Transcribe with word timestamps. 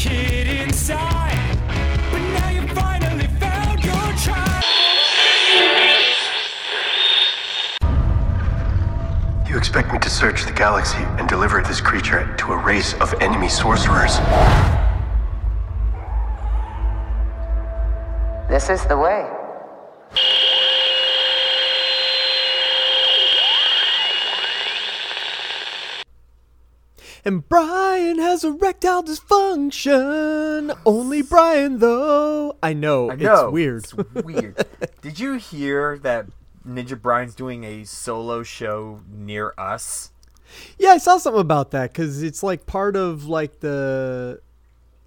kid 0.00 0.46
inside, 0.46 1.58
but 2.10 2.22
now 2.32 2.48
you 2.48 2.66
finally 2.68 3.26
found 3.38 3.84
your 3.84 3.92
tribe. 4.24 4.64
You 9.46 9.58
expect 9.58 9.92
me 9.92 9.98
to 9.98 10.08
search 10.08 10.46
the 10.46 10.52
galaxy 10.52 11.02
and 11.18 11.28
deliver 11.28 11.60
this 11.60 11.82
creature 11.82 12.34
to 12.38 12.52
a 12.52 12.56
race 12.56 12.94
of 12.94 13.12
enemy 13.20 13.50
sorcerers? 13.50 14.16
This 18.48 18.70
is 18.70 18.86
the 18.86 18.96
way. 18.96 19.39
And 27.24 27.46
Brian 27.48 28.18
has 28.18 28.44
erectile 28.44 29.02
dysfunction. 29.02 30.76
Only 30.86 31.22
Brian, 31.22 31.78
though. 31.78 32.56
I 32.62 32.72
know. 32.72 33.10
I 33.10 33.16
know. 33.16 33.46
It's 33.46 33.52
weird. 33.52 33.84
It's 33.84 33.94
weird. 34.24 34.66
Did 35.02 35.18
you 35.20 35.34
hear 35.34 35.98
that 35.98 36.26
Ninja 36.66 37.00
Brian's 37.00 37.34
doing 37.34 37.64
a 37.64 37.84
solo 37.84 38.42
show 38.42 39.00
near 39.10 39.54
us? 39.58 40.12
yeah, 40.78 40.90
I 40.90 40.98
saw 40.98 41.18
something 41.18 41.40
about 41.40 41.70
that 41.72 41.92
because 41.92 42.22
it's 42.22 42.42
like 42.42 42.66
part 42.66 42.96
of 42.96 43.26
like 43.26 43.60
the 43.60 44.40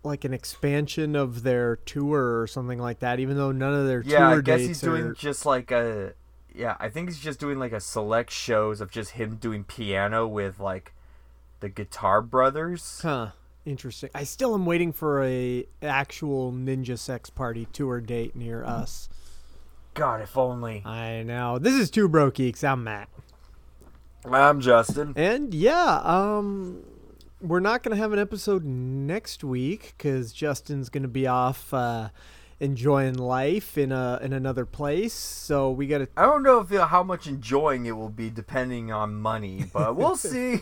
like 0.04 0.26
an 0.26 0.34
expansion 0.34 1.16
of 1.16 1.44
their 1.44 1.78
tour 1.78 2.42
or 2.42 2.48
something 2.48 2.80
like 2.80 3.00
that. 3.00 3.20
Even 3.20 3.38
though 3.38 3.52
none 3.52 3.74
of 3.74 3.88
their 3.88 4.02
Yeah, 4.02 4.30
I 4.30 4.42
guess 4.42 4.62
he's 4.62 4.82
doing 4.82 5.16
just 5.16 5.46
like 5.46 5.72
a. 5.72 6.14
Yeah, 6.56 6.78
I 6.80 6.90
think 6.90 7.10
he's 7.10 7.20
just 7.20 7.40
doing 7.40 7.58
like 7.58 7.72
a 7.72 7.80
select 7.80 8.30
shows 8.32 8.80
of 8.80 8.92
just 8.92 9.12
him 9.12 9.38
doing 9.38 9.64
piano 9.64 10.28
with 10.28 10.60
like 10.60 10.94
the 11.64 11.70
Guitar 11.70 12.22
Brothers. 12.22 13.00
Huh. 13.02 13.30
Interesting. 13.66 14.10
I 14.14 14.26
still 14.26 14.54
am 14.54 14.66
waiting 14.66 14.92
for 14.92 15.24
a 15.24 15.66
actual 15.82 16.52
Ninja 16.52 17.00
Sex 17.00 17.30
Party 17.30 17.70
tour 17.72 18.02
date 18.02 18.36
near 18.36 18.66
us. 18.66 19.08
God, 19.94 20.20
if 20.20 20.38
only. 20.38 20.84
I 20.86 21.24
know. 21.24 21.60
This 21.60 21.76
is 21.76 21.90
Two 21.90 22.10
Broke 22.10 22.34
Geeks. 22.34 22.66
I'm 22.66 22.84
Matt. 22.84 23.08
I'm 24.30 24.60
Justin. 24.60 25.14
And 25.16 25.54
yeah, 25.54 26.02
um, 26.04 26.84
we're 27.42 27.62
not 27.62 27.82
gonna 27.82 27.96
have 27.96 28.12
an 28.12 28.20
episode 28.20 28.66
next 28.66 29.42
week 29.42 29.94
because 29.98 30.34
Justin's 30.34 30.90
gonna 30.90 31.08
be 31.08 31.28
off 31.28 31.74
uh, 31.74 32.10
enjoying 32.64 33.16
life 33.16 33.78
in 33.78 33.92
a 33.92 34.20
in 34.22 34.34
another 34.34 34.66
place. 34.66 35.14
So 35.14 35.72
we 35.72 35.88
gotta. 35.88 36.08
I 36.16 36.24
don't 36.24 36.44
know 36.44 36.60
if 36.60 36.70
how 36.70 37.04
much 37.04 37.28
enjoying 37.28 37.86
it 37.86 37.92
will 37.92 38.10
be 38.10 38.30
depending 38.30 38.92
on 38.92 39.16
money, 39.16 39.66
but 39.72 39.96
we'll 39.96 40.16
see. 40.18 40.62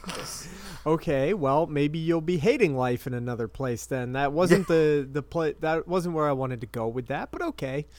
Okay, 0.86 1.34
well 1.34 1.68
maybe 1.68 2.00
you'll 2.00 2.22
be 2.22 2.38
hating 2.38 2.76
life 2.76 3.08
in 3.08 3.14
another 3.14 3.48
place 3.48 3.86
then. 3.86 4.14
That 4.14 4.34
wasn't 4.34 4.68
the 4.68 5.08
the 5.12 5.22
play. 5.22 5.54
That 5.60 5.88
wasn't 5.88 6.16
where 6.16 6.28
I 6.28 6.34
wanted 6.34 6.62
to 6.62 6.68
go 6.68 6.88
with 6.88 7.08
that, 7.08 7.32
but 7.32 7.42
okay. 7.42 7.86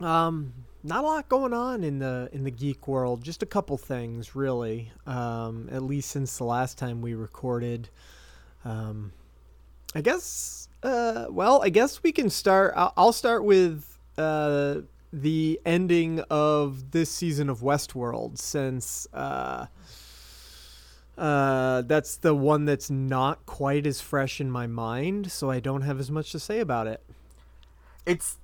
Um, 0.00 0.52
not 0.84 1.02
a 1.02 1.06
lot 1.06 1.28
going 1.28 1.52
on 1.52 1.82
in 1.82 1.98
the 1.98 2.28
in 2.32 2.44
the 2.44 2.50
geek 2.50 2.86
world. 2.86 3.24
Just 3.24 3.42
a 3.42 3.46
couple 3.46 3.76
things, 3.76 4.36
really. 4.36 4.92
Um, 5.06 5.68
at 5.72 5.82
least 5.82 6.10
since 6.10 6.38
the 6.38 6.44
last 6.44 6.78
time 6.78 7.02
we 7.02 7.14
recorded. 7.14 7.88
Um, 8.64 9.12
I 9.94 10.00
guess. 10.00 10.67
Uh, 10.82 11.26
well, 11.30 11.62
I 11.62 11.68
guess 11.70 12.02
we 12.02 12.12
can 12.12 12.30
start. 12.30 12.72
I'll, 12.76 12.92
I'll 12.96 13.12
start 13.12 13.44
with 13.44 13.98
uh 14.16 14.80
the 15.12 15.58
ending 15.64 16.20
of 16.28 16.90
this 16.90 17.10
season 17.10 17.48
of 17.48 17.60
Westworld, 17.60 18.38
since 18.38 19.06
uh. 19.12 19.66
Uh, 21.16 21.82
that's 21.82 22.16
the 22.18 22.32
one 22.32 22.64
that's 22.64 22.90
not 22.90 23.44
quite 23.44 23.88
as 23.88 24.00
fresh 24.00 24.40
in 24.40 24.48
my 24.48 24.68
mind, 24.68 25.32
so 25.32 25.50
I 25.50 25.58
don't 25.58 25.82
have 25.82 25.98
as 25.98 26.12
much 26.12 26.30
to 26.30 26.38
say 26.38 26.60
about 26.60 26.86
it. 26.86 27.02
it's. 28.06 28.38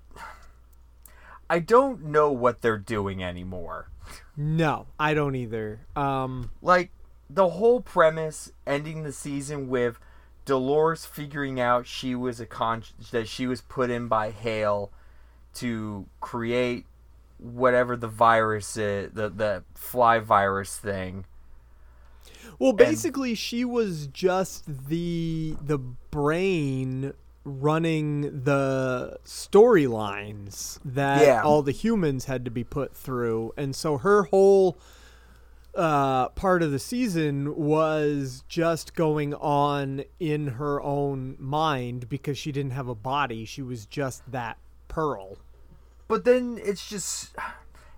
I 1.49 1.61
don't 1.61 2.07
know 2.07 2.33
what 2.33 2.63
they're 2.63 2.79
doing 2.79 3.23
anymore. 3.23 3.91
No, 4.37 4.87
I 4.99 5.15
don't 5.15 5.37
either. 5.37 5.87
Um, 5.95 6.51
like 6.63 6.91
the 7.31 7.51
whole 7.51 7.81
premise 7.81 8.51
ending 8.67 9.05
the 9.05 9.13
season 9.13 9.69
with 9.69 10.01
Dolores 10.45 11.05
figuring 11.07 11.59
out 11.61 11.87
she 11.87 12.15
was 12.15 12.41
a 12.41 12.47
con 12.47 12.83
that 13.11 13.29
she 13.29 13.47
was 13.47 13.61
put 13.61 13.91
in 13.91 14.09
by 14.09 14.31
Hale 14.31 14.91
to 15.55 16.07
create 16.21 16.87
whatever 17.39 17.97
the 17.97 18.09
virus 18.09 18.77
is, 18.77 19.11
the 19.13 19.29
the 19.29 19.65
fly 19.75 20.19
virus 20.19 20.77
thing. 20.77 21.25
well, 22.59 22.73
basically, 22.73 23.35
she 23.35 23.65
was 23.65 24.07
just 24.09 24.65
the 24.89 25.57
the 25.63 25.79
brain 25.79 27.13
running 27.45 28.45
the 28.45 29.19
storylines 29.25 30.79
that 30.85 31.23
Yeah. 31.23 31.43
all 31.43 31.63
the 31.63 31.73
humans 31.73 32.25
had 32.25 32.45
to 32.45 32.51
be 32.51 32.65
put 32.65 32.97
through, 32.97 33.53
and 33.57 33.75
so 33.77 33.99
her 33.99 34.25
whole 34.25 34.79
uh, 35.77 36.29
part 36.31 36.63
of 36.63 36.71
the 36.71 36.79
season 36.79 37.57
was 37.57 38.45
just 38.49 38.95
going 38.95 39.35
on 39.35 40.05
in 40.21 40.47
her 40.47 40.81
own 40.81 41.37
mind 41.39 42.09
because 42.09 42.39
she 42.39 42.53
didn't 42.53 42.73
have 42.73 42.89
a 42.89 42.95
body. 42.95 43.45
She 43.45 43.63
was 43.63 43.87
just 43.87 44.31
that 44.31 44.59
pearl. 44.89 45.39
But 46.07 46.25
then 46.25 46.61
it's 46.63 46.89
just 46.89 47.35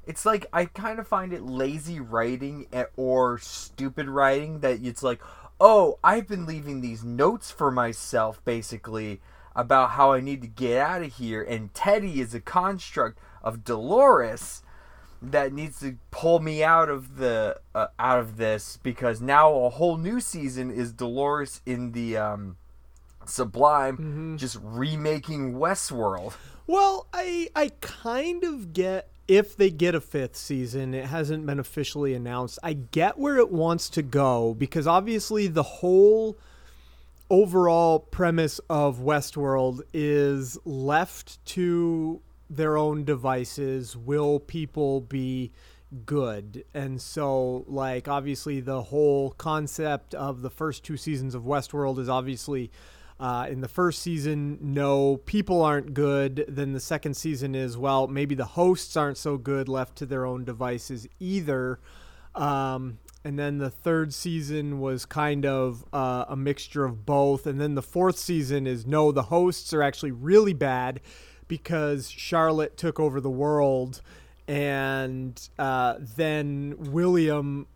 it's 0.06 0.24
like 0.24 0.46
I 0.52 0.66
kind 0.66 0.98
of 0.98 1.06
find 1.06 1.32
it 1.32 1.42
lazy 1.42 2.00
writing 2.00 2.66
or 2.96 3.38
stupid 3.38 4.08
writing 4.08 4.60
that 4.60 4.82
it's 4.82 5.02
like, 5.02 5.20
"Oh, 5.60 5.98
I've 6.02 6.28
been 6.28 6.46
leaving 6.46 6.80
these 6.80 7.04
notes 7.04 7.50
for 7.50 7.70
myself 7.70 8.42
basically 8.44 9.20
about 9.54 9.90
how 9.90 10.12
I 10.12 10.20
need 10.20 10.42
to 10.42 10.48
get 10.48 10.78
out 10.78 11.02
of 11.02 11.14
here 11.14 11.42
and 11.42 11.72
Teddy 11.74 12.20
is 12.20 12.34
a 12.34 12.40
construct 12.40 13.18
of 13.42 13.64
Dolores 13.64 14.62
that 15.22 15.52
needs 15.52 15.80
to 15.80 15.96
pull 16.10 16.40
me 16.40 16.62
out 16.62 16.88
of 16.88 17.16
the 17.16 17.58
uh, 17.74 17.88
out 17.98 18.18
of 18.18 18.36
this 18.36 18.78
because 18.82 19.20
now 19.20 19.52
a 19.54 19.70
whole 19.70 19.96
new 19.96 20.20
season 20.20 20.70
is 20.70 20.92
Dolores 20.92 21.60
in 21.66 21.92
the 21.92 22.16
um 22.16 22.56
Sublime 23.28 24.36
just 24.38 24.58
remaking 24.62 25.54
Westworld. 25.54 26.34
Well, 26.66 27.06
I 27.12 27.48
I 27.54 27.72
kind 27.80 28.44
of 28.44 28.72
get 28.72 29.08
if 29.28 29.56
they 29.56 29.70
get 29.70 29.94
a 29.94 30.00
fifth 30.00 30.36
season. 30.36 30.94
It 30.94 31.06
hasn't 31.06 31.46
been 31.46 31.58
officially 31.58 32.14
announced. 32.14 32.58
I 32.62 32.74
get 32.74 33.18
where 33.18 33.38
it 33.38 33.50
wants 33.50 33.88
to 33.90 34.02
go 34.02 34.54
because 34.54 34.86
obviously 34.86 35.46
the 35.48 35.62
whole 35.62 36.36
overall 37.28 37.98
premise 37.98 38.60
of 38.70 38.98
Westworld 38.98 39.82
is 39.92 40.58
left 40.64 41.44
to 41.46 42.20
their 42.48 42.76
own 42.76 43.04
devices. 43.04 43.96
Will 43.96 44.38
people 44.40 45.00
be 45.00 45.52
good? 46.04 46.64
And 46.74 47.00
so, 47.00 47.64
like, 47.66 48.08
obviously, 48.08 48.60
the 48.60 48.82
whole 48.82 49.30
concept 49.32 50.14
of 50.14 50.42
the 50.42 50.50
first 50.50 50.84
two 50.84 50.96
seasons 50.96 51.34
of 51.34 51.44
Westworld 51.44 51.98
is 51.98 52.08
obviously. 52.08 52.70
Uh, 53.18 53.46
in 53.48 53.62
the 53.62 53.68
first 53.68 54.02
season, 54.02 54.58
no, 54.60 55.16
people 55.16 55.62
aren't 55.62 55.94
good. 55.94 56.44
Then 56.48 56.74
the 56.74 56.80
second 56.80 57.16
season 57.16 57.54
is, 57.54 57.78
well, 57.78 58.08
maybe 58.08 58.34
the 58.34 58.44
hosts 58.44 58.94
aren't 58.94 59.16
so 59.16 59.38
good 59.38 59.70
left 59.70 59.96
to 59.96 60.04
their 60.04 60.26
own 60.26 60.44
devices 60.44 61.08
either. 61.18 61.80
Um, 62.34 62.98
and 63.24 63.38
then 63.38 63.58
the 63.58 63.70
third 63.70 64.14
season 64.14 64.78
was 64.78 65.04
kind 65.04 65.44
of 65.44 65.84
uh, 65.92 66.26
a 66.28 66.36
mixture 66.36 66.84
of 66.84 67.04
both. 67.04 67.46
And 67.46 67.60
then 67.60 67.74
the 67.74 67.82
fourth 67.82 68.18
season 68.18 68.66
is 68.66 68.86
no, 68.86 69.10
the 69.10 69.22
hosts 69.22 69.72
are 69.72 69.82
actually 69.82 70.12
really 70.12 70.52
bad 70.52 71.00
because 71.48 72.10
Charlotte 72.10 72.76
took 72.76 72.98
over 72.98 73.20
the 73.20 73.30
world. 73.30 74.02
And 74.48 75.40
uh, 75.58 75.94
then 75.98 76.74
William 76.78 77.66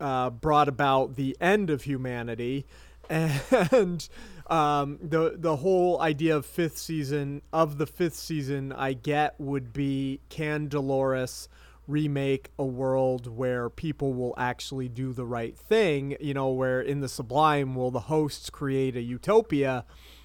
uh, 0.00 0.30
brought 0.30 0.68
about 0.68 1.16
the 1.16 1.36
end 1.40 1.70
of 1.70 1.82
humanity. 1.82 2.66
And 3.10 4.08
um, 4.46 4.98
the 5.02 5.34
the 5.36 5.56
whole 5.56 6.00
idea 6.00 6.36
of 6.36 6.46
fifth 6.46 6.78
season 6.78 7.42
of 7.52 7.76
the 7.78 7.86
fifth 7.86 8.14
season 8.14 8.72
I 8.72 8.92
get 8.92 9.34
would 9.40 9.72
be 9.72 10.20
can 10.28 10.68
Dolores 10.68 11.48
remake 11.90 12.50
a 12.58 12.64
world 12.64 13.26
where 13.26 13.68
people 13.68 14.14
will 14.14 14.34
actually 14.38 14.88
do 14.88 15.12
the 15.12 15.26
right 15.26 15.56
thing, 15.56 16.16
you 16.20 16.34
know, 16.34 16.50
where 16.50 16.80
in 16.80 17.00
the 17.00 17.08
Sublime 17.08 17.74
will 17.74 17.90
the 17.90 18.00
hosts 18.00 18.48
create 18.48 18.96
a 18.96 19.02
utopia, 19.02 19.84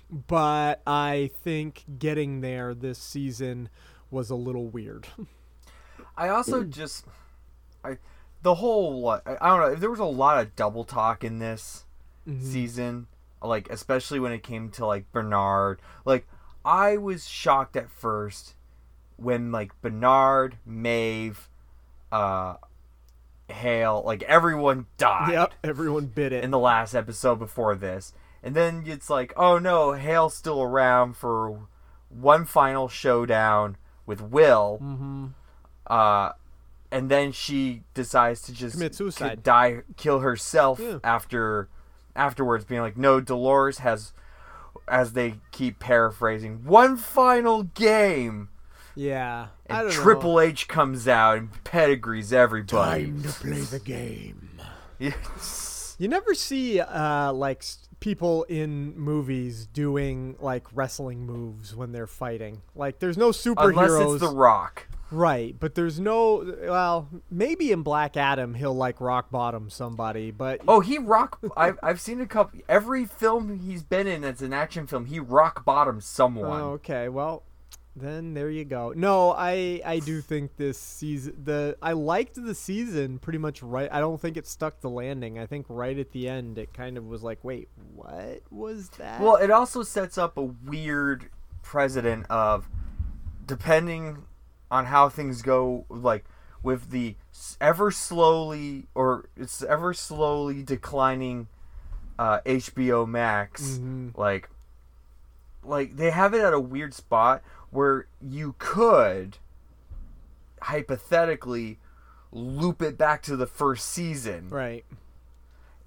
but 0.10 0.82
I 0.86 1.32
think 1.44 1.84
getting 2.00 2.42
there 2.42 2.74
this 2.74 3.00
season 3.00 3.70
was 4.12 4.30
a 4.30 4.36
little 4.36 4.68
weird. 4.68 5.08
I 6.18 6.30
also 6.30 6.64
just, 6.64 7.06
I, 7.84 7.98
the 8.42 8.56
whole 8.56 9.10
I, 9.10 9.20
I 9.42 9.48
don't 9.50 9.60
know. 9.60 9.76
There 9.76 9.90
was 9.90 10.00
a 10.00 10.06
lot 10.06 10.40
of 10.40 10.56
double 10.56 10.84
talk 10.84 11.24
in 11.24 11.40
this 11.40 11.86
season, 12.40 13.08
like 13.42 13.70
especially 13.70 14.20
when 14.20 14.32
it 14.32 14.44
came 14.44 14.70
to 14.72 14.86
like 14.86 15.12
Bernard. 15.12 15.82
Like 16.06 16.28
I 16.64 16.98
was 16.98 17.28
shocked 17.28 17.76
at 17.76 17.90
first 17.90 18.56
when 19.18 19.52
like 19.52 19.72
Bernard, 19.82 20.58
Maeve, 20.66 21.50
uh, 22.12 22.56
Hale, 23.50 24.04
like 24.06 24.24
everyone 24.24 24.86
died 24.98 25.34
yep, 25.34 25.54
everyone 25.64 26.06
bit 26.08 26.32
it. 26.32 26.44
in 26.44 26.52
the 26.52 26.60
last 26.60 26.94
episode 26.94 27.40
before 27.40 27.76
this. 27.76 28.14
And 28.46 28.56
then 28.56 28.84
it's 28.86 29.10
like, 29.10 29.34
oh 29.36 29.58
no, 29.58 29.94
Hale's 29.94 30.36
still 30.36 30.62
around 30.62 31.18
for 31.18 31.68
one 32.10 32.46
final 32.46 32.88
showdown 32.88 33.76
with 34.06 34.22
Will. 34.22 34.80
Mm-hmm. 34.82 35.26
Uh, 35.88 36.32
and 36.92 37.10
then 37.10 37.32
she 37.32 37.82
decides 37.96 38.42
to 38.44 38.54
just 38.54 38.76
Commit 38.76 38.92
ki- 38.92 38.96
suicide. 38.98 39.42
die, 39.44 39.82
kill 39.98 40.20
herself 40.20 40.80
Yeah. 40.80 41.00
after 41.04 41.68
afterwards, 42.16 42.64
being 42.64 42.82
like, 42.82 42.96
no, 42.96 43.20
Dolores 43.20 43.80
has, 43.80 44.14
as 44.88 45.14
they 45.14 45.36
keep 45.52 45.80
paraphrasing, 45.80 46.64
one 46.64 46.96
final 46.98 47.64
game. 47.64 48.50
yeah, 48.96 49.48
I 49.70 49.80
And 49.82 49.90
don't 49.90 49.92
Triple 50.04 50.34
know. 50.36 50.40
H 50.40 50.68
comes 50.70 51.08
out 51.08 51.38
and 51.40 51.64
pedigrees 51.66 52.32
everybody. 52.32 53.06
Time 53.08 53.24
to 53.24 53.30
play 53.30 53.60
the 53.62 53.80
game. 53.80 54.50
Yes. 55.00 55.96
You 56.00 56.08
never 56.08 56.34
see 56.34 56.80
uh, 56.80 57.34
like 57.34 57.58
s- 57.60 57.80
people 58.06 58.44
in 58.44 58.96
movies 58.96 59.66
doing 59.74 60.36
like 60.40 60.64
wrestling 60.76 61.26
moves 61.26 61.76
when 61.76 61.92
they're 61.92 62.06
fighting. 62.06 62.62
Like 62.76 63.00
there's 63.00 63.18
no 63.18 63.30
superheroes, 63.32 63.70
Unless 64.00 64.12
it's 64.14 64.22
The 64.22 64.30
Rock. 64.30 64.88
right? 65.10 65.56
But 65.60 65.74
there's 65.74 66.00
no. 66.00 66.56
Well, 66.68 67.10
maybe 67.32 67.72
in 67.72 67.82
Black 67.82 68.16
Adam 68.16 68.54
he'll 68.54 68.76
like 68.76 69.02
rock 69.02 69.32
bottom 69.32 69.72
somebody, 69.72 70.30
but 70.30 70.62
Oh, 70.68 70.82
he 70.82 71.00
rock. 71.00 71.40
I've 71.58 71.80
I've 71.82 72.00
seen 72.00 72.22
a 72.22 72.28
couple. 72.28 72.60
Every 72.70 73.06
film 73.06 73.60
he's 73.60 73.82
been 73.82 74.06
in 74.06 74.22
that's 74.22 74.44
an 74.44 74.54
action 74.54 74.86
film, 74.86 75.06
he 75.06 75.20
rock 75.20 75.66
bottoms 75.66 76.06
someone. 76.06 76.62
Oh, 76.62 76.70
okay. 76.74 77.10
Well, 77.10 77.42
then 77.96 78.34
there 78.34 78.50
you 78.50 78.66
go. 78.66 78.94
No, 78.96 79.32
I 79.32 79.82
I 79.86 80.00
do 80.00 80.22
think 80.22 80.58
this 80.58 80.78
season 80.78 81.36
the 81.44 81.78
I 81.82 81.94
liked 81.94 82.36
the 82.36 82.54
season 82.54 83.20
pretty 83.20 83.40
much 83.40 83.64
right. 83.64 83.90
I 83.92 84.00
don't 84.00 84.20
think 84.20 84.36
it 84.36 84.46
stuck 84.46 84.82
the 84.82 84.90
landing. 84.90 85.40
I 85.40 85.46
think 85.46 85.66
right 85.70 85.98
at 85.98 86.12
the 86.12 86.28
end 86.28 86.58
it 86.58 86.74
kind 86.74 86.98
of 86.98 87.06
was 87.06 87.24
like, 87.24 87.44
wait, 87.44 87.70
what 87.96 88.42
was 88.52 88.90
that? 88.98 89.22
Well, 89.22 89.38
it 89.38 89.50
also 89.50 89.82
sets 89.84 90.18
up 90.18 90.38
a 90.38 90.44
weird 90.44 91.30
precedent 91.62 92.26
of, 92.30 92.68
depending 93.46 94.24
on 94.70 94.86
how 94.86 95.08
things 95.08 95.42
go, 95.42 95.86
like 95.90 96.26
with 96.64 96.90
the 96.90 97.16
ever 97.62 97.92
slowly 97.92 98.88
or 98.94 99.30
it's 99.38 99.64
ever 99.64 99.94
slowly 99.94 100.64
declining 100.64 101.48
uh, 102.20 102.40
HBO 102.46 103.08
Max, 103.08 103.80
like 104.16 104.50
like 105.64 105.96
they 105.96 106.12
have 106.12 106.34
it 106.34 106.42
at 106.42 106.54
a 106.54 106.60
weird 106.60 106.94
spot 106.94 107.42
where 107.70 108.08
you 108.22 108.56
could 108.58 109.38
hypothetically 110.62 111.80
loop 112.32 112.82
it 112.82 112.98
back 112.98 113.22
to 113.22 113.36
the 113.36 113.46
first 113.46 113.88
season 113.88 114.50
right. 114.50 114.84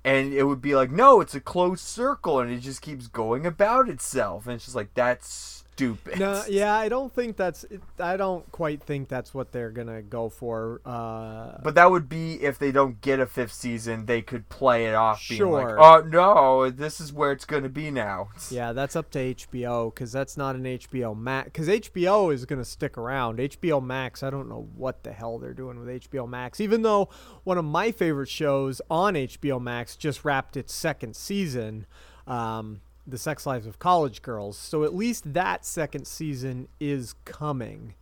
and 0.04 0.32
it 0.32 0.44
would 0.44 0.62
be 0.62 0.74
like 0.74 0.90
no 0.90 1.20
it's 1.20 1.34
a 1.34 1.40
closed 1.40 1.84
circle 1.84 2.40
and 2.40 2.50
it 2.50 2.60
just 2.60 2.80
keeps 2.80 3.06
going 3.06 3.44
about 3.44 3.88
itself 3.88 4.46
and 4.46 4.54
it's 4.54 4.64
just 4.64 4.76
like 4.76 4.92
that's 4.94 5.57
stupid 5.78 6.18
No, 6.18 6.42
yeah, 6.48 6.74
I 6.74 6.88
don't 6.88 7.12
think 7.14 7.36
that's. 7.36 7.64
I 8.00 8.16
don't 8.16 8.50
quite 8.50 8.82
think 8.82 9.08
that's 9.08 9.32
what 9.32 9.52
they're 9.52 9.70
gonna 9.70 10.02
go 10.02 10.28
for. 10.28 10.80
Uh, 10.84 11.58
but 11.62 11.76
that 11.76 11.90
would 11.90 12.08
be 12.08 12.34
if 12.42 12.58
they 12.58 12.72
don't 12.72 13.00
get 13.00 13.20
a 13.20 13.26
fifth 13.26 13.52
season 13.52 14.06
they 14.06 14.20
could 14.20 14.48
play 14.48 14.86
it 14.86 14.94
off 14.94 15.24
being 15.28 15.38
Sure. 15.38 15.76
like 15.78 16.04
oh 16.04 16.06
no 16.08 16.70
this 16.70 17.00
is 17.00 17.12
where 17.12 17.30
it's 17.32 17.44
gonna 17.44 17.68
be 17.68 17.90
now 17.90 18.28
yeah, 18.50 18.72
that's 18.72 18.96
up 18.96 19.10
to 19.10 19.18
HBO 19.34 19.94
because 19.94 20.10
that's 20.10 20.36
not 20.36 20.56
an 20.56 20.64
HBO 20.64 21.16
Max. 21.16 21.44
Because 21.46 21.68
HBO 21.68 22.32
is 22.34 22.44
gonna 22.44 22.64
stick 22.64 22.98
around. 22.98 23.38
HBO 23.38 23.82
Max, 23.82 24.22
I 24.22 24.30
don't 24.30 24.48
know 24.48 24.68
what 24.74 25.04
the 25.04 25.12
hell 25.12 25.38
they're 25.38 25.54
doing 25.54 25.78
with 25.78 25.88
HBO 26.10 26.28
Max. 26.28 26.60
Even 26.60 26.82
though 26.82 27.08
one 27.44 27.56
of 27.58 27.64
my 27.64 27.92
favorite 27.92 28.28
shows 28.28 28.80
on 28.90 29.14
HBO 29.14 29.60
Max 29.60 29.94
just 29.96 30.24
wrapped 30.24 30.56
its 30.56 30.74
second 30.74 31.14
season. 31.14 31.86
Um, 32.26 32.80
the 33.08 33.18
Sex 33.18 33.46
Lives 33.46 33.66
of 33.66 33.78
College 33.78 34.22
Girls. 34.22 34.56
So 34.58 34.84
at 34.84 34.94
least 34.94 35.32
that 35.32 35.64
second 35.64 36.06
season 36.06 36.68
is 36.78 37.14
coming, 37.24 37.94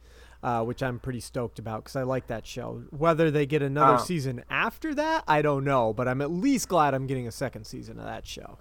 uh, 0.42 0.62
which 0.64 0.82
I'm 0.82 0.98
pretty 0.98 1.20
stoked 1.20 1.58
about 1.58 1.84
because 1.84 1.96
I 1.96 2.02
like 2.02 2.26
that 2.26 2.46
show. 2.46 2.82
Whether 2.90 3.30
they 3.30 3.46
get 3.46 3.62
another 3.62 3.94
Uh, 3.94 3.98
season 3.98 4.42
after 4.50 4.94
that, 4.94 5.24
I 5.28 5.42
don't 5.42 5.64
know, 5.64 5.92
but 5.92 6.08
I'm 6.08 6.20
at 6.20 6.30
least 6.30 6.68
glad 6.68 6.92
I'm 6.94 7.06
getting 7.06 7.26
a 7.28 7.32
second 7.32 7.64
season 7.66 7.98
of 7.98 8.04
that 8.06 8.26
show. 8.26 8.58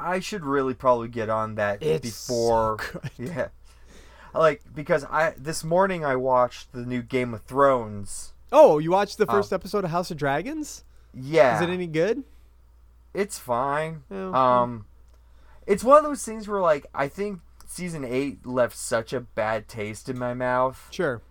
i 0.00 0.18
should 0.18 0.44
really 0.44 0.74
probably 0.74 1.06
get 1.08 1.30
on 1.30 1.54
that 1.54 1.80
It's 1.80 2.12
so 2.12 2.34
before 2.34 2.76
good. 2.92 3.10
yeah 3.36 3.48
like 4.34 4.62
because 4.74 5.04
i 5.04 5.32
this 5.38 5.62
morning 5.62 6.04
i 6.04 6.16
watched 6.16 6.72
the 6.72 6.84
new 6.84 7.02
game 7.02 7.32
of 7.34 7.42
thrones 7.42 8.32
Oh, 8.54 8.78
you 8.78 8.90
watched 8.90 9.16
the 9.16 9.24
first 9.26 9.50
episode 9.52 9.82
of 9.84 9.90
House 9.90 10.10
of 10.10 10.16
Dragons? 10.18 10.84
yeah 11.14 11.56
Is 11.56 11.62
it 11.62 11.70
any 11.70 11.86
good? 11.86 12.24
it's 13.14 13.38
fine. 13.38 14.02
Yeah. 14.10 14.30
Um, 14.34 14.86
it's 15.66 15.84
one 15.84 15.98
of 15.98 16.04
those 16.04 16.24
things 16.24 16.48
where 16.48 16.60
like 16.60 16.86
I 16.94 17.08
think 17.08 17.40
season 17.66 18.04
eight 18.04 18.44
left 18.46 18.76
such 18.76 19.12
a 19.12 19.20
bad 19.20 19.68
taste 19.68 20.08
in 20.08 20.18
my 20.18 20.34
mouth 20.34 20.88
Sure. 20.90 21.22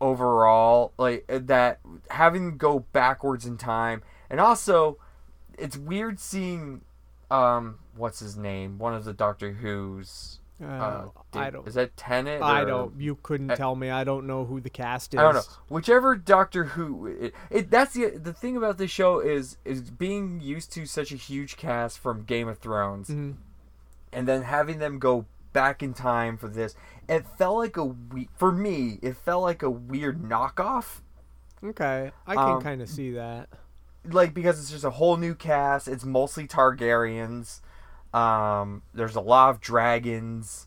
overall. 0.00 0.92
Like 0.98 1.24
that 1.28 1.80
having 2.10 2.52
to 2.52 2.56
go 2.56 2.80
backwards 2.92 3.46
in 3.46 3.56
time, 3.56 4.02
and 4.30 4.40
also 4.40 4.98
it's 5.58 5.76
weird 5.76 6.18
seeing 6.20 6.82
um 7.30 7.78
what's 7.96 8.20
his 8.20 8.36
name, 8.36 8.78
one 8.78 8.94
of 8.94 9.04
the 9.04 9.12
Doctor 9.12 9.52
Who's. 9.52 10.38
Uh, 10.62 10.66
Uh, 10.66 11.08
I 11.34 11.50
don't. 11.50 11.66
Is 11.66 11.74
that 11.74 11.96
Tennant? 11.96 12.42
I 12.42 12.62
or- 12.62 12.66
don't. 12.66 13.00
You 13.00 13.16
couldn't 13.22 13.50
I- 13.50 13.54
tell 13.56 13.74
me. 13.74 13.90
I 13.90 14.04
don't 14.04 14.26
know 14.26 14.44
who 14.44 14.60
the 14.60 14.70
cast 14.70 15.12
is. 15.14 15.18
I 15.20 15.22
don't 15.24 15.34
know. 15.34 15.42
Whichever 15.68 16.14
Doctor 16.16 16.64
Who, 16.64 17.06
it, 17.06 17.34
it 17.50 17.70
that's 17.70 17.94
the 17.94 18.10
the 18.10 18.32
thing 18.32 18.56
about 18.56 18.78
this 18.78 18.90
show 18.90 19.18
is 19.20 19.56
is 19.64 19.90
being 19.90 20.40
used 20.40 20.72
to 20.74 20.86
such 20.86 21.10
a 21.12 21.16
huge 21.16 21.56
cast 21.56 21.98
from 21.98 22.22
Game 22.24 22.46
of 22.48 22.58
Thrones, 22.58 23.08
Mhm. 23.08 23.34
and 24.12 24.28
then 24.28 24.42
having 24.42 24.78
them 24.78 24.98
go 24.98 25.26
back 25.52 25.82
in 25.82 25.92
time 25.94 26.36
for 26.36 26.48
this. 26.48 26.74
It 27.08 27.26
felt 27.26 27.56
like 27.56 27.76
a 27.76 27.84
we- 27.84 28.28
for 28.36 28.52
me. 28.52 28.98
It 29.02 29.16
felt 29.16 29.42
like 29.42 29.62
a 29.62 29.70
weird 29.70 30.22
knockoff, 30.22 31.00
Okay, 31.64 32.10
I 32.26 32.34
can 32.34 32.44
Um, 32.56 32.62
kind 32.62 32.82
of 32.82 32.88
see 32.88 33.12
that. 33.12 33.48
like 34.04 34.32
because 34.34 34.58
it's 34.60 34.70
just 34.70 34.84
a 34.84 34.90
whole 34.90 35.16
new 35.16 35.34
cast. 35.34 35.86
It's 35.88 36.04
mostly 36.04 36.46
Targaryens. 36.48 37.60
Um, 38.12 38.82
there's 38.92 39.16
a 39.16 39.20
lot 39.20 39.50
of 39.50 39.60
dragons. 39.60 40.66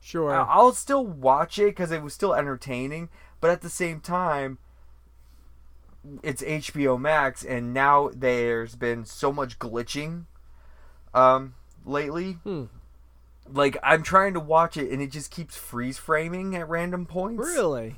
Sure. 0.00 0.32
I- 0.34 0.42
I'll 0.44 0.72
still 0.72 1.06
watch 1.06 1.58
it 1.58 1.66
because 1.66 1.90
it 1.90 2.02
was 2.02 2.12
still 2.14 2.34
entertaining, 2.34 3.08
but 3.40 3.50
at 3.50 3.62
the 3.62 3.70
same 3.70 4.00
time, 4.00 4.58
it's 6.22 6.42
HBO 6.42 6.98
Max, 7.00 7.42
and 7.44 7.72
now 7.72 8.10
there's 8.14 8.74
been 8.76 9.06
so 9.06 9.32
much 9.32 9.58
glitching, 9.58 10.26
um, 11.14 11.54
lately. 11.86 12.34
Hmm. 12.44 12.64
Like 13.50 13.76
I'm 13.82 14.02
trying 14.02 14.34
to 14.34 14.40
watch 14.40 14.76
it, 14.76 14.90
and 14.90 15.00
it 15.02 15.10
just 15.10 15.30
keeps 15.30 15.56
freeze 15.56 15.96
framing 15.98 16.54
at 16.56 16.68
random 16.68 17.06
points. 17.06 17.46
really? 17.46 17.96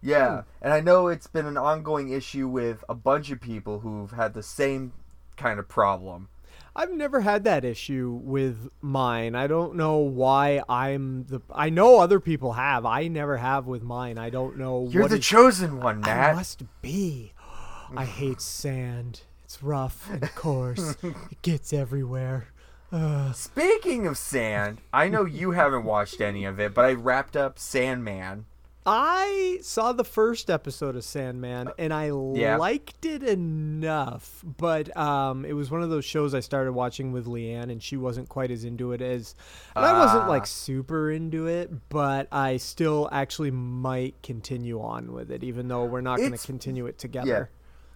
Yeah, 0.00 0.42
and 0.60 0.72
I 0.72 0.80
know 0.80 1.08
it's 1.08 1.26
been 1.28 1.46
an 1.46 1.56
ongoing 1.56 2.10
issue 2.10 2.46
with 2.46 2.84
a 2.88 2.94
bunch 2.94 3.30
of 3.30 3.40
people 3.40 3.80
who've 3.80 4.10
had 4.10 4.34
the 4.34 4.42
same 4.42 4.92
kind 5.36 5.58
of 5.58 5.66
problem. 5.66 6.28
I've 6.76 6.92
never 6.92 7.20
had 7.20 7.44
that 7.44 7.64
issue 7.64 8.18
with 8.22 8.68
mine. 8.80 9.34
I 9.36 9.46
don't 9.46 9.76
know 9.76 9.98
why 9.98 10.62
I'm 10.68 11.24
the. 11.24 11.40
I 11.54 11.70
know 11.70 12.00
other 12.00 12.18
people 12.20 12.54
have. 12.54 12.84
I 12.84 13.06
never 13.08 13.36
have 13.36 13.66
with 13.66 13.82
mine. 13.82 14.18
I 14.18 14.30
don't 14.30 14.58
know. 14.58 14.88
You're 14.90 15.06
the 15.08 15.18
chosen 15.20 15.80
one, 15.80 16.02
I 16.04 16.06
Matt. 16.08 16.36
must 16.36 16.62
be. 16.82 17.32
I 17.96 18.04
hate 18.04 18.40
sand. 18.40 19.22
It's 19.44 19.62
rough 19.62 20.10
and 20.10 20.22
coarse. 20.34 20.96
it 21.02 21.42
gets 21.42 21.72
everywhere. 21.72 22.48
Ugh. 22.90 23.34
Speaking 23.34 24.06
of 24.06 24.18
sand, 24.18 24.80
I 24.92 25.08
know 25.08 25.24
you 25.24 25.52
haven't 25.52 25.84
watched 25.84 26.20
any 26.20 26.44
of 26.44 26.58
it, 26.58 26.74
but 26.74 26.84
I 26.84 26.92
wrapped 26.92 27.36
up 27.36 27.58
Sandman. 27.58 28.46
I 28.86 29.58
saw 29.62 29.92
the 29.92 30.04
first 30.04 30.50
episode 30.50 30.94
of 30.94 31.04
Sandman 31.04 31.70
and 31.78 31.92
I 31.92 32.06
Yeah. 32.34 32.56
liked 32.58 33.06
it 33.06 33.22
enough, 33.22 34.44
but 34.58 34.94
um, 34.94 35.46
it 35.46 35.54
was 35.54 35.70
one 35.70 35.82
of 35.82 35.88
those 35.88 36.04
shows 36.04 36.34
I 36.34 36.40
started 36.40 36.72
watching 36.72 37.10
with 37.10 37.24
Leanne 37.26 37.70
and 37.72 37.82
she 37.82 37.96
wasn't 37.96 38.28
quite 38.28 38.50
as 38.50 38.62
into 38.64 38.92
it 38.92 39.00
as. 39.00 39.34
And 39.74 39.86
I 39.86 39.98
wasn't 39.98 40.24
Ah. 40.24 40.28
like 40.28 40.46
super 40.46 41.10
into 41.10 41.46
it, 41.46 41.70
but 41.88 42.28
I 42.30 42.58
still 42.58 43.08
actually 43.10 43.50
might 43.50 44.20
continue 44.22 44.80
on 44.82 45.12
with 45.12 45.30
it, 45.30 45.42
even 45.42 45.68
though 45.68 45.84
we're 45.86 46.02
not 46.02 46.18
going 46.18 46.32
to 46.32 46.46
continue 46.46 46.84
it 46.86 46.98
together. 46.98 47.48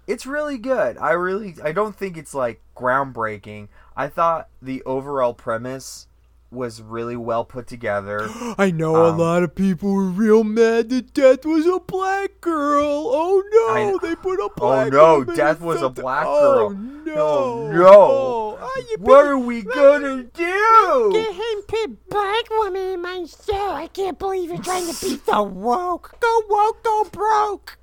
It's 0.07 0.25
really 0.25 0.57
good. 0.57 0.97
I 0.97 1.11
really 1.11 1.55
I 1.63 1.73
don't 1.73 1.95
think 1.95 2.17
it's 2.17 2.33
like 2.33 2.63
groundbreaking. 2.75 3.69
I 3.95 4.09
thought 4.09 4.49
the 4.63 4.83
overall 4.85 5.35
premise 5.35 6.07
was 6.51 6.81
really 6.81 7.17
well 7.17 7.45
put 7.45 7.67
together. 7.67 8.27
I 8.59 8.71
know 8.71 8.97
a 8.97 9.11
Um, 9.11 9.19
lot 9.19 9.43
of 9.43 9.55
people 9.55 9.93
were 9.93 10.05
real 10.09 10.45
mad 10.45 10.89
that 10.89 11.13
Death 11.13 11.45
was 11.45 11.67
a 11.67 11.79
black 11.79 12.41
girl. 12.41 12.85
Oh 13.13 13.43
no, 13.53 13.75
kn- 13.75 13.99
they 14.11 14.17
put 14.17 14.39
a 14.41 14.45
Oh, 14.45 14.53
black 14.57 14.93
no, 14.93 15.19
woman 15.19 15.29
in 15.31 15.37
Death 15.37 15.61
was 15.61 15.83
a 15.83 15.91
black 15.91 16.25
Oh 16.27 16.71
girl. 16.71 16.71
no, 16.71 17.15
Oh, 17.19 17.71
no. 17.71 18.59
Oh, 18.61 18.97
what 18.99 19.27
are 19.27 19.39
we 19.39 19.63
gonna 19.63 20.23
do? 20.25 21.11
Get 21.13 21.35
him 21.35 21.63
put 21.69 22.09
black 22.09 22.49
woman 22.51 22.83
in 22.95 23.03
my 23.03 23.27
show. 23.27 23.71
I 23.73 23.89
can't 23.89 24.19
believe 24.19 24.49
you're 24.51 24.63
trying 24.63 24.87
to 24.93 25.01
be 25.07 25.19
so 25.27 25.43
woke. 25.43 26.17
Go 26.21 26.43
woke, 26.49 26.83
go 26.83 27.05
broke. 27.13 27.79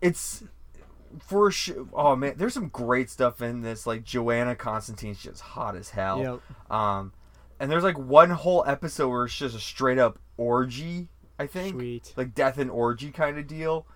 It's 0.00 0.42
for 1.26 1.50
sure. 1.50 1.86
Oh 1.92 2.16
man, 2.16 2.34
there's 2.36 2.54
some 2.54 2.68
great 2.68 3.10
stuff 3.10 3.40
in 3.40 3.60
this. 3.60 3.86
Like 3.86 4.02
Johanna 4.04 4.56
Constantine's 4.56 5.22
just 5.22 5.40
hot 5.40 5.76
as 5.76 5.90
hell. 5.90 6.18
Yep. 6.18 6.70
Um, 6.70 7.12
and 7.62 7.70
there's 7.70 7.84
like 7.84 7.96
one 7.96 8.30
whole 8.30 8.64
episode 8.66 9.08
where 9.08 9.24
it's 9.24 9.36
just 9.36 9.54
a 9.54 9.60
straight 9.60 9.96
up 9.96 10.18
orgy. 10.36 11.06
I 11.38 11.46
think. 11.46 11.76
Sweet. 11.76 12.12
Like 12.16 12.34
death 12.34 12.58
and 12.58 12.68
orgy 12.68 13.12
kind 13.12 13.38
of 13.38 13.46
deal. 13.46 13.86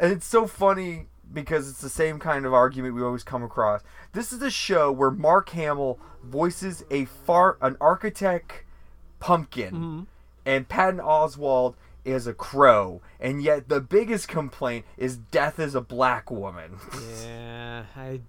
And 0.00 0.10
it's 0.12 0.26
so 0.26 0.48
funny 0.48 1.06
because 1.32 1.70
it's 1.70 1.80
the 1.80 1.88
same 1.88 2.18
kind 2.18 2.44
of 2.44 2.52
argument 2.52 2.96
we 2.96 3.02
always 3.02 3.22
come 3.22 3.44
across. 3.44 3.82
This 4.12 4.32
is 4.32 4.42
a 4.42 4.50
show 4.50 4.90
where 4.90 5.12
Mark 5.12 5.50
Hamill 5.50 6.00
voices 6.24 6.82
a 6.90 7.04
far 7.04 7.58
an 7.62 7.76
architect 7.80 8.64
pumpkin, 9.20 10.08
and 10.44 10.68
Patton 10.68 10.98
Oswalt 10.98 11.74
is 12.04 12.26
a 12.26 12.34
crow, 12.34 13.02
and 13.20 13.40
yet 13.40 13.68
the 13.68 13.80
biggest 13.80 14.26
complaint 14.26 14.84
is 14.96 15.16
death 15.16 15.60
is 15.60 15.76
a 15.76 15.80
black 15.80 16.28
woman. 16.28 16.72
Yeah, 17.24 17.84
I 17.94 18.20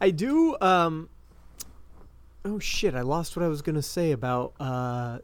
I 0.00 0.10
do. 0.10 0.56
Um, 0.60 1.08
oh 2.46 2.58
shit! 2.58 2.94
I 2.94 3.02
lost 3.02 3.36
what 3.36 3.44
I 3.44 3.48
was 3.48 3.62
gonna 3.62 3.82
say 3.82 4.12
about. 4.12 4.54
Uh, 4.60 5.18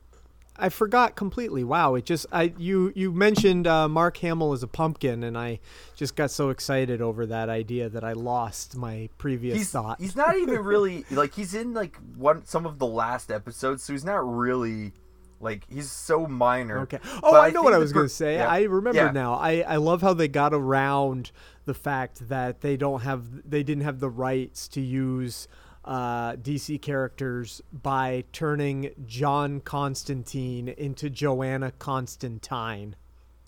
I 0.57 0.69
forgot 0.69 1.17
completely. 1.17 1.64
Wow! 1.64 1.95
It 1.95 2.05
just 2.05 2.26
I 2.31 2.52
you 2.59 2.93
you 2.95 3.11
mentioned 3.12 3.67
uh, 3.67 3.88
Mark 3.88 4.19
Hamill 4.19 4.52
as 4.52 4.62
a 4.62 4.67
pumpkin, 4.69 5.23
and 5.25 5.37
I 5.38 5.61
just 5.97 6.14
got 6.14 6.31
so 6.31 6.50
excited 6.50 7.00
over 7.00 7.25
that 7.26 7.49
idea 7.49 7.88
that 7.88 8.05
I 8.05 8.12
lost 8.12 8.76
my 8.76 9.09
previous 9.19 9.57
he's 9.57 9.71
thought. 9.71 10.00
he's 10.00 10.14
not 10.17 10.37
even 10.37 10.59
really 10.64 11.05
like 11.11 11.35
he's 11.35 11.55
in 11.55 11.73
like 11.73 11.97
one 12.17 12.45
some 12.45 12.67
of 12.67 12.79
the 12.79 12.87
last 12.87 13.31
episodes, 13.31 13.83
so 13.83 13.93
he's 13.95 14.05
not 14.05 14.19
really 14.29 14.93
like 15.41 15.64
he's 15.71 15.91
so 15.91 16.26
minor. 16.26 16.81
Okay. 16.81 16.99
Oh, 17.23 17.33
But 17.33 17.41
I 17.41 17.50
know 17.50 17.62
what 17.62 17.73
I 17.73 17.79
was 17.79 17.91
per- 17.91 18.00
going 18.00 18.09
to 18.09 18.14
say. 18.14 18.35
yeah. 18.37 18.47
I 18.49 18.62
remember 18.62 19.00
Yeah. 19.07 19.11
now. 19.11 19.35
I, 19.35 19.62
I 19.67 19.76
love 19.76 20.00
how 20.00 20.14
they 20.14 20.29
got 20.29 20.55
around 20.55 21.33
the 21.64 21.75
fact 21.75 22.29
that 22.29 22.61
they 22.61 22.76
don't 22.76 23.00
have 23.00 23.49
they 23.50 23.62
didn't 23.64 23.83
have 23.83 23.99
the 23.99 24.11
rights 24.11 24.69
to 24.69 24.81
use 24.81 25.49
uh, 25.85 26.35
DC 26.37 26.81
characters 26.81 27.61
by 27.73 28.25
turning 28.33 28.91
John 29.07 29.61
Constantine 29.61 30.69
into 30.69 31.11
Johanna 31.11 31.73
Constantine. 31.79 32.97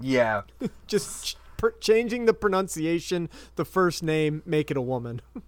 Yeah. 0.00 0.42
Just 0.86 1.24
ch- 1.24 1.36
per- 1.56 1.72
changing 1.78 2.24
the 2.26 2.34
pronunciation, 2.34 3.28
the 3.56 3.64
first 3.64 4.02
name, 4.02 4.42
make 4.44 4.70
it 4.70 4.76
a 4.76 4.82
woman. 4.82 5.20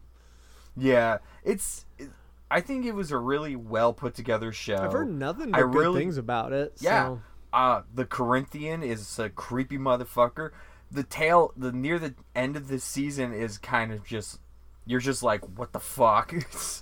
Yeah, 0.76 1.18
it's. 1.42 1.86
It, 1.98 2.10
I 2.50 2.60
think 2.60 2.84
it 2.84 2.94
was 2.94 3.10
a 3.10 3.16
really 3.16 3.56
well 3.56 3.92
put 3.94 4.14
together 4.14 4.52
show. 4.52 4.76
I've 4.76 4.92
heard 4.92 5.10
nothing 5.10 5.54
I 5.54 5.62
but 5.62 5.68
good 5.70 5.78
really- 5.78 6.00
things 6.00 6.18
about 6.18 6.52
it. 6.52 6.74
Yeah. 6.80 7.06
so- 7.06 7.20
Uh 7.52 7.82
the 7.94 8.04
Corinthian 8.04 8.82
is 8.82 9.18
a 9.18 9.30
creepy 9.30 9.78
motherfucker. 9.78 10.50
The 10.90 11.02
tail, 11.02 11.52
the 11.56 11.72
near 11.72 11.98
the 11.98 12.14
end 12.34 12.56
of 12.56 12.68
this 12.68 12.84
season 12.84 13.32
is 13.32 13.56
kind 13.58 13.90
of 13.90 14.04
just. 14.04 14.38
You're 14.86 15.00
just 15.00 15.22
like, 15.22 15.42
what 15.58 15.72
the 15.72 15.80
fuck? 15.80 16.34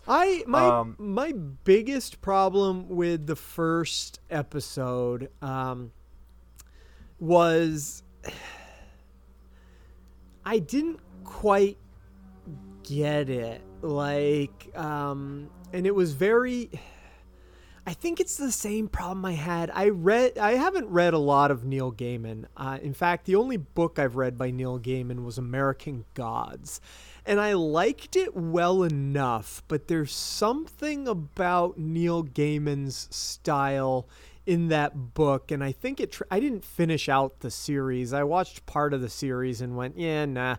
I 0.08 0.44
my 0.46 0.66
Um, 0.66 0.96
my 0.98 1.32
biggest 1.32 2.20
problem 2.20 2.88
with 2.88 3.26
the 3.26 3.36
first 3.36 4.20
episode 4.30 5.30
um, 5.40 5.92
was 7.18 8.02
I 10.44 10.58
didn't 10.58 11.00
quite 11.24 11.78
get 12.84 13.30
it. 13.30 13.62
Like, 13.82 14.76
um, 14.76 15.50
and 15.72 15.86
it 15.86 15.94
was 15.94 16.12
very. 16.12 16.70
I 17.86 17.92
think 17.92 18.18
it's 18.18 18.38
the 18.38 18.50
same 18.50 18.88
problem 18.88 19.26
I 19.26 19.32
had. 19.32 19.70
I 19.74 19.90
read. 19.90 20.38
I 20.38 20.52
haven't 20.52 20.88
read 20.88 21.12
a 21.12 21.18
lot 21.18 21.50
of 21.50 21.66
Neil 21.66 21.92
Gaiman. 21.92 22.46
Uh, 22.56 22.78
in 22.80 22.94
fact, 22.94 23.26
the 23.26 23.36
only 23.36 23.58
book 23.58 23.98
I've 23.98 24.16
read 24.16 24.38
by 24.38 24.50
Neil 24.50 24.78
Gaiman 24.78 25.22
was 25.22 25.36
American 25.36 26.06
Gods, 26.14 26.80
and 27.26 27.40
I 27.40 27.54
liked 27.54 28.16
it 28.16 28.34
well 28.36 28.82
enough. 28.82 29.62
But 29.68 29.88
there's 29.88 30.12
something 30.12 31.08
about 31.08 31.78
Neil 31.78 32.22
Gaiman's 32.22 33.08
style 33.10 34.08
in 34.46 34.68
that 34.68 35.14
book, 35.14 35.50
and 35.50 35.64
I 35.64 35.72
think 35.72 36.00
it. 36.00 36.18
I 36.30 36.40
didn't 36.40 36.64
finish 36.64 37.08
out 37.08 37.40
the 37.40 37.50
series. 37.50 38.12
I 38.12 38.24
watched 38.24 38.66
part 38.66 38.92
of 38.92 39.00
the 39.00 39.08
series 39.08 39.60
and 39.60 39.76
went, 39.76 39.98
yeah, 39.98 40.26
nah. 40.26 40.56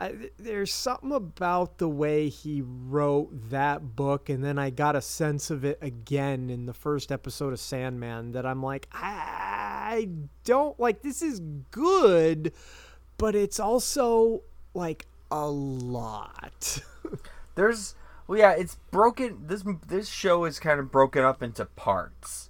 I, 0.00 0.14
there's 0.38 0.72
something 0.72 1.10
about 1.10 1.78
the 1.78 1.88
way 1.88 2.28
he 2.28 2.62
wrote 2.64 3.50
that 3.50 3.96
book, 3.96 4.28
and 4.28 4.44
then 4.44 4.56
I 4.56 4.70
got 4.70 4.94
a 4.94 5.00
sense 5.00 5.50
of 5.50 5.64
it 5.64 5.78
again 5.82 6.50
in 6.50 6.66
the 6.66 6.72
first 6.72 7.10
episode 7.10 7.52
of 7.52 7.58
Sandman 7.58 8.30
that 8.32 8.46
I'm 8.46 8.62
like, 8.62 8.88
I 8.92 10.08
don't 10.44 10.78
like 10.78 11.02
this 11.02 11.20
is 11.20 11.40
good, 11.72 12.52
but 13.16 13.34
it's 13.34 13.58
also 13.58 14.42
like 14.72 15.07
a 15.30 15.46
lot. 15.46 16.80
There's. 17.54 17.94
Well, 18.26 18.38
yeah, 18.38 18.52
it's 18.52 18.76
broken. 18.90 19.46
This 19.46 19.64
this 19.86 20.08
show 20.08 20.44
is 20.44 20.58
kind 20.60 20.78
of 20.80 20.90
broken 20.92 21.24
up 21.24 21.42
into 21.42 21.64
parts. 21.64 22.48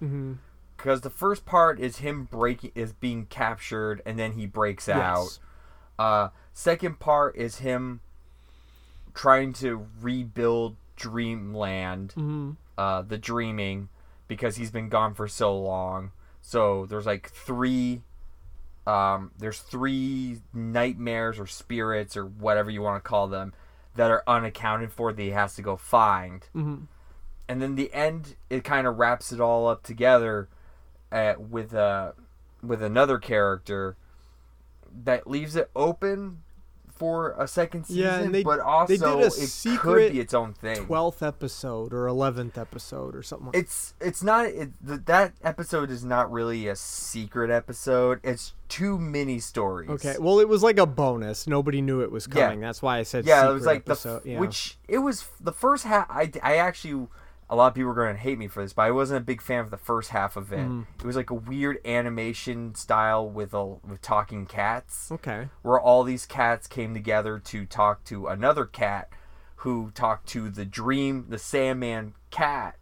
Because 0.76 1.00
the 1.00 1.10
first 1.10 1.44
part 1.44 1.80
is 1.80 1.98
him 1.98 2.24
breaking, 2.24 2.72
is 2.74 2.92
being 2.92 3.26
captured, 3.26 4.00
and 4.06 4.18
then 4.18 4.32
he 4.32 4.46
breaks 4.46 4.88
out. 4.88 5.38
Uh, 5.98 6.28
second 6.52 7.00
part 7.00 7.34
is 7.36 7.58
him 7.58 8.00
trying 9.14 9.52
to 9.54 9.86
rebuild 10.00 10.76
Dreamland, 10.96 12.14
uh, 12.76 13.02
the 13.02 13.18
Dreaming, 13.18 13.88
because 14.28 14.56
he's 14.56 14.70
been 14.70 14.88
gone 14.88 15.14
for 15.14 15.26
so 15.26 15.56
long. 15.58 16.12
So 16.40 16.86
there's 16.86 17.06
like 17.06 17.28
three, 17.28 18.02
um, 18.88 19.32
there's 19.38 19.58
three 19.58 20.40
nightmares 20.54 21.38
or 21.38 21.46
spirits 21.46 22.16
or 22.16 22.24
whatever 22.24 22.70
you 22.70 22.80
want 22.80 23.02
to 23.02 23.06
call 23.06 23.28
them 23.28 23.52
that 23.96 24.10
are 24.10 24.22
unaccounted 24.26 24.90
for 24.92 25.12
that 25.12 25.22
he 25.22 25.30
has 25.30 25.54
to 25.56 25.62
go 25.62 25.76
find. 25.76 26.46
And 27.48 27.60
then 27.60 27.74
the 27.74 27.92
end, 27.92 28.36
it 28.48 28.64
kind 28.64 28.86
of 28.86 28.98
wraps 28.98 29.30
it 29.30 29.40
all 29.40 29.68
up 29.68 29.82
together 29.82 30.48
uh, 31.12 31.34
with 31.38 31.74
uh, 31.74 32.12
with 32.62 32.82
another 32.82 33.18
character 33.18 33.96
that 35.04 35.26
leaves 35.26 35.54
it 35.54 35.70
open 35.76 36.42
for 36.98 37.32
a 37.38 37.46
second 37.46 37.84
season, 37.84 38.02
Yeah, 38.02 38.18
and 38.18 38.34
they- 38.34 38.42
but 38.42 38.56
they 38.56 38.62
also 38.62 39.16
did 39.16 39.24
a 39.24 39.26
it 39.26 39.30
secret 39.32 39.78
could 40.06 40.12
be 40.12 40.20
its 40.20 40.34
own 40.34 40.52
thing. 40.54 40.84
Twelfth 40.86 41.22
episode 41.22 41.92
or 41.92 42.06
eleventh 42.06 42.58
episode 42.58 43.14
or 43.14 43.22
something. 43.22 43.46
Like 43.48 43.56
It's 43.56 43.94
it's 44.00 44.22
not 44.22 44.46
it, 44.46 44.70
th- 44.86 45.00
that 45.06 45.32
episode 45.42 45.90
is 45.90 46.04
not 46.04 46.30
really 46.32 46.68
a 46.68 46.76
secret 46.76 47.50
episode. 47.50 48.20
It's 48.22 48.54
two 48.68 48.98
mini 48.98 49.38
stories. 49.38 49.88
Okay, 49.90 50.16
well, 50.18 50.40
it 50.40 50.48
was 50.48 50.62
like 50.62 50.78
a 50.78 50.86
bonus. 50.86 51.46
Nobody 51.46 51.80
knew 51.80 52.00
it 52.02 52.10
was 52.10 52.26
Yeah. 52.32 52.44
coming. 52.46 52.60
That's 52.60 52.82
why 52.82 52.98
I 52.98 53.02
said 53.04 53.24
yeah, 53.24 53.40
secret 53.40 53.50
it 53.50 53.54
was 53.54 53.66
like 53.66 53.76
episode. 53.78 54.10
the 54.10 54.16
f- 54.18 54.26
yeah. 54.26 54.40
which 54.40 54.78
it 54.88 54.98
was 54.98 55.26
the 55.40 55.52
first 55.52 55.84
half. 55.84 56.06
I 56.10 56.30
I 56.42 56.56
actually 56.56 57.06
a 57.50 57.56
lot 57.56 57.68
of 57.68 57.74
people 57.74 57.90
are 57.90 57.94
going 57.94 58.14
to 58.14 58.20
hate 58.20 58.38
me 58.38 58.46
for 58.46 58.62
this, 58.62 58.72
but 58.74 58.82
I 58.82 58.90
wasn't 58.90 59.22
a 59.22 59.24
big 59.24 59.40
fan 59.40 59.60
of 59.60 59.70
the 59.70 59.78
first 59.78 60.10
half 60.10 60.36
of 60.36 60.52
it. 60.52 60.58
Mm. 60.58 60.86
It 60.98 61.04
was 61.04 61.16
like 61.16 61.30
a 61.30 61.34
weird 61.34 61.78
animation 61.84 62.74
style 62.74 63.28
with 63.28 63.54
a 63.54 63.64
with 63.64 64.02
talking 64.02 64.44
cats. 64.46 65.10
okay. 65.12 65.48
where 65.62 65.80
all 65.80 66.04
these 66.04 66.26
cats 66.26 66.66
came 66.66 66.92
together 66.94 67.38
to 67.38 67.64
talk 67.64 68.04
to 68.04 68.26
another 68.26 68.64
cat 68.66 69.08
who 69.62 69.90
talked 69.92 70.28
to 70.28 70.48
the 70.50 70.64
dream 70.64 71.26
the 71.28 71.38
sandman 71.38 72.14
cat 72.30 72.76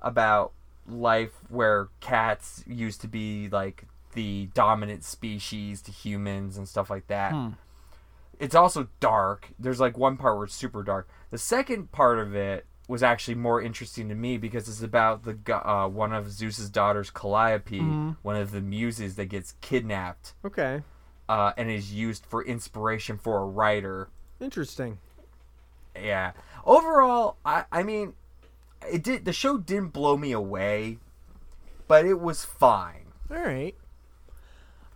about 0.00 0.52
life 0.88 1.32
where 1.50 1.88
cats 2.00 2.64
used 2.66 3.00
to 3.00 3.08
be 3.08 3.48
like 3.50 3.84
the 4.14 4.48
dominant 4.54 5.04
species 5.04 5.82
to 5.82 5.92
humans 5.92 6.56
and 6.56 6.66
stuff 6.66 6.88
like 6.88 7.06
that 7.08 7.34
it's 8.38 8.54
also 8.54 8.88
dark 9.00 9.48
there's 9.58 9.80
like 9.80 9.98
one 9.98 10.16
part 10.16 10.36
where 10.36 10.44
it's 10.44 10.54
super 10.54 10.82
dark 10.82 11.06
the 11.30 11.36
second 11.36 11.92
part 11.92 12.18
of 12.18 12.34
it 12.34 12.64
was 12.88 13.02
actually 13.02 13.34
more 13.34 13.60
interesting 13.62 14.08
to 14.08 14.14
me 14.14 14.38
because 14.38 14.66
it's 14.68 14.82
about 14.82 15.22
the 15.24 15.36
uh, 15.54 15.86
one 15.86 16.12
of 16.12 16.30
Zeus's 16.32 16.70
daughters, 16.70 17.10
Calliope, 17.10 17.78
Mm-hmm. 17.78 18.10
one 18.22 18.36
of 18.36 18.50
the 18.50 18.60
muses 18.62 19.14
that 19.16 19.26
gets 19.26 19.54
kidnapped 19.60 20.32
Okay. 20.44 20.82
uh, 21.28 21.52
and 21.56 21.70
is 21.70 21.92
used 21.92 22.24
for 22.26 22.42
inspiration 22.44 23.18
for 23.18 23.38
a 23.42 23.44
writer. 23.44 24.08
Interesting. 24.40 24.98
Yeah. 25.94 26.32
Overall, 26.64 27.36
I 27.44 27.64
I 27.70 27.82
mean, 27.82 28.14
it 28.90 29.02
did 29.04 29.24
the 29.24 29.32
show 29.32 29.58
didn't 29.58 29.92
blow 29.92 30.16
me 30.16 30.32
away, 30.32 30.98
but 31.88 32.06
it 32.06 32.20
was 32.20 32.44
fine. 32.44 33.06
All 33.30 33.36
right. 33.36 33.74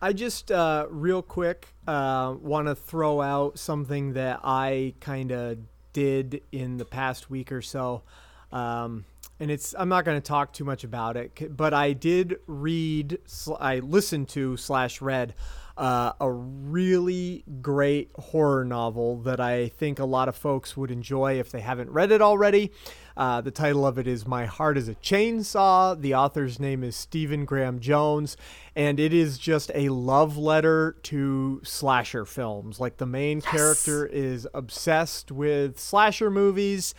I 0.01 0.13
just 0.13 0.51
uh, 0.51 0.87
real 0.91 1.23
quick 1.23 1.69
uh, 1.87 2.35
want 2.41 2.67
to 2.69 2.75
throw 2.75 3.21
out 3.21 3.59
something 3.59 4.15
that 4.15 4.41
I 4.43 4.95
kind 5.01 5.31
of 5.31 5.59
did 5.93 6.43
in 6.53 6.77
the 6.77 6.85
past 6.85 7.31
week 7.31 7.53
or 7.53 7.63
so, 7.63 8.03
um, 8.51 9.05
and 9.41 9.51
it's 9.51 9.75
I'm 9.79 9.89
not 9.89 10.05
going 10.05 10.21
to 10.21 10.27
talk 10.27 10.53
too 10.53 10.65
much 10.65 10.85
about 10.85 11.17
it, 11.17 11.57
but 11.57 11.75
I 11.75 11.93
did 11.93 12.37
read, 12.47 13.19
I 13.59 13.81
listened 13.81 14.29
to 14.31 14.57
slash 14.57 15.01
read 15.01 15.35
uh, 15.77 16.13
a 16.21 16.31
really 16.31 17.45
great 17.61 18.11
horror 18.15 18.65
novel 18.65 19.19
that 19.23 19.41
I 19.41 19.69
think 19.69 19.99
a 19.99 20.05
lot 20.05 20.29
of 20.29 20.37
folks 20.37 20.77
would 20.77 20.91
enjoy 20.91 21.39
if 21.39 21.51
they 21.51 21.61
haven't 21.61 21.91
read 21.91 22.13
it 22.13 22.21
already. 22.21 22.73
Uh, 23.17 23.41
the 23.41 23.51
title 23.51 23.87
of 23.87 23.99
it 23.99 24.07
is 24.07 24.27
My 24.27 24.47
Heart 24.47 24.79
is 24.79 24.89
a 24.89 24.95
Chainsaw. 24.97 26.01
The 26.01 26.15
author's 26.15 26.59
name 26.59 26.83
is 26.83 26.97
Stephen 26.97 27.45
Graham 27.45 27.81
Jones, 27.81 28.37
and 28.75 28.99
it 28.99 29.13
is 29.13 29.39
just 29.39 29.71
a 29.75 29.89
love 29.91 30.37
letter 30.37 30.97
to 31.05 31.61
slasher 31.65 32.25
films. 32.25 32.81
Like 32.81 32.97
the 32.97 33.07
main 33.07 33.41
character 33.41 34.07
is 34.07 34.47
obsessed 34.55 35.31
with 35.31 35.79
slasher 35.79 36.31
movies, 36.31 36.95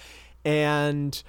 and 0.46 1.22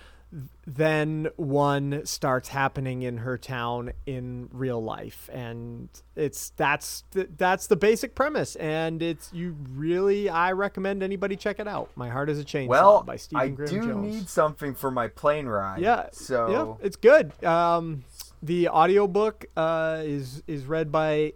then 0.66 1.28
one 1.36 2.04
starts 2.04 2.48
happening 2.48 3.02
in 3.02 3.18
her 3.18 3.38
town 3.38 3.92
in 4.06 4.48
real 4.52 4.82
life. 4.82 5.28
And 5.32 5.88
it's 6.16 6.50
that's 6.56 7.04
the, 7.12 7.28
that's 7.36 7.66
the 7.68 7.76
basic 7.76 8.14
premise. 8.14 8.56
And 8.56 9.02
it's 9.02 9.32
you 9.32 9.56
really 9.74 10.28
i 10.28 10.52
recommend 10.52 11.02
anybody 11.02 11.36
check 11.36 11.60
it 11.60 11.68
out. 11.68 11.90
My 11.96 12.08
heart 12.08 12.30
is 12.30 12.40
a 12.40 12.44
chainsaw 12.44 12.68
Well, 12.68 13.02
by 13.02 13.16
stephen 13.16 13.42
I 13.44 13.48
graham 13.48 13.70
do 13.70 13.86
jones. 13.86 14.14
need 14.14 14.28
something 14.28 14.74
for 14.74 14.90
my 14.90 15.08
plane 15.08 15.46
ride. 15.46 15.80
yeah 15.80 16.06
So 16.12 16.50
yeah, 16.80 16.86
it's 16.86 16.96
good. 16.96 17.32
Um 17.44 18.04
the 18.42 18.68
audiobook 18.68 19.46
uh 19.56 20.02
is 20.04 20.42
is 20.46 20.64
read 20.66 20.90
by 20.90 21.34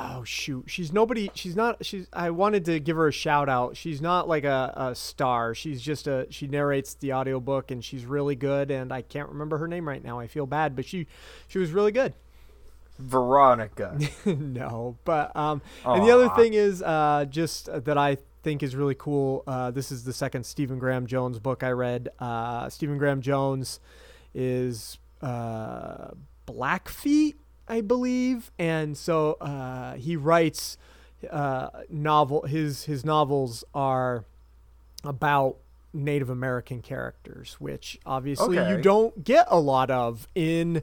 oh 0.00 0.24
shoot 0.24 0.64
she's 0.66 0.92
nobody 0.92 1.30
she's 1.34 1.54
not 1.54 1.84
she's 1.84 2.06
i 2.12 2.30
wanted 2.30 2.64
to 2.64 2.80
give 2.80 2.96
her 2.96 3.08
a 3.08 3.12
shout 3.12 3.48
out 3.48 3.76
she's 3.76 4.00
not 4.00 4.26
like 4.26 4.44
a, 4.44 4.72
a 4.76 4.94
star 4.94 5.54
she's 5.54 5.82
just 5.82 6.06
a 6.06 6.26
she 6.30 6.46
narrates 6.46 6.94
the 6.94 7.12
audiobook 7.12 7.70
and 7.70 7.84
she's 7.84 8.06
really 8.06 8.34
good 8.34 8.70
and 8.70 8.92
i 8.92 9.02
can't 9.02 9.28
remember 9.28 9.58
her 9.58 9.68
name 9.68 9.86
right 9.86 10.02
now 10.02 10.18
i 10.18 10.26
feel 10.26 10.46
bad 10.46 10.74
but 10.74 10.84
she 10.84 11.06
she 11.48 11.58
was 11.58 11.70
really 11.72 11.92
good 11.92 12.14
Veronica. 12.98 13.98
no, 14.26 14.98
but 15.04 15.34
um, 15.34 15.62
and 15.86 16.06
the 16.06 16.10
other 16.10 16.28
thing 16.30 16.52
is 16.52 16.82
uh, 16.82 17.24
just 17.30 17.66
that 17.72 17.96
I 17.96 18.18
think 18.42 18.62
is 18.62 18.76
really 18.76 18.94
cool. 18.94 19.42
Uh, 19.46 19.70
this 19.70 19.90
is 19.90 20.04
the 20.04 20.12
second 20.12 20.44
Stephen 20.44 20.78
Graham 20.78 21.06
Jones 21.06 21.38
book 21.38 21.62
I 21.62 21.70
read. 21.70 22.10
Uh, 22.18 22.68
Stephen 22.68 22.98
Graham 22.98 23.22
Jones 23.22 23.80
is 24.34 24.98
uh, 25.22 26.10
Blackfeet, 26.46 27.36
I 27.70 27.82
believe, 27.82 28.50
and 28.58 28.98
so 28.98 29.34
uh, 29.34 29.94
he 29.94 30.16
writes 30.16 30.76
uh, 31.30 31.68
novel. 31.88 32.42
His 32.42 32.84
his 32.84 33.04
novels 33.04 33.62
are 33.72 34.24
about 35.04 35.56
Native 35.92 36.28
American 36.28 36.82
characters, 36.82 37.56
which 37.60 37.98
obviously 38.04 38.56
you 38.56 38.82
don't 38.82 39.22
get 39.22 39.46
a 39.48 39.60
lot 39.60 39.88
of 39.88 40.26
in 40.34 40.82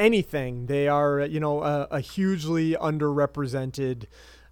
anything. 0.00 0.66
They 0.66 0.88
are, 0.88 1.20
you 1.20 1.38
know, 1.38 1.62
a, 1.62 1.86
a 1.92 2.00
hugely 2.00 2.72
underrepresented 2.72 4.06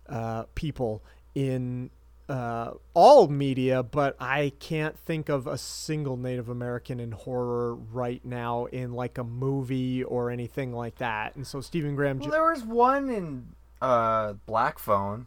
uh, 0.09 0.45
people 0.55 1.03
in 1.35 1.91
uh, 2.29 2.73
all 2.95 3.29
media, 3.29 3.83
but 3.83 4.17
I 4.19 4.53
can't 4.59 4.99
think 4.99 5.29
of 5.29 5.47
a 5.47 5.59
single 5.59 6.17
Native 6.17 6.49
American 6.49 6.99
in 7.01 7.13
horror 7.13 7.75
right 7.75 8.25
now 8.25 8.65
in 8.67 8.93
like 8.93 9.19
a 9.19 9.25
movie 9.25 10.03
or 10.05 10.31
anything 10.31 10.73
like 10.73 10.97
that. 10.97 11.37
And 11.37 11.47
so 11.47 11.61
Stephen 11.61 11.95
Graham, 11.95 12.19
well, 12.19 12.31
there 12.31 12.51
was 12.51 12.63
one 12.65 13.11
in 13.11 13.47
uh, 13.83 14.35
Black 14.47 14.79
Phone. 14.79 15.27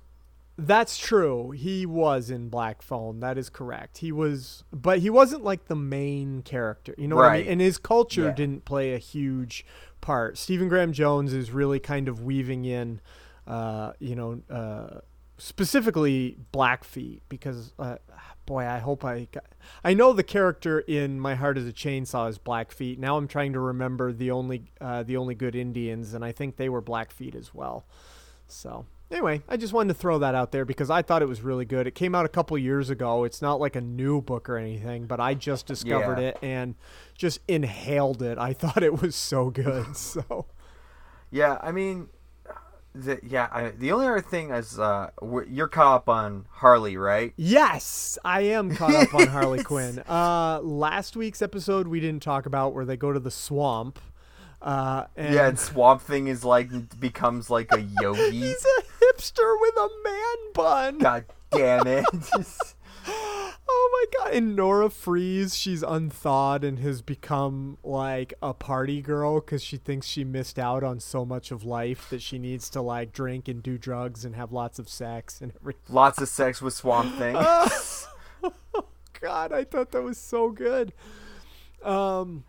that's 0.57 0.97
true. 0.97 1.51
He 1.51 1.85
was 1.85 2.31
in 2.31 2.49
Black 2.49 2.81
Phone. 2.81 3.19
That 3.19 3.37
is 3.37 3.49
correct. 3.49 3.99
He 3.99 4.11
was, 4.11 4.63
but 4.73 4.97
he 4.99 5.11
wasn't 5.11 5.43
like 5.43 5.65
the 5.65 5.75
main 5.75 6.41
character. 6.41 6.95
You 6.97 7.07
know 7.07 7.15
what 7.17 7.25
I 7.25 7.37
mean? 7.41 7.47
And 7.47 7.61
his 7.61 7.77
culture 7.77 8.23
Yeah. 8.25 8.31
didn't 8.33 8.65
play 8.65 8.95
a 8.95 8.97
huge 8.97 9.63
part. 10.01 10.35
Stephen 10.39 10.67
Graham 10.67 10.93
Jones 10.93 11.31
is 11.31 11.51
really 11.51 11.79
kind 11.79 12.07
of 12.07 12.23
weaving 12.23 12.65
in, 12.65 13.01
uh, 13.45 13.93
you 13.99 14.15
know, 14.15 14.41
uh, 14.49 15.01
specifically 15.37 16.37
Blackfeet 16.51 17.21
because, 17.29 17.73
uh, 17.79 17.97
boy, 18.45 18.65
I 18.65 18.79
hope 18.79 19.03
I, 19.05 19.27
got, 19.31 19.45
I 19.83 19.93
know 19.93 20.13
the 20.13 20.23
character 20.23 20.79
in 20.79 21.19
My 21.19 21.35
Heart 21.35 21.57
Is 21.57 21.67
a 21.67 21.73
Chainsaw 21.73 22.29
is 22.29 22.37
Blackfeet. 22.37 22.97
Now 22.99 23.17
I'm 23.17 23.27
trying 23.27 23.53
to 23.53 23.59
remember 23.59 24.11
the 24.11 24.31
only, 24.31 24.71
uh, 24.81 25.03
the 25.03 25.17
only 25.17 25.35
good 25.35 25.55
Indians, 25.55 26.13
and 26.13 26.23
I 26.25 26.31
think 26.31 26.57
they 26.57 26.69
were 26.69 26.81
Blackfeet 26.81 27.35
as 27.35 27.53
well. 27.53 27.85
So 28.47 28.85
anyway, 29.11 29.41
I 29.49 29.57
just 29.57 29.73
wanted 29.73 29.93
to 29.93 29.99
throw 29.99 30.19
that 30.19 30.33
out 30.33 30.51
there 30.51 30.63
because 30.65 30.89
I 30.89 31.01
thought 31.01 31.21
it 31.21 31.27
was 31.27 31.41
really 31.41 31.65
good. 31.65 31.85
It 31.87 31.95
came 31.95 32.15
out 32.15 32.25
a 32.25 32.29
couple 32.29 32.57
years 32.57 32.89
ago. 32.89 33.25
It's 33.25 33.41
not 33.41 33.59
like 33.59 33.75
a 33.75 33.81
new 33.81 34.21
book 34.21 34.49
or 34.49 34.57
anything, 34.57 35.05
but 35.05 35.19
I 35.19 35.33
just 35.33 35.65
discovered 35.67 36.19
Yeah. 36.19 36.29
it 36.29 36.37
and 36.41 36.75
just 37.15 37.39
inhaled 37.47 38.21
it. 38.21 38.37
I 38.37 38.53
thought 38.61 38.81
it 38.83 39.01
was 39.01 39.15
so 39.15 39.49
good. 39.49 39.95
So 39.97 40.45
Yeah, 41.29 41.57
I 41.61 41.73
mean, 41.73 42.07
the, 43.03 43.19
yeah. 43.23 43.47
I, 43.51 43.69
the 43.69 43.91
only 43.91 44.07
other 44.07 44.21
thing 44.21 44.51
is, 44.51 44.79
uh, 44.79 45.11
you're 45.47 45.67
caught 45.67 45.95
up 45.95 46.09
on 46.09 46.45
Harley, 46.49 46.97
right? 46.97 47.33
yes, 47.37 48.17
I 48.25 48.41
am 48.41 48.75
caught 48.75 48.93
up 48.93 49.13
on 49.13 49.27
Harley 49.27 49.63
Quinn. 49.63 49.99
Uh, 49.99 50.59
last 50.61 51.15
week's 51.15 51.41
episode 51.41 51.87
we 51.87 51.99
didn't 51.99 52.23
talk 52.23 52.45
about 52.45 52.73
where 52.73 52.85
they 52.85 52.97
go 52.97 53.11
to 53.13 53.19
the 53.19 53.31
swamp. 53.31 53.99
Uh, 54.61 55.05
and 55.15 55.33
Yeah, 55.35 55.47
and 55.49 55.59
Swamp 55.59 56.01
Thing 56.01 56.27
is 56.27 56.43
like 56.43 56.99
becomes 56.99 57.49
like 57.49 57.71
a 57.71 57.79
yogi. 58.01 58.31
he's 58.31 58.65
a 58.65 58.81
hipster 59.05 59.55
with 59.61 59.77
a 59.77 59.89
man 60.03 60.53
bun. 60.53 60.97
God 60.97 61.25
damn 61.51 61.85
it! 61.85 62.05
Oh 63.69 64.07
my 64.13 64.23
god! 64.23 64.33
And 64.35 64.55
Nora 64.55 64.89
Fries, 64.89 65.55
she's 65.55 65.83
unthawed 65.83 66.63
and 66.63 66.79
has 66.79 67.01
become 67.01 67.77
like 67.83 68.33
a 68.41 68.53
party 68.53 69.01
girl 69.01 69.39
because 69.39 69.63
she 69.63 69.77
thinks 69.77 70.07
she 70.07 70.23
missed 70.23 70.59
out 70.59 70.83
on 70.83 70.99
so 70.99 71.25
much 71.25 71.51
of 71.51 71.63
life 71.63 72.09
that 72.09 72.21
she 72.21 72.39
needs 72.39 72.69
to 72.71 72.81
like 72.81 73.11
drink 73.11 73.47
and 73.47 73.61
do 73.61 73.77
drugs 73.77 74.23
and 74.25 74.35
have 74.35 74.51
lots 74.51 74.79
of 74.79 74.89
sex 74.89 75.41
and 75.41 75.53
everything. 75.59 75.95
Lots 75.95 76.21
of 76.21 76.29
sex 76.29 76.61
with 76.61 76.73
Swamp 76.73 77.15
Thing. 77.17 77.35
God, 79.21 79.51
I 79.51 79.63
thought 79.63 79.91
that 79.91 80.03
was 80.03 80.17
so 80.17 80.51
good. 80.51 80.93
Um, 81.83 82.43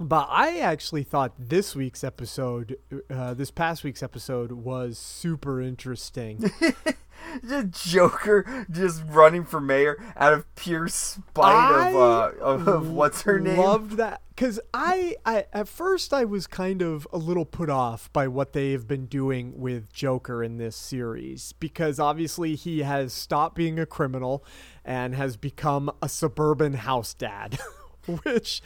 but 0.00 0.28
I 0.30 0.58
actually 0.60 1.02
thought 1.02 1.34
this 1.38 1.76
week's 1.76 2.02
episode, 2.02 2.76
uh, 3.10 3.34
this 3.34 3.50
past 3.50 3.84
week's 3.84 4.02
episode, 4.02 4.52
was 4.52 4.96
super 4.96 5.60
interesting. 5.60 6.50
the 7.42 7.64
Joker 7.64 8.66
just 8.70 9.02
running 9.06 9.44
for 9.44 9.60
mayor 9.60 10.02
out 10.16 10.32
of 10.32 10.52
pure 10.54 10.88
spite 10.88 11.88
of, 11.88 11.94
uh, 11.94 12.30
of, 12.40 12.66
of 12.66 12.90
what's 12.90 13.22
her 13.22 13.38
name? 13.38 13.58
Loved 13.58 13.98
that 13.98 14.22
because 14.30 14.58
I, 14.72 15.16
I 15.26 15.44
at 15.52 15.68
first 15.68 16.14
I 16.14 16.24
was 16.24 16.46
kind 16.46 16.80
of 16.80 17.06
a 17.12 17.18
little 17.18 17.44
put 17.44 17.68
off 17.68 18.10
by 18.14 18.26
what 18.26 18.54
they 18.54 18.72
have 18.72 18.88
been 18.88 19.04
doing 19.04 19.60
with 19.60 19.92
Joker 19.92 20.42
in 20.42 20.56
this 20.56 20.76
series 20.76 21.52
because 21.60 22.00
obviously 22.00 22.54
he 22.54 22.78
has 22.80 23.12
stopped 23.12 23.54
being 23.54 23.78
a 23.78 23.84
criminal 23.84 24.42
and 24.82 25.14
has 25.14 25.36
become 25.36 25.90
a 26.00 26.08
suburban 26.08 26.72
house 26.72 27.12
dad, 27.12 27.58
which. 28.22 28.62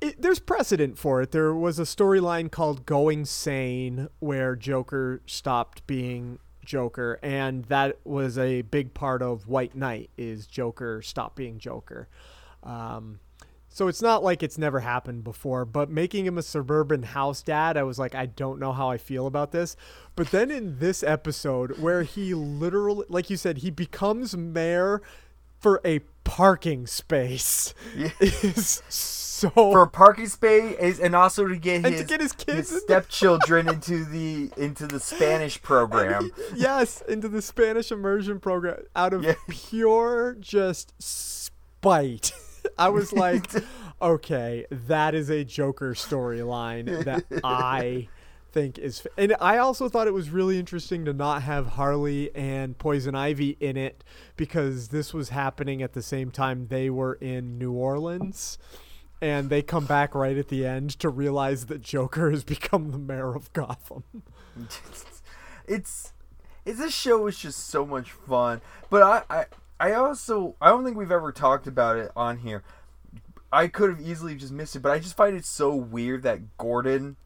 It, 0.00 0.20
there's 0.20 0.38
precedent 0.38 0.98
for 0.98 1.22
it. 1.22 1.30
There 1.30 1.54
was 1.54 1.78
a 1.78 1.82
storyline 1.82 2.50
called 2.50 2.86
Going 2.86 3.24
Sane 3.24 4.08
where 4.18 4.56
Joker 4.56 5.22
stopped 5.26 5.86
being 5.86 6.38
Joker, 6.64 7.18
and 7.22 7.64
that 7.66 7.98
was 8.04 8.36
a 8.36 8.62
big 8.62 8.92
part 8.92 9.22
of 9.22 9.48
White 9.48 9.74
Knight. 9.74 10.10
Is 10.18 10.46
Joker 10.46 11.00
stop 11.02 11.36
being 11.36 11.58
Joker? 11.58 12.08
Um, 12.62 13.20
so 13.68 13.88
it's 13.88 14.00
not 14.00 14.24
like 14.24 14.42
it's 14.42 14.56
never 14.56 14.80
happened 14.80 15.22
before, 15.22 15.64
but 15.64 15.90
making 15.90 16.26
him 16.26 16.38
a 16.38 16.42
suburban 16.42 17.02
house 17.02 17.42
dad, 17.42 17.76
I 17.76 17.82
was 17.82 17.98
like, 17.98 18.14
I 18.14 18.24
don't 18.26 18.58
know 18.58 18.72
how 18.72 18.90
I 18.90 18.96
feel 18.96 19.26
about 19.26 19.52
this. 19.52 19.76
But 20.14 20.30
then 20.30 20.50
in 20.50 20.78
this 20.78 21.02
episode, 21.02 21.78
where 21.78 22.02
he 22.02 22.32
literally, 22.32 23.04
like 23.10 23.28
you 23.28 23.36
said, 23.36 23.58
he 23.58 23.70
becomes 23.70 24.36
mayor 24.36 25.02
for 25.60 25.80
a 25.84 25.98
parking 26.24 26.86
space, 26.86 27.74
is 28.20 28.82
so 28.88 29.25
for 29.40 29.82
a 29.82 29.86
parking 29.88 30.26
space 30.28 30.76
is, 30.78 31.00
and 31.00 31.14
also 31.14 31.46
to 31.46 31.56
get 31.56 31.76
And 31.84 31.86
his, 31.94 32.00
to 32.02 32.06
get 32.06 32.20
his 32.20 32.32
kids 32.32 32.70
the- 32.70 32.80
stepchildren 32.80 33.68
into 33.68 34.04
the 34.04 34.50
into 34.56 34.86
the 34.86 35.00
Spanish 35.00 35.60
program. 35.62 36.30
yes, 36.54 37.02
into 37.08 37.28
the 37.28 37.42
Spanish 37.42 37.90
immersion 37.92 38.40
program 38.40 38.82
out 38.94 39.12
of 39.12 39.22
Yeah. 39.24 39.34
pure 39.48 40.36
just 40.40 40.94
spite. 41.00 42.32
I 42.78 42.88
was 42.88 43.12
like, 43.12 43.46
okay, 44.02 44.66
that 44.70 45.14
is 45.14 45.30
a 45.30 45.44
Joker 45.44 45.94
storyline 45.94 47.04
that 47.04 47.24
I 47.44 48.08
think 48.52 48.78
is. 48.78 49.02
f- 49.04 49.12
And 49.16 49.36
I 49.40 49.58
also 49.58 49.88
thought 49.88 50.06
it 50.08 50.14
was 50.14 50.30
really 50.30 50.58
interesting 50.58 51.04
to 51.04 51.12
not 51.12 51.42
have 51.42 51.66
Harley 51.68 52.34
and 52.34 52.76
Poison 52.76 53.14
Ivy 53.14 53.56
in 53.60 53.76
it 53.76 54.02
because 54.36 54.88
this 54.88 55.14
was 55.14 55.28
happening 55.28 55.80
at 55.82 55.92
the 55.92 56.02
same 56.02 56.30
time 56.30 56.66
they 56.68 56.90
were 56.90 57.14
in 57.14 57.56
New 57.58 57.72
Orleans. 57.72 58.58
And 59.20 59.48
they 59.48 59.62
come 59.62 59.86
back 59.86 60.14
right 60.14 60.36
at 60.36 60.48
the 60.48 60.66
end 60.66 60.90
to 61.00 61.08
realize 61.08 61.66
that 61.66 61.80
Joker 61.82 62.30
has 62.30 62.44
become 62.44 62.90
the 62.90 62.98
mayor 62.98 63.34
of 63.34 63.52
Gotham. 63.52 64.04
it's 65.68 66.12
it's 66.64 66.78
this 66.80 66.94
show 66.94 67.26
is 67.26 67.38
just 67.38 67.68
so 67.68 67.86
much 67.86 68.10
fun. 68.12 68.60
But 68.90 69.02
I, 69.02 69.22
I 69.30 69.46
I 69.78 69.92
also 69.94 70.56
I 70.60 70.68
don't 70.68 70.84
think 70.84 70.96
we've 70.96 71.12
ever 71.12 71.32
talked 71.32 71.66
about 71.66 71.96
it 71.96 72.10
on 72.16 72.38
here. 72.38 72.62
I 73.52 73.68
could 73.68 73.90
have 73.90 74.00
easily 74.00 74.34
just 74.34 74.52
missed 74.52 74.76
it, 74.76 74.80
but 74.80 74.92
I 74.92 74.98
just 74.98 75.16
find 75.16 75.36
it 75.36 75.44
so 75.44 75.74
weird 75.74 76.22
that 76.24 76.58
Gordon, 76.58 77.16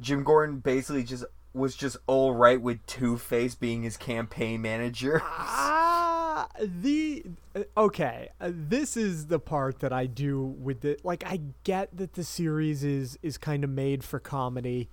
Jim 0.00 0.22
Gordon, 0.22 0.58
basically 0.58 1.02
just 1.02 1.24
was 1.52 1.74
just 1.74 1.96
all 2.06 2.34
right 2.34 2.60
with 2.60 2.84
Two 2.86 3.18
Face 3.18 3.54
being 3.54 3.82
his 3.82 3.96
campaign 3.96 4.62
manager. 4.62 5.22
Ah, 5.24 5.95
Ah, 6.38 6.48
the 6.60 7.24
uh, 7.54 7.62
okay. 7.78 8.28
Uh, 8.38 8.50
this 8.52 8.94
is 8.94 9.28
the 9.28 9.38
part 9.38 9.78
that 9.78 9.90
I 9.90 10.04
do 10.04 10.42
with 10.44 10.84
it. 10.84 11.02
Like, 11.02 11.24
I 11.26 11.40
get 11.64 11.96
that 11.96 12.12
the 12.12 12.24
series 12.24 12.84
is 12.84 13.18
is 13.22 13.38
kind 13.38 13.64
of 13.64 13.70
made 13.70 14.04
for 14.04 14.18
comedy, 14.18 14.90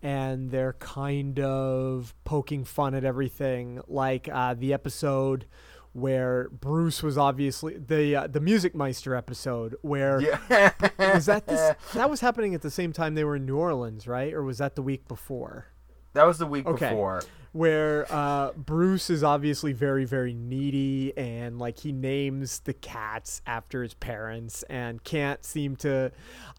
and 0.00 0.52
they're 0.52 0.74
kind 0.74 1.40
of 1.40 2.14
poking 2.22 2.62
fun 2.64 2.94
at 2.94 3.02
everything. 3.04 3.80
Like 3.88 4.28
uh, 4.32 4.54
the 4.54 4.72
episode 4.72 5.46
where 5.94 6.48
Bruce 6.50 7.02
was 7.02 7.18
obviously 7.18 7.76
the 7.76 8.14
uh, 8.14 8.26
the 8.28 8.40
Music 8.40 8.76
Meister 8.76 9.16
episode 9.16 9.74
where 9.82 10.20
yeah. 10.20 10.70
was 11.12 11.26
that 11.26 11.48
this 11.48 11.74
that 11.94 12.08
was 12.08 12.20
happening 12.20 12.54
at 12.54 12.62
the 12.62 12.70
same 12.70 12.92
time 12.92 13.16
they 13.16 13.24
were 13.24 13.34
in 13.34 13.46
New 13.46 13.56
Orleans, 13.56 14.06
right? 14.06 14.32
Or 14.32 14.44
was 14.44 14.58
that 14.58 14.76
the 14.76 14.82
week 14.82 15.08
before? 15.08 15.66
That 16.12 16.24
was 16.24 16.38
the 16.38 16.46
week 16.46 16.66
Okay. 16.66 16.90
before. 16.90 17.22
Where 17.54 18.04
uh, 18.12 18.50
Bruce 18.56 19.08
is 19.08 19.22
obviously 19.22 19.72
very, 19.72 20.04
very 20.04 20.34
needy, 20.34 21.16
and 21.16 21.56
like 21.56 21.78
he 21.78 21.92
names 21.92 22.58
the 22.58 22.72
cats 22.72 23.40
after 23.46 23.84
his 23.84 23.94
parents, 23.94 24.64
and 24.64 25.04
can't 25.04 25.44
seem 25.44 25.76
to. 25.76 26.10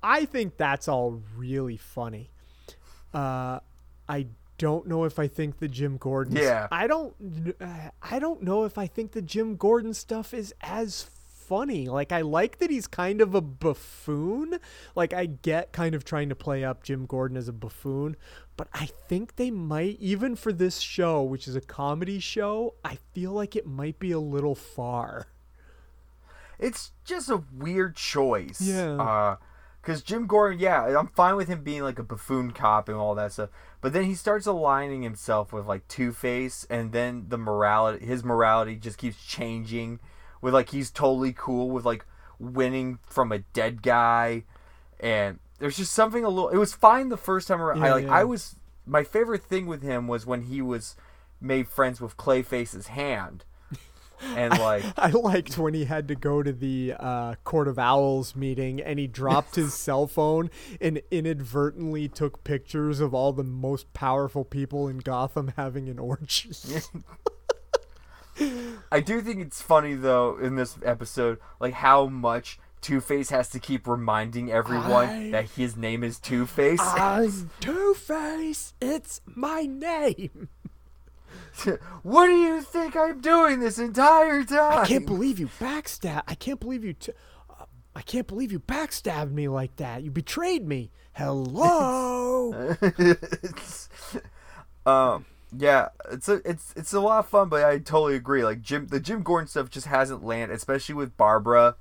I 0.01 0.23
think 0.23 0.55
that's 0.55 0.87
all 0.87 1.21
really 1.35 1.75
funny. 1.75 2.31
Uh, 3.13 3.59
I 4.07 4.27
don't 4.57 4.87
know 4.87 5.03
if 5.03 5.19
I 5.19 5.27
think 5.27 5.59
the 5.59 5.67
Jim 5.67 5.97
Gordon. 5.97 6.37
Yeah. 6.37 6.69
I 6.71 6.87
don't. 6.87 7.13
uh, 7.59 7.89
I 8.01 8.19
don't 8.19 8.41
know 8.41 8.63
if 8.63 8.77
I 8.77 8.87
think 8.87 9.11
the 9.11 9.21
Jim 9.21 9.57
Gordon 9.57 9.93
stuff 9.93 10.33
is 10.33 10.53
as 10.61 11.09
funny. 11.45 11.87
Like 11.87 12.11
I 12.11 12.21
like 12.21 12.57
that 12.59 12.69
he's 12.69 12.87
kind 12.87 13.21
of 13.21 13.35
a 13.35 13.41
buffoon. 13.41 14.59
Like 14.95 15.13
I 15.13 15.25
get 15.25 15.71
kind 15.71 15.93
of 15.93 16.03
trying 16.03 16.29
to 16.29 16.35
play 16.35 16.63
up 16.63 16.83
Jim 16.83 17.05
Gordon 17.05 17.37
as 17.37 17.47
a 17.47 17.53
buffoon, 17.53 18.15
but 18.57 18.67
I 18.73 18.87
think 19.07 19.35
they 19.35 19.51
might 19.51 19.97
even 19.99 20.35
for 20.35 20.53
this 20.53 20.79
show, 20.79 21.21
which 21.21 21.47
is 21.47 21.55
a 21.55 21.61
comedy 21.61 22.19
show, 22.19 22.75
I 22.83 22.99
feel 23.13 23.31
like 23.31 23.55
it 23.55 23.67
might 23.67 23.99
be 23.99 24.11
a 24.11 24.19
little 24.19 24.55
far. 24.55 25.27
It's 26.57 26.91
just 27.03 27.29
a 27.29 27.43
weird 27.53 27.95
choice. 27.95 28.61
Yeah. 28.61 28.95
Uh, 28.95 29.35
because 29.81 30.01
Jim 30.01 30.25
Gordon, 30.25 30.59
yeah, 30.59 30.97
I'm 30.97 31.09
fine 31.09 31.35
with 31.35 31.47
him 31.47 31.63
being 31.63 31.83
like 31.83 31.99
a 31.99 32.03
buffoon 32.03 32.51
cop 32.51 32.89
and 32.89 32.97
all 32.97 33.13
that 33.15 33.33
stuff. 33.33 33.51
But 33.81 33.93
then 33.93 34.05
he 34.05 34.15
starts 34.15 34.47
aligning 34.47 35.03
himself 35.03 35.53
with 35.53 35.67
like 35.67 35.87
Two 35.87 36.11
Face, 36.11 36.65
and 36.71 36.91
then 36.91 37.25
the 37.27 37.37
morality, 37.37 38.03
his 38.03 38.23
morality 38.23 38.77
just 38.77 38.97
keeps 38.97 39.23
changing. 39.23 39.99
With 40.41 40.55
like 40.55 40.69
he's 40.71 40.89
totally 40.89 41.33
cool 41.33 41.69
with 41.69 41.85
like 41.85 42.03
winning 42.39 42.97
from 43.03 43.31
a 43.31 43.39
dead 43.39 43.83
guy, 43.83 44.45
and 44.99 45.37
there's 45.59 45.77
just 45.77 45.93
something 45.93 46.23
a 46.23 46.29
little. 46.29 46.49
It 46.49 46.57
was 46.57 46.73
fine 46.73 47.09
the 47.09 47.17
first 47.17 47.47
time 47.47 47.61
around. 47.61 47.83
I 47.83 47.91
like 47.91 48.05
yeah. 48.05 48.13
I 48.13 48.23
was 48.23 48.55
my 48.85 49.03
favorite 49.03 49.43
thing 49.43 49.67
with 49.67 49.81
him 49.81 50.07
was 50.07 50.25
when 50.25 50.43
he 50.43 50.61
was 50.61 50.95
made 51.41 51.67
friends 51.67 51.99
with 52.01 52.17
Clayface's 52.17 52.87
hand, 52.87 53.45
and 54.21 54.57
like. 54.59 54.83
I 54.97 55.09
liked 55.09 55.57
when 55.57 55.73
he 55.73 55.85
had 55.85 56.07
to 56.09 56.15
go 56.15 56.43
to 56.43 56.51
the 56.51 56.93
uh, 56.99 57.35
Court 57.43 57.67
of 57.67 57.79
Owls 57.79 58.35
meeting 58.35 58.81
and 58.81 58.99
he 58.99 59.07
dropped 59.07 59.55
his 59.55 59.73
cell 59.77 60.07
phone 60.07 60.49
and 60.81 61.01
inadvertently 61.11 62.07
took 62.07 62.43
pictures 62.43 62.99
of 62.99 63.13
all 63.13 63.33
the 63.33 63.43
most 63.43 63.93
powerful 63.93 64.43
people 64.43 64.87
in 64.87 64.99
Gotham 64.99 65.53
having 65.55 65.89
an 65.89 65.99
orgy. 65.99 66.51
I 68.91 68.99
do 68.99 69.21
think 69.21 69.39
it's 69.41 69.61
funny 69.61 69.93
though 69.93 70.37
in 70.37 70.55
this 70.55 70.77
episode, 70.83 71.39
like 71.59 71.75
how 71.75 72.07
much 72.07 72.59
Two 72.85 73.01
Face 73.01 73.31
has 73.31 73.49
to 73.49 73.59
keep 73.59 73.87
reminding 73.87 74.51
everyone 74.51 75.09
I- 75.09 75.31
that 75.31 75.49
his 75.49 75.75
name 75.75 76.03
is 76.03 76.19
Two 76.19 76.45
Face. 76.45 76.79
I'm 76.79 77.49
Two 77.59 77.95
Face. 77.95 78.75
It's 78.79 79.21
my 79.25 79.63
name. 79.63 80.49
what 82.03 82.27
do 82.27 82.33
you 82.35 82.61
think 82.61 82.95
I'm 82.95 83.21
doing 83.21 83.59
this 83.59 83.79
entire 83.79 84.43
time? 84.43 84.83
I 84.83 84.85
can't 84.85 85.07
believe 85.07 85.39
you 85.39 85.49
backstab. 85.59 86.21
I 86.27 86.35
can't 86.35 86.59
believe 86.59 86.85
you. 86.85 86.93
T- 86.93 87.13
uh, 87.49 87.65
I 87.95 88.03
can't 88.03 88.27
believe 88.27 88.51
you 88.51 88.59
backstabbed 88.59 89.31
me 89.31 89.47
like 89.47 89.77
that. 89.77 90.03
You 90.03 90.11
betrayed 90.11 90.67
me. 90.67 90.91
Hello. 91.13 92.75
it's, 92.79 93.89
um, 94.85 95.25
yeah, 95.57 95.87
it's 96.11 96.29
a 96.29 96.39
it's 96.47 96.71
it's 96.77 96.93
a 96.93 96.99
lot 96.99 97.17
of 97.17 97.27
fun, 97.27 97.49
but 97.49 97.63
I 97.63 97.79
totally 97.79 98.15
agree. 98.15 98.43
Like 98.43 98.61
Jim, 98.61 98.85
the 98.85 98.99
Jim 98.99 99.23
Gordon 99.23 99.47
stuff 99.47 99.71
just 99.71 99.87
hasn't 99.87 100.23
landed, 100.23 100.53
especially 100.53 100.93
with 100.93 101.17
Barbara. 101.17 101.77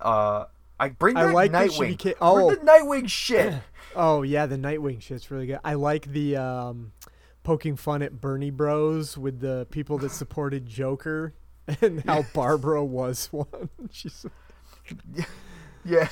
Uh, 0.00 0.46
I 0.78 0.88
bring 0.88 1.16
I 1.16 1.26
back 1.26 1.34
like 1.34 1.52
Nightwing. 1.52 2.02
Where'd 2.02 2.16
oh. 2.20 2.50
the 2.50 2.56
Nightwing 2.56 3.08
shit. 3.08 3.54
oh 3.96 4.22
yeah, 4.22 4.46
the 4.46 4.56
Nightwing 4.56 5.00
shit's 5.02 5.30
really 5.30 5.46
good. 5.46 5.60
I 5.62 5.74
like 5.74 6.06
the 6.06 6.36
um, 6.36 6.92
poking 7.42 7.76
fun 7.76 8.02
at 8.02 8.20
Bernie 8.20 8.50
Bros 8.50 9.18
with 9.18 9.40
the 9.40 9.66
people 9.70 9.98
that 9.98 10.10
supported 10.10 10.66
Joker 10.66 11.34
and 11.80 12.02
how 12.04 12.24
Barbara 12.34 12.84
was 12.84 13.26
one. 13.26 13.68
She's 13.90 14.24
yeah. 15.84 16.08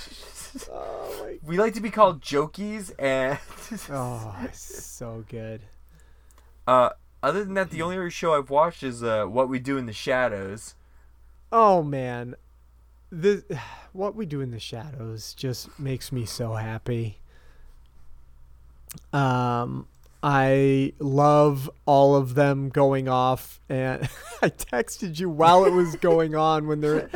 oh. 0.71 1.31
We 1.43 1.59
like 1.59 1.75
to 1.75 1.81
be 1.81 1.91
called 1.91 2.21
jokies, 2.21 2.93
and 2.99 3.39
Oh, 3.91 4.35
so 4.53 5.25
good. 5.29 5.63
Uh, 6.67 6.91
other 7.23 7.45
than 7.45 7.55
that, 7.55 7.71
the 7.71 7.83
only 7.83 7.97
other 7.97 8.11
show 8.11 8.35
I've 8.35 8.51
watched 8.51 8.83
is 8.83 9.03
uh, 9.03 9.25
What 9.25 9.49
We 9.49 9.59
Do 9.59 9.77
in 9.77 9.87
the 9.87 9.93
Shadows. 9.93 10.75
Oh 11.51 11.83
man, 11.83 12.35
the 13.11 13.43
what 13.93 14.15
we 14.15 14.27
do 14.27 14.41
in 14.41 14.51
the 14.51 14.61
shadows 14.61 15.35
just 15.35 15.79
makes 15.79 16.13
me 16.13 16.25
so 16.25 16.55
happy. 16.55 17.19
Um, 19.13 19.87
I 20.23 20.95
love 20.99 21.71
all 21.87 22.17
of 22.17 22.35
them 22.35 22.71
going 22.71 23.09
off, 23.09 23.61
and 23.69 24.09
I 24.43 24.49
texted 24.49 25.21
you 25.21 25.31
while 25.31 25.65
it 25.65 25.73
was 25.73 25.97
going 25.97 26.35
on 26.35 26.67
when 26.67 26.81
they're 26.81 27.09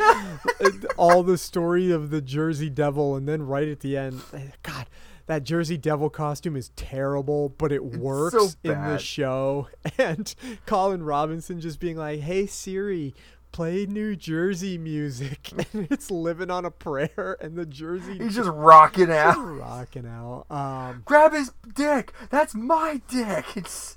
all 0.96 1.22
the 1.22 1.38
story 1.38 1.90
of 1.90 2.10
the 2.10 2.20
Jersey 2.20 2.70
Devil, 2.70 3.16
and 3.16 3.28
then 3.28 3.42
right 3.42 3.68
at 3.68 3.80
the 3.80 3.96
end, 3.96 4.22
God. 4.62 4.86
That 5.26 5.44
Jersey 5.44 5.78
Devil 5.78 6.10
costume 6.10 6.56
is 6.56 6.70
terrible, 6.74 7.50
but 7.50 7.70
it 7.70 7.84
works 7.84 8.34
so 8.34 8.48
in 8.64 8.72
the 8.72 8.98
show. 8.98 9.68
And 9.98 10.34
Colin 10.66 11.04
Robinson 11.04 11.60
just 11.60 11.78
being 11.78 11.96
like, 11.96 12.20
"Hey 12.20 12.46
Siri, 12.46 13.14
play 13.52 13.86
New 13.86 14.16
Jersey 14.16 14.78
music," 14.78 15.52
and 15.72 15.86
it's 15.90 16.10
"Living 16.10 16.50
on 16.50 16.64
a 16.64 16.70
Prayer," 16.70 17.36
and 17.40 17.56
the 17.56 17.66
Jersey 17.66 18.18
He's 18.18 18.34
just 18.34 18.50
rocking 18.50 19.06
just 19.06 19.38
out. 19.38 19.42
rocking 19.58 20.06
out. 20.06 20.46
Um, 20.50 21.02
Grab 21.04 21.32
his 21.32 21.52
dick. 21.74 22.12
That's 22.30 22.54
my 22.54 23.00
dick. 23.08 23.44
It's 23.56 23.94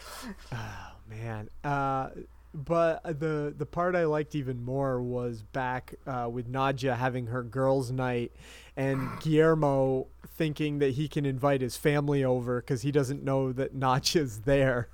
oh 0.51 0.91
man, 1.09 1.49
uh, 1.63 2.09
but 2.53 3.03
the 3.19 3.53
the 3.57 3.65
part 3.65 3.95
I 3.95 4.05
liked 4.05 4.35
even 4.35 4.63
more 4.63 5.01
was 5.01 5.41
back 5.41 5.95
uh, 6.07 6.29
with 6.31 6.51
Nadja 6.51 6.95
having 6.97 7.27
her 7.27 7.43
girls' 7.43 7.91
night, 7.91 8.31
and 8.77 9.09
Guillermo 9.21 10.07
thinking 10.37 10.79
that 10.79 10.91
he 10.91 11.07
can 11.07 11.25
invite 11.25 11.61
his 11.61 11.77
family 11.77 12.23
over 12.23 12.59
because 12.61 12.81
he 12.81 12.91
doesn't 12.91 13.23
know 13.23 13.51
that 13.53 13.75
Nadja's 13.77 14.41
there. 14.41 14.89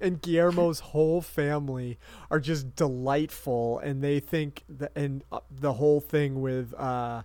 And 0.00 0.22
Guillermo's 0.22 0.80
whole 0.80 1.20
family 1.20 1.98
are 2.30 2.38
just 2.38 2.76
delightful, 2.76 3.78
and 3.80 4.02
they 4.02 4.20
think 4.20 4.64
that, 4.68 4.92
and 4.94 5.24
uh, 5.32 5.40
the 5.50 5.72
whole 5.74 6.00
thing 6.00 6.40
with 6.40 6.72
uh, 6.78 7.22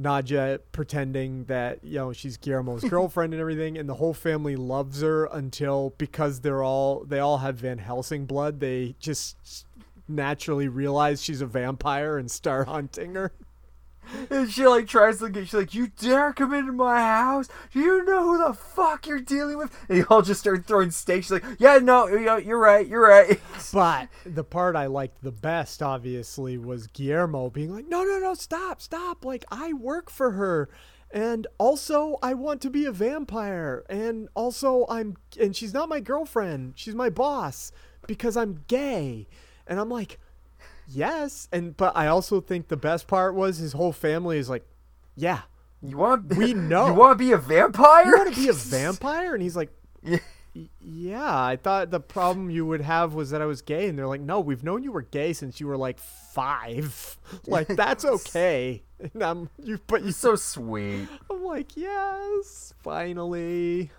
Nadja 0.00 0.60
pretending 0.72 1.44
that 1.44 1.84
you 1.84 1.96
know 1.96 2.12
she's 2.12 2.36
Guillermo's 2.36 2.84
girlfriend 2.88 3.34
and 3.34 3.40
everything, 3.40 3.76
and 3.76 3.88
the 3.88 3.94
whole 3.94 4.14
family 4.14 4.56
loves 4.56 5.02
her 5.02 5.26
until 5.26 5.94
because 5.98 6.40
they're 6.40 6.62
all 6.62 7.04
they 7.04 7.18
all 7.18 7.38
have 7.38 7.56
Van 7.56 7.78
Helsing 7.78 8.24
blood, 8.26 8.60
they 8.60 8.94
just 8.98 9.66
naturally 10.08 10.68
realize 10.68 11.22
she's 11.22 11.40
a 11.40 11.46
vampire 11.46 12.16
and 12.18 12.30
start 12.30 12.68
hunting 12.76 13.14
her. 13.14 13.32
And 14.30 14.50
she 14.50 14.66
like 14.66 14.86
tries 14.86 15.18
to 15.18 15.28
get. 15.28 15.44
She's 15.44 15.54
like, 15.54 15.74
"You 15.74 15.88
dare 15.88 16.32
come 16.32 16.52
into 16.54 16.72
my 16.72 16.98
house? 17.00 17.48
Do 17.72 17.80
you 17.80 18.04
know 18.04 18.24
who 18.24 18.38
the 18.38 18.54
fuck 18.54 19.06
you're 19.06 19.20
dealing 19.20 19.58
with?" 19.58 19.76
And 19.88 19.98
they 19.98 20.04
all 20.04 20.22
just 20.22 20.40
start 20.40 20.66
throwing 20.66 20.90
stakes. 20.90 21.26
She's 21.26 21.32
like, 21.32 21.44
"Yeah, 21.58 21.78
no, 21.78 22.06
you're 22.06 22.58
right, 22.58 22.86
you're 22.86 23.06
right." 23.06 23.40
But 23.72 24.08
the 24.24 24.44
part 24.44 24.76
I 24.76 24.86
liked 24.86 25.22
the 25.22 25.32
best, 25.32 25.82
obviously, 25.82 26.56
was 26.56 26.86
Guillermo 26.86 27.50
being 27.50 27.74
like, 27.74 27.88
"No, 27.88 28.04
no, 28.04 28.18
no, 28.18 28.34
stop, 28.34 28.80
stop! 28.80 29.24
Like 29.24 29.44
I 29.50 29.72
work 29.72 30.10
for 30.10 30.32
her, 30.32 30.68
and 31.10 31.46
also 31.58 32.18
I 32.22 32.34
want 32.34 32.60
to 32.62 32.70
be 32.70 32.86
a 32.86 32.92
vampire, 32.92 33.84
and 33.88 34.28
also 34.34 34.86
I'm, 34.88 35.16
and 35.40 35.54
she's 35.54 35.74
not 35.74 35.88
my 35.88 36.00
girlfriend. 36.00 36.74
She's 36.76 36.94
my 36.94 37.10
boss 37.10 37.72
because 38.06 38.36
I'm 38.36 38.64
gay." 38.68 39.26
And 39.66 39.80
I'm 39.80 39.88
like, 39.88 40.20
"Yes," 40.86 41.48
and 41.52 41.76
but 41.76 41.96
I 41.96 42.06
also 42.06 42.40
think 42.40 42.68
the 42.68 42.76
best 42.76 43.06
part 43.06 43.34
was 43.34 43.58
his 43.58 43.72
whole 43.72 43.92
family 43.92 44.38
is 44.38 44.48
like, 44.48 44.66
"Yeah, 45.14 45.42
You 45.82 45.96
want? 45.98 46.34
We 46.36 46.54
know. 46.72 46.86
You 46.86 46.94
want 46.94 47.18
to 47.18 47.24
be 47.24 47.32
a 47.32 47.36
vampire? 47.38 48.06
you 48.06 48.16
want 48.16 48.34
to 48.34 48.40
be 48.40 48.48
a 48.48 48.52
vampire?" 48.76 49.34
And 49.34 49.42
he's 49.42 49.56
like. 49.56 49.70
"Y- 50.02 50.70
Yeah, 50.80 51.44
I 51.44 51.56
thought 51.56 51.90
the 51.90 52.00
problem 52.00 52.48
you 52.48 52.64
would 52.64 52.80
have 52.80 53.12
was 53.12 53.28
that 53.30 53.42
I 53.42 53.44
was 53.44 53.60
gay, 53.60 53.88
and 53.90 53.98
they're 53.98 54.06
like, 54.06 54.22
"No, 54.22 54.40
we've 54.40 54.64
known 54.64 54.82
you 54.82 54.90
were 54.90 55.02
gay 55.02 55.34
since 55.34 55.60
you 55.60 55.66
were 55.66 55.76
like 55.76 55.98
five. 55.98 57.18
Like 57.46 57.66
that's 57.68 58.06
okay." 58.06 58.82
And 59.12 59.22
I'm 59.22 59.50
you, 59.62 59.78
but 59.86 60.00
you. 60.00 60.06
You're 60.06 60.12
so 60.14 60.34
sweet. 60.36 61.08
I'm 61.30 61.44
like, 61.44 61.76
yes, 61.76 62.72
finally. 62.82 63.90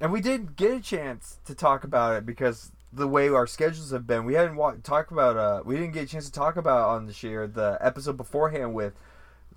And 0.00 0.10
we 0.12 0.22
didn't 0.22 0.56
get 0.56 0.70
a 0.72 0.80
chance 0.80 1.38
to 1.44 1.54
talk 1.54 1.84
about 1.84 2.16
it 2.16 2.24
because 2.24 2.72
the 2.92 3.06
way 3.08 3.28
our 3.28 3.46
schedules 3.46 3.90
have 3.90 4.06
been, 4.06 4.24
we 4.24 4.34
hadn't 4.34 4.56
wa- 4.56 4.74
talked 4.82 5.12
about. 5.12 5.36
Uh, 5.36 5.62
we 5.64 5.76
didn't 5.76 5.92
get 5.92 6.04
a 6.04 6.06
chance 6.06 6.26
to 6.26 6.32
talk 6.32 6.56
about 6.56 6.88
on 6.88 7.06
the 7.06 7.12
share 7.12 7.46
the 7.46 7.78
episode 7.80 8.16
beforehand 8.16 8.74
with 8.74 8.94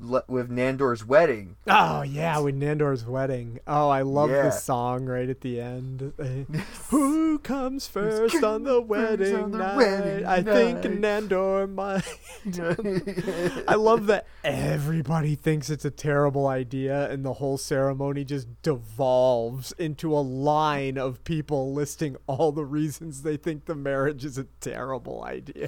with 0.02 0.50
Nandor's 0.50 1.06
wedding. 1.06 1.56
Oh 1.68 2.02
yeah, 2.02 2.40
with 2.40 2.56
Nandor's 2.60 3.06
wedding. 3.06 3.60
Oh, 3.68 3.90
I 3.90 4.02
love 4.02 4.30
Yeah. 4.32 4.44
the 4.44 4.52
song 4.52 5.06
right 5.06 5.30
at 5.30 5.42
the 5.42 5.62
end. 5.62 6.14
Who 6.90 7.40
comes 7.40 7.88
first 7.88 8.44
on 8.44 8.64
the 8.64 8.82
wedding 8.82 9.36
on 9.36 9.52
the 9.52 9.58
night? 9.60 9.78
wedding 9.78 10.26
I 10.26 10.42
think. 10.42 10.80
Nandor 10.82 11.70
might. 11.72 12.04
I 13.68 13.76
love 13.76 14.08
that 14.08 14.26
everybody 14.44 15.36
thinks 15.36 15.70
it's 15.70 15.86
a 15.86 15.92
terrible 15.92 16.48
idea, 16.48 17.10
and 17.12 17.24
the 17.24 17.34
whole 17.34 17.58
ceremony 17.58 18.24
just 18.26 18.48
devolves 18.64 19.72
into 19.74 20.14
a 20.14 20.20
line 20.20 20.98
of 20.98 21.24
people 21.24 21.74
listing 21.74 22.18
all 22.28 22.52
the 22.52 22.66
reasons 22.66 23.22
they 23.22 23.38
think 23.38 23.66
the 23.66 23.76
marriage 23.76 24.26
is 24.26 24.38
a 24.38 24.46
terrible 24.60 25.24
idea. 25.24 25.68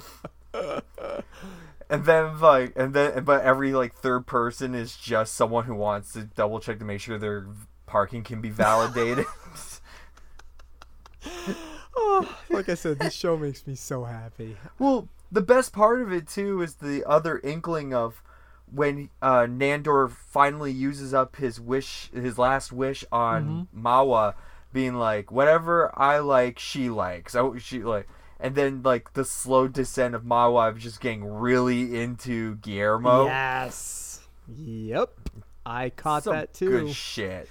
And 1.90 2.04
then 2.04 2.40
like, 2.40 2.72
and 2.76 2.94
then 2.94 3.24
but 3.24 3.42
every 3.42 3.72
like 3.72 3.94
third 3.94 4.26
person 4.26 4.74
is 4.74 4.96
just 4.96 5.34
someone 5.34 5.64
who 5.64 5.74
wants 5.74 6.12
to 6.14 6.22
double 6.22 6.60
check 6.60 6.78
to 6.78 6.84
make 6.84 7.00
sure 7.00 7.18
their 7.18 7.46
parking 7.86 8.22
can 8.22 8.40
be 8.40 8.50
validated. 8.50 9.26
Oh, 11.96 12.36
like 12.50 12.68
I 12.68 12.74
said, 12.74 12.98
this 12.98 13.14
show 13.14 13.36
makes 13.36 13.66
me 13.66 13.74
so 13.74 14.04
happy. 14.04 14.56
Well, 14.78 15.08
the 15.30 15.42
best 15.42 15.72
part 15.72 16.00
of 16.00 16.12
it 16.12 16.28
too 16.28 16.62
is 16.62 16.76
the 16.76 17.04
other 17.04 17.38
inkling 17.38 17.92
of 17.92 18.22
when 18.72 19.10
uh, 19.20 19.42
Nandor 19.42 20.10
finally 20.10 20.72
uses 20.72 21.12
up 21.14 21.36
his 21.36 21.60
wish, 21.60 22.10
his 22.12 22.38
last 22.38 22.72
wish 22.72 23.04
on 23.12 23.68
Marwa, 23.76 24.34
being 24.72 24.94
like, 24.94 25.30
"Whatever 25.30 25.92
I 25.98 26.18
like, 26.18 26.58
she 26.58 26.88
likes." 26.88 27.34
Oh, 27.34 27.56
she 27.58 27.82
like, 27.82 28.08
and 28.44 28.54
then 28.54 28.82
like 28.82 29.14
the 29.14 29.24
slow 29.24 29.66
descent 29.66 30.14
of 30.14 30.22
Marwa 30.22 30.68
of 30.68 30.78
just 30.78 31.00
getting 31.00 31.24
really 31.24 31.98
into 31.98 32.56
Guillermo. 32.56 33.24
Yes. 33.24 34.20
Yep. 34.54 35.30
I 35.64 35.88
caught 35.88 36.24
Some 36.24 36.34
that 36.34 36.52
too. 36.52 36.68
Good 36.68 36.90
shit. 36.94 37.48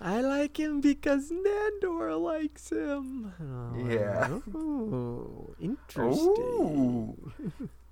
I 0.00 0.22
like 0.22 0.58
him 0.58 0.80
because 0.80 1.30
Nandor 1.30 2.18
likes 2.18 2.72
him. 2.72 3.34
Oh, 3.38 3.86
Yeah. 3.86 4.38
Ooh, 4.58 5.54
interesting. 5.60 6.24
Ooh. 6.26 7.32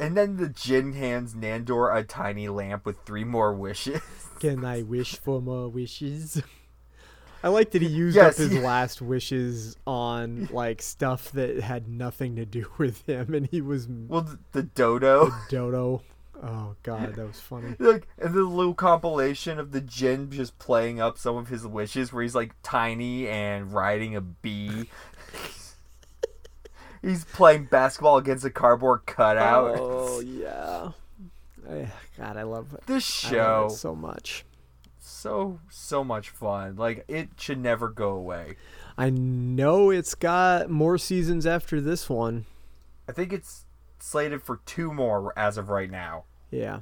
and 0.01 0.17
then 0.17 0.39
the 0.39 0.49
Djinn 0.49 0.95
hands 0.95 1.35
Nandor 1.35 1.95
a 1.95 2.03
tiny 2.03 2.49
lamp 2.49 2.87
with 2.87 2.97
three 3.05 3.25
more 3.25 3.53
wishes. 3.53 4.01
Can 4.41 4.65
I 4.65 4.81
wish 4.81 5.17
for 5.17 5.43
more 5.43 5.69
wishes? 5.69 6.43
I 7.43 7.49
like 7.49 7.71
that 7.71 7.83
he 7.83 7.89
used 7.89 8.17
Yes, 8.17 8.41
up 8.41 8.51
his 8.51 8.59
last 8.59 9.01
wishes 9.01 9.77
on 9.87 10.49
like 10.53 10.83
stuff 10.83 11.31
that 11.33 11.61
had 11.61 11.89
nothing 11.89 12.37
to 12.37 12.45
do 12.45 12.71
with 12.79 13.07
him, 13.07 13.35
and 13.35 13.47
he 13.47 13.61
was 13.61 13.89
well, 13.89 14.23
the, 14.23 14.39
the 14.53 14.63
dodo. 14.63 15.33
Dodo. 15.49 16.03
Oh 16.43 16.77
god, 16.83 17.15
that 17.15 17.27
was 17.27 17.41
funny. 17.41 17.75
like 17.79 18.07
and 18.19 18.35
the 18.35 18.43
little 18.43 18.75
compilation 18.75 19.59
of 19.59 19.73
the 19.73 19.81
Djinn 19.81 20.31
just 20.31 20.59
playing 20.59 21.01
up 21.01 21.19
some 21.19 21.37
of 21.37 21.49
his 21.49 21.67
wishes 21.67 22.13
where 22.13 22.23
he's 22.23 22.35
like 22.35 22.55
tiny 22.63 23.29
and 23.29 23.73
riding 23.73 24.15
a 24.15 24.21
bee. 24.21 24.89
he's 27.03 27.25
playing 27.25 27.65
basketball 27.65 28.19
against 28.19 28.45
a 28.45 28.51
cardboard 28.51 29.07
cutout. 29.07 29.77
Oh 29.79 30.21
yeah. 30.21 30.91
I, 31.69 31.89
God, 32.17 32.37
I 32.37 32.43
love. 32.45 32.77
This 32.87 33.05
show 33.05 33.67
love 33.69 33.73
so 33.73 33.95
much. 33.95 34.45
So 35.19 35.61
so 35.69 36.05
much 36.05 36.31
fun. 36.31 36.77
Like 36.77 37.05
it 37.09 37.31
should 37.37 37.59
never 37.59 37.89
go 37.89 38.11
away. 38.11 38.57
I 38.97 39.11
know 39.11 39.91
it's 39.91 40.15
got 40.15 40.71
more 40.71 40.99
seasons 40.99 41.47
after 41.47 41.81
this 41.81 42.09
one. 42.09 42.47
I 43.09 43.13
think 43.13 43.33
it's 43.33 43.65
slated 43.99 44.43
for 44.43 44.61
two 44.65 44.93
more 44.93 45.33
as 45.37 45.59
of 45.59 45.69
right 45.69 45.91
now. 45.91 46.25
Yeah. 46.51 46.81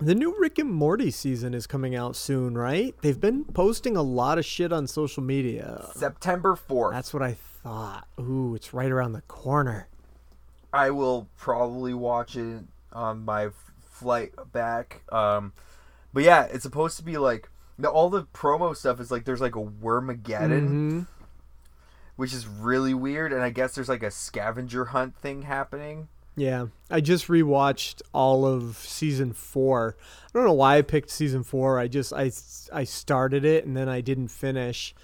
The 0.00 0.14
new 0.14 0.34
Rick 0.38 0.58
and 0.58 0.70
Morty 0.70 1.10
season 1.10 1.54
is 1.54 1.66
coming 1.66 1.94
out 1.94 2.16
soon, 2.16 2.56
right? 2.56 2.94
They've 3.02 3.20
been 3.20 3.44
posting 3.44 3.96
a 3.96 4.02
lot 4.02 4.38
of 4.38 4.44
shit 4.44 4.72
on 4.72 4.86
social 4.86 5.22
media. 5.22 5.86
September 5.94 6.56
4th. 6.56 6.92
That's 6.92 7.14
what 7.14 7.22
I 7.22 7.36
thought. 7.62 8.08
Ooh, 8.18 8.54
it's 8.54 8.74
right 8.74 8.90
around 8.90 9.12
the 9.12 9.20
corner. 9.22 9.88
I 10.72 10.90
will 10.90 11.28
probably 11.36 11.94
watch 11.94 12.34
it 12.36 12.64
on 12.92 13.24
my 13.24 13.50
flight 13.82 14.32
back. 14.52 15.02
Um, 15.12 15.52
but 16.12 16.22
yeah, 16.22 16.44
it's 16.44 16.62
supposed 16.62 16.96
to 16.98 17.04
be 17.04 17.16
like 17.18 17.48
the, 17.78 17.88
all 17.88 18.10
the 18.10 18.24
promo 18.34 18.76
stuff 18.76 19.00
is 19.00 19.10
like 19.10 19.24
there's 19.24 19.40
like 19.40 19.56
a 19.56 19.60
Wormageddon, 19.62 20.68
Mhm. 20.68 21.06
which 22.16 22.32
is 22.34 22.46
really 22.46 22.94
weird, 22.94 23.32
and 23.32 23.42
I 23.42 23.50
guess 23.50 23.74
there's 23.74 23.88
like 23.88 24.02
a 24.02 24.10
scavenger 24.10 24.86
hunt 24.86 25.16
thing 25.16 25.42
happening. 25.42 26.08
Yeah, 26.34 26.66
I 26.90 27.00
just 27.02 27.28
rewatched 27.28 28.00
all 28.14 28.46
of 28.46 28.76
season 28.76 29.32
four. 29.34 29.96
I 30.26 30.30
don't 30.32 30.46
know 30.46 30.52
why 30.54 30.78
I 30.78 30.82
picked 30.82 31.10
season 31.10 31.42
four. 31.42 31.78
I 31.78 31.88
just 31.88 32.12
I 32.12 32.30
I 32.72 32.84
started 32.84 33.44
it 33.44 33.66
and 33.66 33.76
then 33.76 33.88
I 33.88 34.00
didn't 34.00 34.28
finish, 34.28 34.94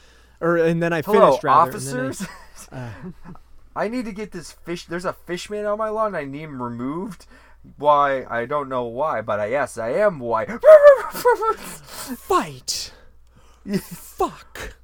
or 0.40 0.56
and 0.56 0.82
then 0.82 0.92
I 0.94 1.02
Hello, 1.02 1.26
finished 1.26 1.44
rather. 1.44 1.70
and 1.70 1.78
I- 1.78 2.08
officers. 2.08 2.26
I 3.76 3.86
need 3.88 4.06
to 4.06 4.12
get 4.12 4.32
this 4.32 4.50
fish. 4.52 4.86
There's 4.86 5.04
a 5.04 5.12
fishman 5.12 5.64
on 5.66 5.78
my 5.78 5.88
lawn. 5.88 6.14
I 6.14 6.24
need 6.24 6.42
him 6.42 6.60
removed. 6.62 7.26
Why? 7.76 8.24
I 8.28 8.46
don't 8.46 8.68
know 8.68 8.84
why, 8.84 9.20
but 9.20 9.40
I 9.40 9.46
yes, 9.46 9.78
I 9.78 9.90
am 9.90 10.20
why. 10.20 10.46
fight. 11.56 12.92
Fuck. 13.82 14.76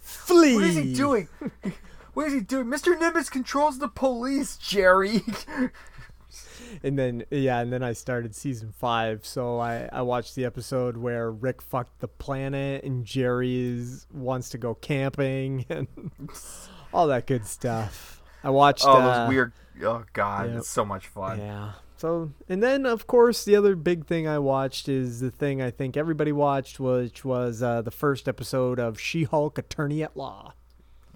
Flee. 0.00 0.54
What 0.54 0.64
is 0.64 0.76
he 0.76 0.94
doing? 0.94 1.28
What 2.14 2.28
is 2.28 2.32
he 2.32 2.40
doing? 2.40 2.66
Mr. 2.66 2.98
Nimbus 2.98 3.28
controls 3.28 3.78
the 3.78 3.88
police, 3.88 4.56
Jerry. 4.56 5.22
And 6.82 6.98
then 6.98 7.24
yeah, 7.30 7.60
and 7.60 7.72
then 7.72 7.82
I 7.82 7.92
started 7.92 8.34
season 8.34 8.72
five. 8.72 9.24
So 9.26 9.60
I 9.60 9.88
I 9.92 10.02
watched 10.02 10.34
the 10.34 10.44
episode 10.44 10.96
where 10.96 11.30
Rick 11.30 11.62
fucked 11.62 12.00
the 12.00 12.08
planet 12.08 12.84
and 12.84 13.04
Jerry 13.04 13.56
is 13.56 14.06
wants 14.12 14.48
to 14.50 14.58
go 14.58 14.74
camping 14.74 15.66
and 15.70 15.86
all 16.92 17.06
that 17.08 17.26
good 17.26 17.46
stuff. 17.46 18.22
I 18.44 18.50
watched. 18.50 18.84
oh, 18.86 18.92
uh, 18.92 19.26
those 19.26 19.28
weird. 19.28 19.52
Oh 19.82 20.04
God, 20.12 20.50
yep. 20.50 20.58
it's 20.58 20.68
so 20.68 20.84
much 20.84 21.08
fun. 21.08 21.38
Yeah. 21.38 21.72
So, 21.96 22.32
and 22.48 22.62
then 22.62 22.86
of 22.86 23.06
course 23.06 23.44
the 23.44 23.56
other 23.56 23.74
big 23.74 24.06
thing 24.06 24.28
I 24.28 24.38
watched 24.38 24.88
is 24.88 25.20
the 25.20 25.30
thing 25.30 25.62
I 25.62 25.70
think 25.70 25.96
everybody 25.96 26.32
watched, 26.32 26.78
which 26.78 27.24
was 27.24 27.62
uh, 27.62 27.82
the 27.82 27.90
first 27.90 28.28
episode 28.28 28.78
of 28.78 29.00
She-Hulk: 29.00 29.58
Attorney 29.58 30.02
at 30.02 30.16
Law. 30.16 30.52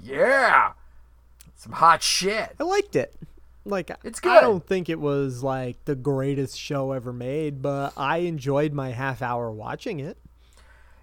Yeah, 0.03 0.73
some 1.55 1.73
hot 1.73 2.03
shit. 2.03 2.57
I 2.59 2.63
liked 2.63 2.97
it. 2.97 3.15
Like 3.65 3.91
It's 4.03 4.19
good. 4.19 4.33
I 4.33 4.41
don't 4.41 4.67
think 4.67 4.89
it 4.89 4.99
was 4.99 5.43
like 5.43 5.85
the 5.85 5.95
greatest 5.95 6.59
show 6.59 6.93
ever 6.93 7.13
made, 7.13 7.61
but 7.61 7.93
I 7.97 8.19
enjoyed 8.19 8.73
my 8.73 8.91
half 8.91 9.21
hour 9.21 9.51
watching 9.53 10.01
it. 10.01 10.17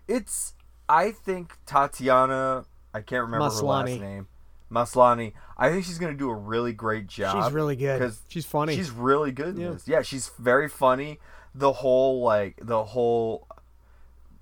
It's. 0.07 0.53
I 0.87 1.11
think 1.11 1.57
Tatiana. 1.65 2.65
I 2.93 3.01
can't 3.01 3.23
remember 3.23 3.49
her 3.49 3.61
last 3.61 3.99
name. 3.99 4.27
Maslany. 4.71 5.33
I 5.57 5.69
think 5.69 5.85
she's 5.85 5.99
gonna 5.99 6.13
do 6.13 6.29
a 6.29 6.35
really 6.35 6.73
great 6.73 7.07
job. 7.07 7.43
She's 7.43 7.53
really 7.53 7.75
good 7.75 7.99
because 7.99 8.21
She's 8.27 8.45
funny. 8.45 8.75
She's 8.75 8.91
really 8.91 9.31
good 9.31 9.55
in 9.55 9.61
Yeah. 9.61 9.69
this. 9.71 9.87
Yeah, 9.87 10.01
she's 10.01 10.29
very 10.39 10.67
funny. 10.69 11.19
The 11.53 11.71
whole 11.73 12.21
like 12.21 12.59
the 12.61 12.83
whole 12.83 13.47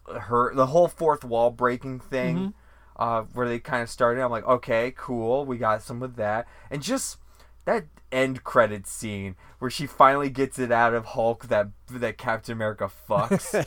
her 0.07 0.53
the 0.53 0.67
whole 0.67 0.87
fourth 0.87 1.23
wall 1.23 1.51
breaking 1.51 1.99
thing, 1.99 2.37
Mm-hmm. 2.37 2.49
uh, 2.97 3.21
where 3.33 3.47
they 3.47 3.59
kind 3.59 3.81
of 3.83 3.89
started. 3.89 4.21
I'm 4.21 4.31
like, 4.31 4.45
okay, 4.45 4.93
cool, 4.95 5.45
we 5.45 5.57
got 5.57 5.81
some 5.81 6.01
of 6.03 6.15
that, 6.17 6.47
and 6.69 6.81
just 6.81 7.17
that 7.65 7.85
end 8.11 8.43
credit 8.43 8.85
scene 8.85 9.35
where 9.59 9.71
she 9.71 9.87
finally 9.87 10.29
gets 10.29 10.59
it 10.59 10.71
out 10.71 10.93
of 10.93 11.05
Hulk 11.05 11.47
that 11.47 11.69
that 11.89 12.17
Captain 12.17 12.53
America 12.53 12.89
fucks. 13.09 13.65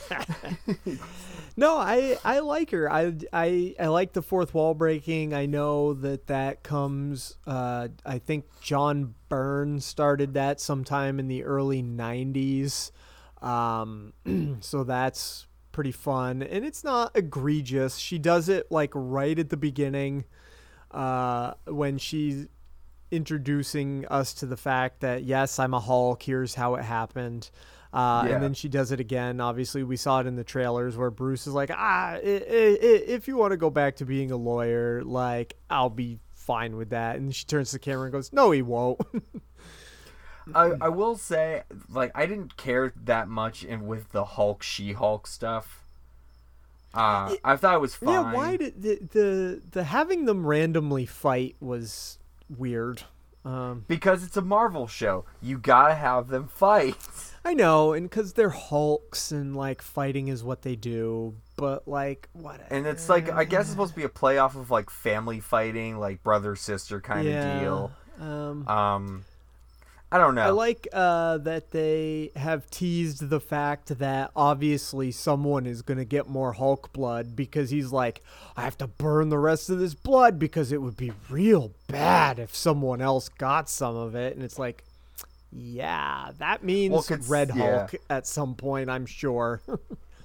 No, 1.59 1.79
I 1.79 2.19
I 2.23 2.41
like 2.41 2.71
her. 2.73 2.93
I 2.93 3.15
I 3.33 3.75
I 3.81 3.87
like 3.87 4.13
the 4.13 4.21
fourth 4.21 4.53
wall 4.53 4.75
breaking. 4.75 5.33
I 5.33 5.47
know 5.47 5.95
that 5.95 6.27
that 6.27 6.63
comes. 6.63 7.37
Uh, 7.47 7.89
I 8.05 8.19
think 8.19 8.45
John 8.61 9.15
Byrne 9.31 9.81
started 9.81 10.35
that 10.35 10.61
sometime 10.61 11.19
in 11.19 11.29
the 11.29 11.45
early 11.45 11.83
'90s. 11.83 12.91
Um, 13.41 14.13
so 14.61 14.85
that's 14.85 15.47
pretty 15.73 15.93
fun, 15.93 16.43
and 16.43 16.63
it's 16.63 16.85
not 16.85 17.13
egregious. 17.15 17.97
She 17.97 18.19
does 18.19 18.51
it 18.51 18.71
like 18.71 18.91
right 18.95 19.39
at 19.39 19.49
the 19.49 19.57
beginning, 19.57 20.27
uh, 20.91 21.55
when 21.67 21.97
she's 21.97 22.49
introducing 23.11 24.07
us 24.07 24.35
to 24.35 24.47
the 24.47 24.57
fact 24.57 25.01
that 25.01 25.23
yes, 25.25 25.59
I'm 25.59 25.75
a 25.75 25.81
Hulk. 25.81 26.23
Here's 26.23 26.55
how 26.55 26.75
it 26.77 26.83
happened. 26.83 27.51
Uh, 27.93 28.25
Yeah. 28.27 28.35
And 28.35 28.43
then 28.43 28.55
she 28.55 28.69
does 28.69 28.93
it 28.93 29.01
again. 29.01 29.41
Obviously, 29.41 29.83
we 29.83 29.97
saw 29.97 30.21
it 30.21 30.27
in 30.27 30.37
the 30.37 30.45
trailers 30.45 30.97
where 30.97 31.11
Bruce 31.11 31.47
is 31.47 31.55
like, 31.55 31.71
"Ah, 31.73 32.13
i- 32.15 32.17
i- 32.19 32.21
if 33.07 33.27
you 33.29 33.37
want 33.37 33.53
to 33.53 33.57
go 33.57 33.71
back 33.71 33.97
to 33.97 34.05
being 34.05 34.31
a 34.31 34.37
lawyer, 34.37 35.03
like 35.03 35.57
I'll 35.71 35.89
be 35.91 36.19
fine 36.35 36.77
with 36.77 36.91
that." 36.91 37.17
And 37.17 37.35
she 37.35 37.45
turns 37.47 37.71
to 37.71 37.77
the 37.77 37.81
camera 37.81 38.05
and 38.05 38.13
goes, 38.13 38.33
"No, 38.33 38.51
he 38.51 38.61
won't." 38.61 39.01
I, 40.55 40.73
I 40.81 40.89
will 40.91 41.17
say, 41.17 41.63
like, 41.89 42.13
I 42.15 42.27
didn't 42.27 42.57
care 42.57 42.93
that 43.05 43.29
much 43.29 43.65
in 43.65 43.87
with 43.87 44.13
the 44.13 44.25
Hulk 44.25 44.63
She 44.63 44.93
Hulk 44.93 45.27
stuff. 45.27 45.83
Uh, 46.95 47.35
I 47.45 47.57
thought 47.57 47.75
it 47.75 47.81
was 47.81 47.95
fine. 47.97 48.09
yeah, 48.11 48.33
why 48.33 48.57
did 48.57 48.81
the, 48.83 48.99
the 49.13 49.63
the 49.73 49.85
having 49.85 50.25
them 50.25 50.47
randomly 50.47 51.05
fight 51.05 51.57
was 51.61 52.19
weird. 52.49 53.03
Um, 53.45 53.85
Because 53.87 54.25
it's 54.25 54.37
a 54.37 54.43
Marvel 54.43 54.89
show. 54.89 55.25
You 55.41 55.59
gotta 55.59 55.95
have 55.95 56.29
them 56.29 56.49
fight. 56.49 56.97
I 57.45 57.55
know, 57.55 57.93
and 57.93 58.11
because 58.11 58.33
they're 58.33 58.51
Hulks 58.51 59.31
and 59.31 59.55
like 59.55 59.83
fighting 59.83 60.27
is 60.27 60.43
what 60.43 60.63
they 60.63 60.75
do, 60.75 61.37
but 61.57 61.87
like 61.87 62.29
what? 62.33 62.61
And 62.71 62.87
it's 62.89 63.09
like, 63.09 63.31
I 63.31 63.45
guess 63.45 63.63
it's 63.63 63.71
supposed 63.71 63.93
to 63.93 63.97
be 63.97 64.03
a 64.05 64.09
play 64.09 64.39
off 64.39 64.57
of, 64.57 64.73
like, 64.73 64.91
family 64.91 65.39
fighting, 65.39 65.99
like 66.01 66.25
brother 66.25 66.57
sister 66.57 67.01
kind 67.01 67.29
yeah. 67.29 67.53
of 67.55 67.61
deal. 67.61 67.93
Um, 68.21 68.67
Um, 68.67 69.25
I 70.11 70.19
don't 70.19 70.37
know. 70.37 70.43
I 70.43 70.51
like 70.51 70.87
uh, 70.93 71.39
that 71.39 71.73
they 71.73 72.31
have 72.37 72.71
teased 72.71 73.29
the 73.29 73.41
fact 73.41 73.99
that 73.99 74.31
obviously 74.37 75.11
someone 75.11 75.67
is 75.67 75.83
going 75.83 75.99
to 75.99 76.05
get 76.05 76.29
more 76.29 76.53
Hulk 76.53 76.93
blood 76.93 77.35
because 77.35 77.71
he's 77.71 77.91
like, 77.91 78.23
I 78.57 78.63
have 78.63 78.79
to 78.79 78.87
burn 78.87 79.31
the 79.31 79.39
rest 79.39 79.69
of 79.69 79.81
this 79.81 79.95
blood 79.95 80.39
because 80.39 80.71
it 80.71 80.81
would 80.81 80.97
be 80.97 81.13
real 81.29 81.73
bad 81.89 82.39
if 82.39 82.55
someone 82.55 83.01
else 83.01 83.29
got 83.29 83.69
some 83.69 83.97
of 83.97 84.15
it. 84.15 84.37
And 84.37 84.45
it's 84.45 84.61
like, 84.61 84.85
yeah, 85.51 86.31
that 86.39 86.63
means 86.63 86.93
Well, 86.93 87.19
Red 87.27 87.51
yeah. 87.55 87.79
Hulk 87.79 87.97
at 88.09 88.29
some 88.29 88.55
point, 88.55 88.89
I'm 88.89 89.07
sure. 89.07 89.61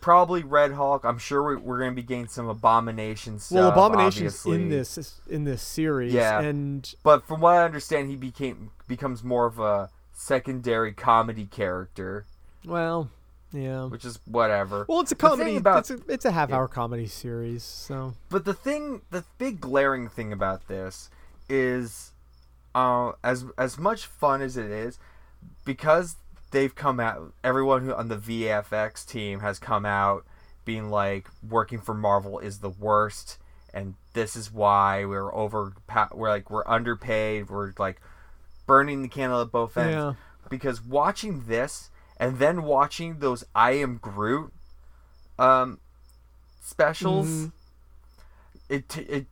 Probably 0.01 0.43
Red 0.43 0.71
Hulk. 0.73 1.05
I'm 1.05 1.17
sure 1.19 1.43
we're, 1.43 1.59
we're 1.59 1.77
going 1.79 1.91
to 1.91 1.95
be 1.95 2.01
getting 2.03 2.27
some 2.27 2.49
Abomination 2.49 3.39
stuff. 3.39 3.55
well, 3.55 3.69
Abomination's 3.69 4.33
obviously. 4.45 4.55
in 4.63 4.69
this 4.69 5.19
in 5.29 5.43
this 5.45 5.61
series, 5.61 6.11
Yeah. 6.13 6.41
and 6.41 6.93
But 7.03 7.25
from 7.27 7.39
what 7.41 7.55
I 7.55 7.63
understand, 7.63 8.09
he 8.09 8.15
became 8.15 8.71
becomes 8.87 9.23
more 9.23 9.45
of 9.45 9.59
a 9.59 9.89
secondary 10.13 10.91
comedy 10.93 11.45
character, 11.45 12.25
well, 12.65 13.09
yeah. 13.53 13.85
which 13.85 14.03
is 14.05 14.19
whatever. 14.25 14.85
Well, 14.89 14.99
it's 15.01 15.11
a 15.11 15.15
comedy. 15.15 15.55
about- 15.55 15.79
it's 15.79 15.91
a 15.91 15.99
it's 16.11 16.25
a 16.25 16.31
half 16.31 16.51
hour 16.51 16.67
comedy 16.67 17.07
series, 17.07 17.63
so 17.63 18.13
But 18.29 18.45
the 18.45 18.53
thing, 18.53 19.01
the 19.11 19.23
big 19.37 19.61
glaring 19.61 20.09
thing 20.09 20.33
about 20.33 20.67
this 20.67 21.09
is, 21.49 22.11
uh, 22.75 23.11
as 23.23 23.45
as 23.57 23.77
much 23.77 24.05
fun 24.05 24.41
as 24.41 24.57
it 24.57 24.71
is, 24.71 24.97
because 25.65 26.15
they've 26.51 26.73
come 26.73 26.99
out. 26.99 27.33
Everyone 27.43 27.85
who 27.85 27.93
on 27.93 28.07
the 28.07 28.17
VFX 28.17 29.05
team 29.05 29.39
has 29.39 29.59
come 29.59 29.85
out 29.85 30.25
being 30.63 30.89
like, 30.89 31.27
working 31.47 31.79
for 31.79 31.93
Marvel 31.93 32.39
is 32.39 32.59
the 32.59 32.69
worst, 32.69 33.37
and 33.73 33.95
this 34.13 34.35
is 34.35 34.51
why 34.51 35.05
we're 35.05 35.33
over. 35.33 35.73
We're 36.13 36.29
like 36.29 36.49
we're 36.49 36.67
underpaid. 36.67 37.49
We're 37.49 37.73
like 37.79 38.01
burning 38.67 39.01
the 39.01 39.07
candle 39.07 39.41
at 39.41 39.51
both 39.51 39.75
ends. 39.77 39.93
Yeah. 39.93 40.13
Because 40.49 40.83
watching 40.83 41.45
this 41.47 41.89
and 42.17 42.37
then 42.39 42.63
watching 42.63 43.19
those 43.19 43.43
I 43.55 43.71
Am 43.71 43.97
Groot 43.97 44.51
um, 45.39 45.79
specials 46.61 47.27
Mm-hmm. 47.27 47.47
it 48.69 48.97
it 48.97 49.25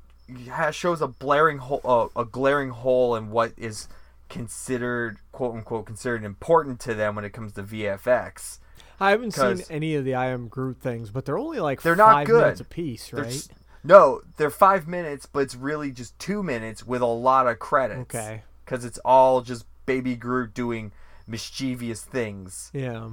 has, 0.50 0.76
shows 0.76 1.02
a 1.02 1.08
blaring 1.08 1.58
hole 1.60 1.82
uh, 1.84 2.08
a 2.20 2.26
glaring 2.26 2.70
hole 2.70 3.16
in 3.16 3.32
what 3.32 3.54
is 3.58 3.88
considered 4.30 5.18
quote 5.32 5.56
unquote 5.56 5.86
considered 5.86 6.24
important 6.24 6.80
to 6.82 6.94
them 6.94 7.16
when 7.16 7.26
it 7.26 7.34
comes 7.34 7.54
to 7.54 7.64
VFX. 7.64 8.60
I 9.02 9.12
haven't 9.12 9.32
seen 9.32 9.62
any 9.70 9.96
of 9.96 10.04
the 10.06 10.14
I 10.16 10.28
Am 10.28 10.48
Groot 10.50 10.82
things, 10.82 11.10
but 11.10 11.26
they're 11.26 11.38
only 11.38 11.60
like 11.60 11.82
They're 11.82 11.96
not 11.96 12.26
good. 12.26 12.42
minutes 12.42 12.60
apiece, 12.62 13.10
They're 13.10 13.24
right? 13.24 13.32
just- 13.32 13.52
no, 13.82 14.22
they're 14.36 14.50
five 14.50 14.88
minutes, 14.90 15.26
but 15.26 15.40
it's 15.40 15.56
really 15.56 15.90
just 15.92 16.18
two 16.20 16.44
minutes 16.44 16.86
with 16.86 17.02
a 17.02 17.06
lot 17.06 17.48
of 17.48 17.60
credits. 17.60 18.02
Okay. 18.14 18.44
Because 18.66 18.84
it's 18.84 18.98
all 19.06 19.40
just 19.42 19.66
Baby 19.86 20.16
Groot 20.18 20.54
doing 20.54 20.92
mischievous 21.26 22.02
things. 22.04 22.72
Yeah. 22.74 23.12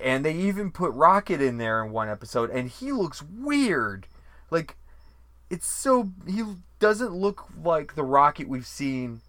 and 0.00 0.24
they 0.24 0.34
even 0.34 0.70
put 0.72 0.92
Rocket 0.92 1.40
in 1.40 1.58
there 1.58 1.82
in 1.84 1.92
one 1.92 2.08
episode, 2.08 2.50
and 2.50 2.68
he 2.68 2.92
looks 2.92 3.22
weird. 3.22 4.06
Like, 4.50 4.76
it's 5.48 5.66
so 5.66 6.10
he 6.26 6.42
doesn't 6.80 7.12
look 7.14 7.44
like 7.62 7.94
the 7.94 8.02
Rocket 8.04 8.48
we've 8.48 8.66
seen. 8.66 9.20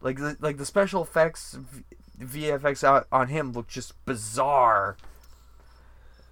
Like 0.00 0.18
the 0.18 0.36
like 0.40 0.58
the 0.58 0.66
special 0.66 1.02
effects, 1.02 1.58
VFX 2.20 3.06
on 3.10 3.28
him 3.28 3.52
look 3.52 3.68
just 3.68 4.04
bizarre. 4.04 4.96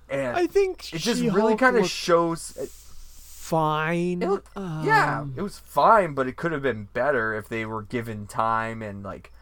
And 0.09 0.37
I 0.37 0.47
think 0.47 0.93
it 0.93 0.99
just 0.99 1.21
She-Hulk 1.21 1.37
really 1.37 1.57
kind 1.57 1.77
of 1.77 1.89
shows. 1.91 2.53
fine. 3.13 4.23
It 4.23 4.29
looked, 4.29 4.49
yeah, 4.57 5.21
Um, 5.21 5.35
it 5.37 5.43
was 5.43 5.59
fine, 5.59 6.15
but 6.15 6.29
it 6.29 6.37
could 6.37 6.53
have 6.53 6.63
been 6.63 6.89
better 6.93 7.35
if 7.35 7.49
they 7.49 7.67
were 7.67 7.83
given 7.83 8.27
time 8.27 8.83
and 8.83 9.03
like, 9.03 9.33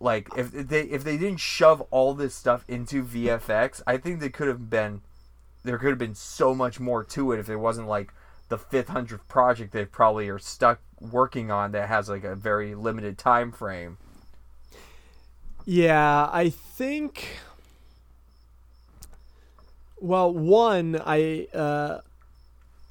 like 0.00 0.28
if 0.36 0.54
if 0.54 0.68
they 0.68 0.82
if 0.82 1.02
they 1.04 1.16
didn't 1.16 1.40
shove 1.40 1.80
all 1.90 2.12
this 2.12 2.34
stuff 2.34 2.64
into 2.68 3.02
VFX. 3.04 3.80
I 3.86 3.96
think 3.96 4.20
they 4.20 4.28
could 4.28 4.48
have 4.48 4.68
been 4.68 5.00
there 5.62 5.78
could 5.78 5.90
have 5.90 5.98
been 5.98 6.14
so 6.14 6.54
much 6.54 6.80
more 6.80 7.04
to 7.04 7.32
it 7.32 7.38
if 7.38 7.48
it 7.48 7.56
wasn't 7.56 7.88
like 7.88 8.12
the 8.52 8.58
fifth 8.58 8.90
project 9.28 9.72
they 9.72 9.86
probably 9.86 10.28
are 10.28 10.38
stuck 10.38 10.78
working 11.00 11.50
on 11.50 11.72
that 11.72 11.88
has 11.88 12.10
like 12.10 12.22
a 12.22 12.36
very 12.36 12.74
limited 12.74 13.16
time 13.16 13.50
frame. 13.50 13.96
Yeah, 15.64 16.28
I 16.30 16.50
think. 16.50 17.38
Well, 19.98 20.34
one, 20.34 21.00
I 21.02 21.46
uh, 21.54 22.00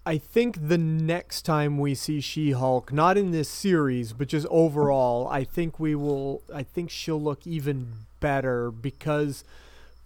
I 0.03 0.17
think 0.17 0.67
the 0.67 0.79
next 0.79 1.43
time 1.43 1.77
we 1.77 1.93
see 1.93 2.21
She-Hulk, 2.21 2.91
not 2.91 3.15
in 3.15 3.29
this 3.29 3.47
series, 3.47 4.13
but 4.13 4.29
just 4.29 4.47
overall, 4.49 5.27
I 5.27 5.43
think 5.43 5.79
we 5.79 5.93
will. 5.93 6.41
I 6.51 6.63
think 6.63 6.89
she'll 6.89 7.21
look 7.21 7.45
even 7.45 7.91
better 8.19 8.71
because 8.71 9.43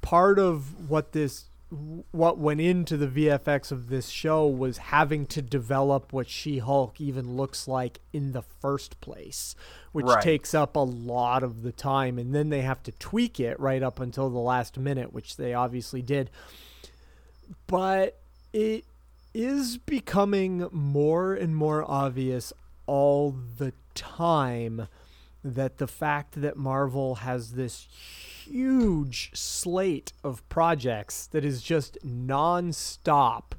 part 0.02 0.38
of 0.38 0.89
what 0.89 1.13
this 1.13 1.46
what 1.69 2.38
went 2.38 2.62
into 2.62 2.95
the 2.95 3.08
VFX 3.08 3.71
of 3.71 3.89
this 3.89 4.10
show 4.10 4.47
was 4.47 4.78
having 4.78 5.25
to 5.28 5.41
develop 5.41 6.13
what 6.13 6.30
She-Hulk 6.30 7.01
even 7.01 7.36
looks 7.36 7.67
like 7.67 7.99
in 8.13 8.34
the 8.34 8.43
first 8.43 9.01
place, 9.01 9.56
which 9.91 10.06
Right. 10.06 10.21
takes 10.21 10.54
up 10.54 10.75
a 10.75 10.80
lot 10.80 11.41
of 11.43 11.63
the 11.63 11.71
time 11.71 12.19
and 12.19 12.36
then 12.36 12.49
they 12.49 12.62
have 12.62 12.84
to 12.84 12.91
tweak 12.93 13.39
it 13.39 13.60
right 13.60 13.82
up 13.82 13.99
until 13.99 14.30
the 14.30 14.38
last 14.39 14.78
minute, 14.78 15.12
which 15.12 15.38
they 15.38 15.54
obviously 15.54 16.01
did. 16.01 16.30
But 17.67 18.19
it 18.54 18.86
is 19.34 19.78
becoming 19.78 20.67
more 20.71 21.34
and 21.34 21.56
more 21.56 21.84
obvious 21.89 22.54
all 22.86 23.32
the 23.58 23.73
time 23.95 24.88
that 25.43 25.78
the 25.78 25.88
fact 25.88 26.41
that 26.41 26.58
Marvel 26.58 27.15
has 27.15 27.54
this 27.54 27.88
huge 28.46 29.32
slate 29.34 30.14
of 30.24 30.48
projects 30.50 31.28
that 31.28 31.44
is 31.44 31.62
just 31.62 31.98
non-stop 32.04 33.56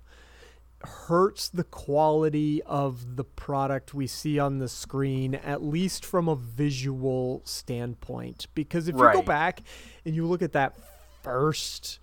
hurts 0.82 1.48
the 1.48 1.64
quality 1.64 2.62
of 2.62 3.16
the 3.16 3.24
product 3.24 3.94
we 3.94 4.06
see 4.06 4.38
on 4.38 4.58
the 4.58 4.68
screen 4.68 5.34
at 5.34 5.62
least 5.62 6.04
from 6.04 6.28
a 6.28 6.36
visual 6.36 7.42
standpoint. 7.44 8.46
Because 8.54 8.88
if 8.88 8.94
you 8.94 9.12
go 9.12 9.22
back 9.22 9.62
and 10.04 10.14
you 10.14 10.26
look 10.26 10.42
at 10.42 10.52
that 10.52 10.74
first 11.22 11.98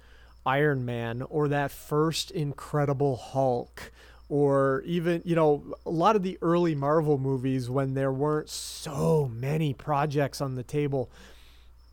Iron 0.45 0.83
Man 0.85 1.21
or 1.29 1.47
that 1.47 1.71
first 1.71 2.31
Incredible 2.31 3.15
Hulk 3.15 3.91
or 4.29 4.81
even 4.85 5.21
you 5.25 5.35
know 5.35 5.63
a 5.85 5.89
lot 5.89 6.15
of 6.15 6.23
the 6.23 6.37
early 6.41 6.75
Marvel 6.75 7.17
movies 7.17 7.69
when 7.69 7.93
there 7.93 8.11
weren't 8.11 8.49
so 8.49 9.29
many 9.33 9.73
projects 9.73 10.41
on 10.41 10.55
the 10.55 10.63
table 10.63 11.11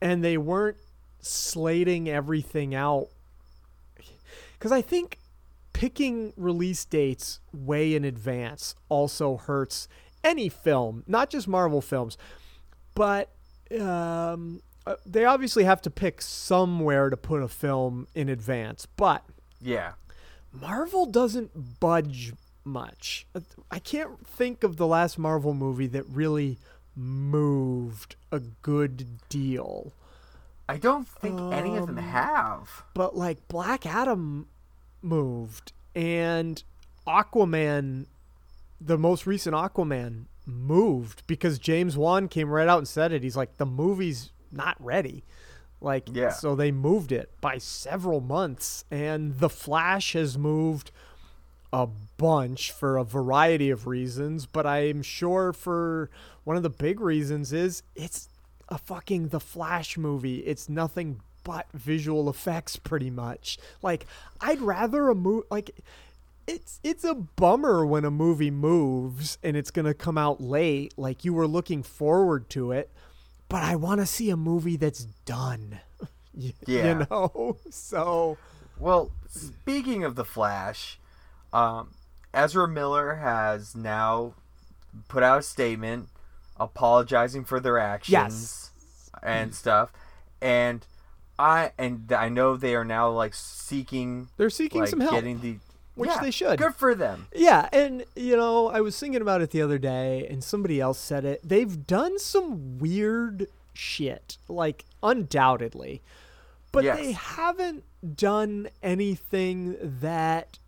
and 0.00 0.24
they 0.24 0.36
weren't 0.36 0.76
slating 1.20 2.08
everything 2.08 2.74
out 2.74 3.08
cuz 4.58 4.72
I 4.72 4.80
think 4.82 5.18
picking 5.72 6.32
release 6.36 6.84
dates 6.84 7.40
way 7.52 7.94
in 7.94 8.04
advance 8.04 8.74
also 8.88 9.36
hurts 9.36 9.88
any 10.22 10.48
film, 10.48 11.02
not 11.06 11.30
just 11.30 11.48
Marvel 11.48 11.80
films, 11.80 12.18
but 12.94 13.30
um, 13.80 14.60
uh, 14.86 14.96
they 15.06 15.24
obviously 15.24 15.64
have 15.64 15.80
to 15.82 15.90
pick 15.90 16.20
somewhere 16.20 17.10
to 17.10 17.16
put 17.16 17.42
a 17.42 17.48
film 17.48 18.06
in 18.14 18.28
advance. 18.28 18.86
But 18.86 19.24
Yeah. 19.60 19.92
Marvel 20.52 21.06
doesn't 21.06 21.78
budge 21.80 22.32
much. 22.64 23.26
I 23.70 23.78
can't 23.78 24.26
think 24.26 24.64
of 24.64 24.76
the 24.76 24.86
last 24.86 25.18
Marvel 25.18 25.54
movie 25.54 25.86
that 25.88 26.04
really 26.08 26.58
moved 26.96 28.16
a 28.32 28.40
good 28.40 29.06
deal. 29.28 29.92
I 30.68 30.76
don't 30.76 31.08
think 31.08 31.40
any 31.52 31.76
of 31.76 31.86
them 31.86 31.98
Um, 31.98 32.04
have. 32.04 32.84
But 32.94 33.16
like 33.16 33.48
Black 33.48 33.84
Adam 33.86 34.46
moved 35.02 35.72
and 35.94 36.62
Aquaman 37.06 38.06
the 38.80 38.96
most 38.96 39.26
recent 39.26 39.54
Aquaman 39.54 40.24
moved 40.46 41.22
because 41.26 41.58
James 41.58 41.96
Wan 41.98 42.28
came 42.28 42.48
right 42.48 42.68
out 42.68 42.78
and 42.78 42.88
said 42.88 43.12
it. 43.12 43.22
He's 43.22 43.36
like 43.36 43.56
the 43.58 43.66
movie's 43.66 44.30
not 44.52 44.76
ready. 44.78 45.24
Like 45.80 46.08
Yeah. 46.12 46.30
so 46.30 46.54
they 46.54 46.70
moved 46.72 47.10
it 47.12 47.30
by 47.40 47.58
several 47.58 48.20
months 48.20 48.84
and 48.90 49.38
The 49.38 49.48
Flash 49.50 50.12
has 50.14 50.38
moved 50.38 50.92
a 51.72 51.88
bunch 52.16 52.72
for 52.72 52.96
a 52.96 53.04
variety 53.04 53.70
of 53.70 53.86
reasons, 53.86 54.46
but 54.46 54.66
I'm 54.66 55.02
sure 55.02 55.52
for 55.52 56.10
one 56.44 56.56
of 56.56 56.62
the 56.62 56.70
big 56.70 57.00
reasons 57.00 57.52
is 57.52 57.82
it's 57.94 58.28
a 58.68 58.78
fucking 58.78 59.28
The 59.28 59.40
Flash 59.40 59.96
movie. 59.96 60.38
It's 60.40 60.68
nothing 60.68 61.20
but 61.44 61.66
visual 61.72 62.28
effects 62.28 62.76
pretty 62.76 63.10
much. 63.10 63.58
Like 63.82 64.06
I'd 64.40 64.60
rather 64.60 65.08
a 65.08 65.14
movie 65.14 65.46
like 65.50 65.70
it's 66.46 66.80
it's 66.82 67.04
a 67.04 67.14
bummer 67.14 67.86
when 67.86 68.04
a 68.04 68.10
movie 68.10 68.50
moves 68.50 69.38
and 69.42 69.56
it's 69.56 69.70
going 69.70 69.86
to 69.86 69.94
come 69.94 70.18
out 70.18 70.40
late 70.40 70.92
like 70.96 71.24
you 71.24 71.32
were 71.32 71.46
looking 71.46 71.82
forward 71.82 72.48
to 72.50 72.72
it, 72.72 72.90
but 73.48 73.62
I 73.62 73.76
want 73.76 74.00
to 74.00 74.06
see 74.06 74.30
a 74.30 74.36
movie 74.36 74.76
that's 74.76 75.04
done. 75.24 75.80
Yeah. 76.32 76.54
You 77.00 77.06
know? 77.10 77.56
So 77.70 78.38
Well, 78.78 79.10
speaking 79.28 80.04
of 80.04 80.14
the 80.14 80.24
Flash, 80.24 80.98
um, 81.52 81.90
Ezra 82.32 82.68
Miller 82.68 83.16
has 83.16 83.74
now 83.74 84.34
put 85.08 85.22
out 85.22 85.38
a 85.40 85.42
statement 85.42 86.08
apologizing 86.58 87.44
for 87.44 87.60
their 87.60 87.78
actions 87.78 88.70
and 89.22 89.54
stuff, 89.54 89.92
and 90.40 90.86
I 91.38 91.72
and 91.78 92.12
I 92.12 92.28
know 92.28 92.56
they 92.56 92.74
are 92.74 92.84
now 92.84 93.10
like 93.10 93.34
seeking 93.34 94.28
They're 94.36 94.50
seeking 94.50 94.82
like, 94.82 94.90
some 94.90 95.00
help, 95.00 95.14
getting 95.14 95.40
the 95.40 95.56
which 95.94 96.08
Yeah, 96.10 96.20
they 96.20 96.30
should. 96.30 96.58
Good 96.58 96.74
for 96.74 96.94
them. 96.94 97.26
Yeah, 97.34 97.68
and 97.72 98.04
you 98.14 98.36
know, 98.36 98.68
I 98.68 98.80
was 98.80 98.98
thinking 98.98 99.20
about 99.22 99.42
it 99.42 99.50
the 99.50 99.62
other 99.62 99.78
day, 99.78 100.26
and 100.30 100.42
somebody 100.44 100.80
else 100.80 100.98
said 100.98 101.24
it. 101.24 101.40
They've 101.46 101.86
done 101.86 102.18
some 102.18 102.78
weird 102.78 103.48
shit, 103.72 104.38
like 104.48 104.84
undoubtedly, 105.02 106.02
but 106.72 106.84
Yes. 106.84 106.98
they 106.98 107.12
haven't 107.12 107.84
done 108.16 108.68
anything 108.82 109.76
that, 109.80 110.58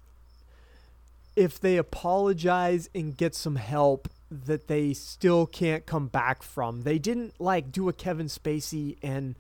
if 1.37 1.59
they 1.61 1.76
apologize 1.76 2.89
and 2.95 3.16
get 3.16 3.35
some 3.35 3.57
help, 3.57 4.09
that 4.30 4.66
they 4.66 4.93
still 4.95 5.47
can't 5.47 5.85
come 5.87 6.09
back 6.09 6.43
from. 6.43 6.83
They 6.83 6.99
didn't 6.99 7.41
like 7.41 7.70
do 7.70 7.89
a 7.89 7.93
Kevin 7.93 8.26
Spacey 8.26 8.97
and 9.03 9.37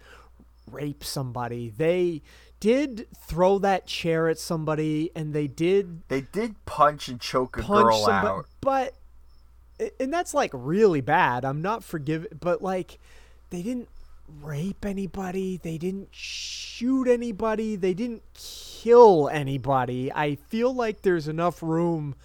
rape 0.70 1.02
somebody. 1.02 1.70
They 1.70 2.22
did 2.60 3.06
throw 3.16 3.58
that 3.60 3.86
chair 3.86 4.28
at 4.28 4.38
somebody, 4.38 5.10
and 5.16 5.34
they 5.34 5.46
did 5.46 6.02
They 6.08 6.20
did 6.20 6.64
punch 6.66 7.08
and 7.08 7.20
choke 7.20 7.58
a 7.58 7.62
punch 7.62 7.84
girl 7.84 8.04
somebody, 8.04 8.26
out. 8.28 8.46
but 8.60 8.94
and 9.98 10.12
that's 10.12 10.34
like 10.34 10.50
really 10.54 11.00
bad. 11.00 11.44
I'm 11.44 11.62
not 11.62 11.82
forgiving, 11.82 12.28
but 12.38 12.62
like 12.62 12.98
they 13.50 13.62
didn't 13.62 13.88
rape 14.40 14.84
anybody. 14.84 15.58
They 15.62 15.78
didn't 15.78 16.08
shoot 16.12 17.08
anybody. 17.08 17.76
They 17.76 17.94
didn't 17.94 18.22
kill 18.82 19.28
anybody. 19.28 20.12
I 20.12 20.34
feel 20.34 20.74
like 20.74 21.02
there's 21.02 21.28
enough 21.28 21.62
room 21.62 22.16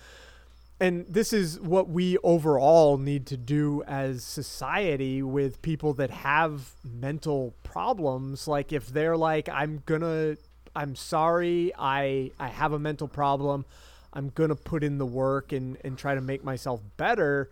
and 0.79 1.05
this 1.07 1.33
is 1.33 1.59
what 1.59 1.89
we 1.89 2.17
overall 2.19 2.97
need 2.97 3.25
to 3.27 3.37
do 3.37 3.83
as 3.87 4.23
society 4.23 5.21
with 5.21 5.61
people 5.61 5.93
that 5.95 6.09
have 6.11 6.71
mental 6.83 7.53
problems 7.63 8.47
like 8.47 8.71
if 8.71 8.87
they're 8.89 9.17
like 9.17 9.49
i'm 9.49 9.81
gonna 9.87 10.37
i'm 10.75 10.95
sorry 10.95 11.71
i 11.79 12.29
i 12.39 12.47
have 12.47 12.73
a 12.73 12.79
mental 12.79 13.07
problem 13.07 13.65
i'm 14.13 14.29
gonna 14.29 14.55
put 14.55 14.83
in 14.83 14.99
the 14.99 15.05
work 15.05 15.51
and 15.51 15.77
and 15.83 15.97
try 15.97 16.13
to 16.13 16.21
make 16.21 16.43
myself 16.43 16.79
better 16.95 17.49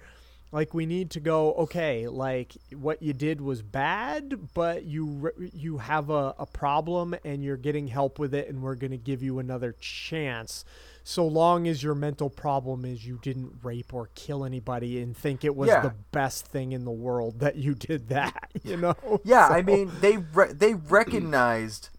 like 0.56 0.74
we 0.74 0.86
need 0.86 1.12
to 1.12 1.20
go 1.20 1.54
okay 1.54 2.08
like 2.08 2.54
what 2.74 3.02
you 3.04 3.12
did 3.14 3.42
was 3.42 3.62
bad 3.62 4.34
but 4.54 4.86
you 4.86 5.30
you 5.54 5.78
have 5.80 6.10
a, 6.10 6.34
a 6.40 6.46
problem 6.46 7.14
and 7.26 7.44
you're 7.44 7.58
getting 7.58 7.88
help 7.88 8.18
with 8.18 8.34
it 8.34 8.48
and 8.48 8.62
we're 8.64 8.76
going 8.76 8.92
to 8.92 8.98
give 8.98 9.22
you 9.22 9.38
another 9.40 9.76
chance 9.82 10.64
so 11.04 11.28
long 11.28 11.68
as 11.68 11.84
your 11.84 11.94
mental 11.94 12.30
problem 12.30 12.86
is 12.86 13.06
you 13.06 13.20
didn't 13.22 13.52
rape 13.64 13.94
or 13.94 14.10
kill 14.16 14.46
anybody 14.46 15.02
and 15.02 15.16
think 15.16 15.44
it 15.44 15.56
was 15.56 15.68
Yeah. 15.68 15.82
the 15.82 15.94
best 16.12 16.48
thing 16.48 16.72
in 16.72 16.86
the 16.86 16.92
world 16.92 17.40
that 17.46 17.58
you 17.58 17.76
did 17.76 18.08
that 18.10 18.50
you 18.64 18.78
know 18.78 18.96
Yeah, 19.26 19.48
I 19.48 19.62
mean 19.62 19.92
they 20.00 20.18
re- 20.18 20.54
they 20.54 20.74
recognized 20.74 21.90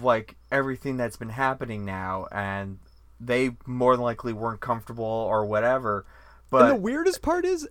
like 0.00 0.36
everything 0.50 0.96
that's 0.96 1.16
been 1.16 1.28
happening 1.28 1.84
now, 1.84 2.26
and 2.32 2.78
they 3.20 3.50
more 3.66 3.94
than 3.94 4.02
likely 4.02 4.32
weren't 4.32 4.60
comfortable 4.60 5.04
or 5.04 5.44
whatever. 5.44 6.06
But 6.54 6.62
and 6.62 6.70
the 6.70 6.82
weirdest 6.82 7.20
part 7.20 7.44
is 7.44 7.68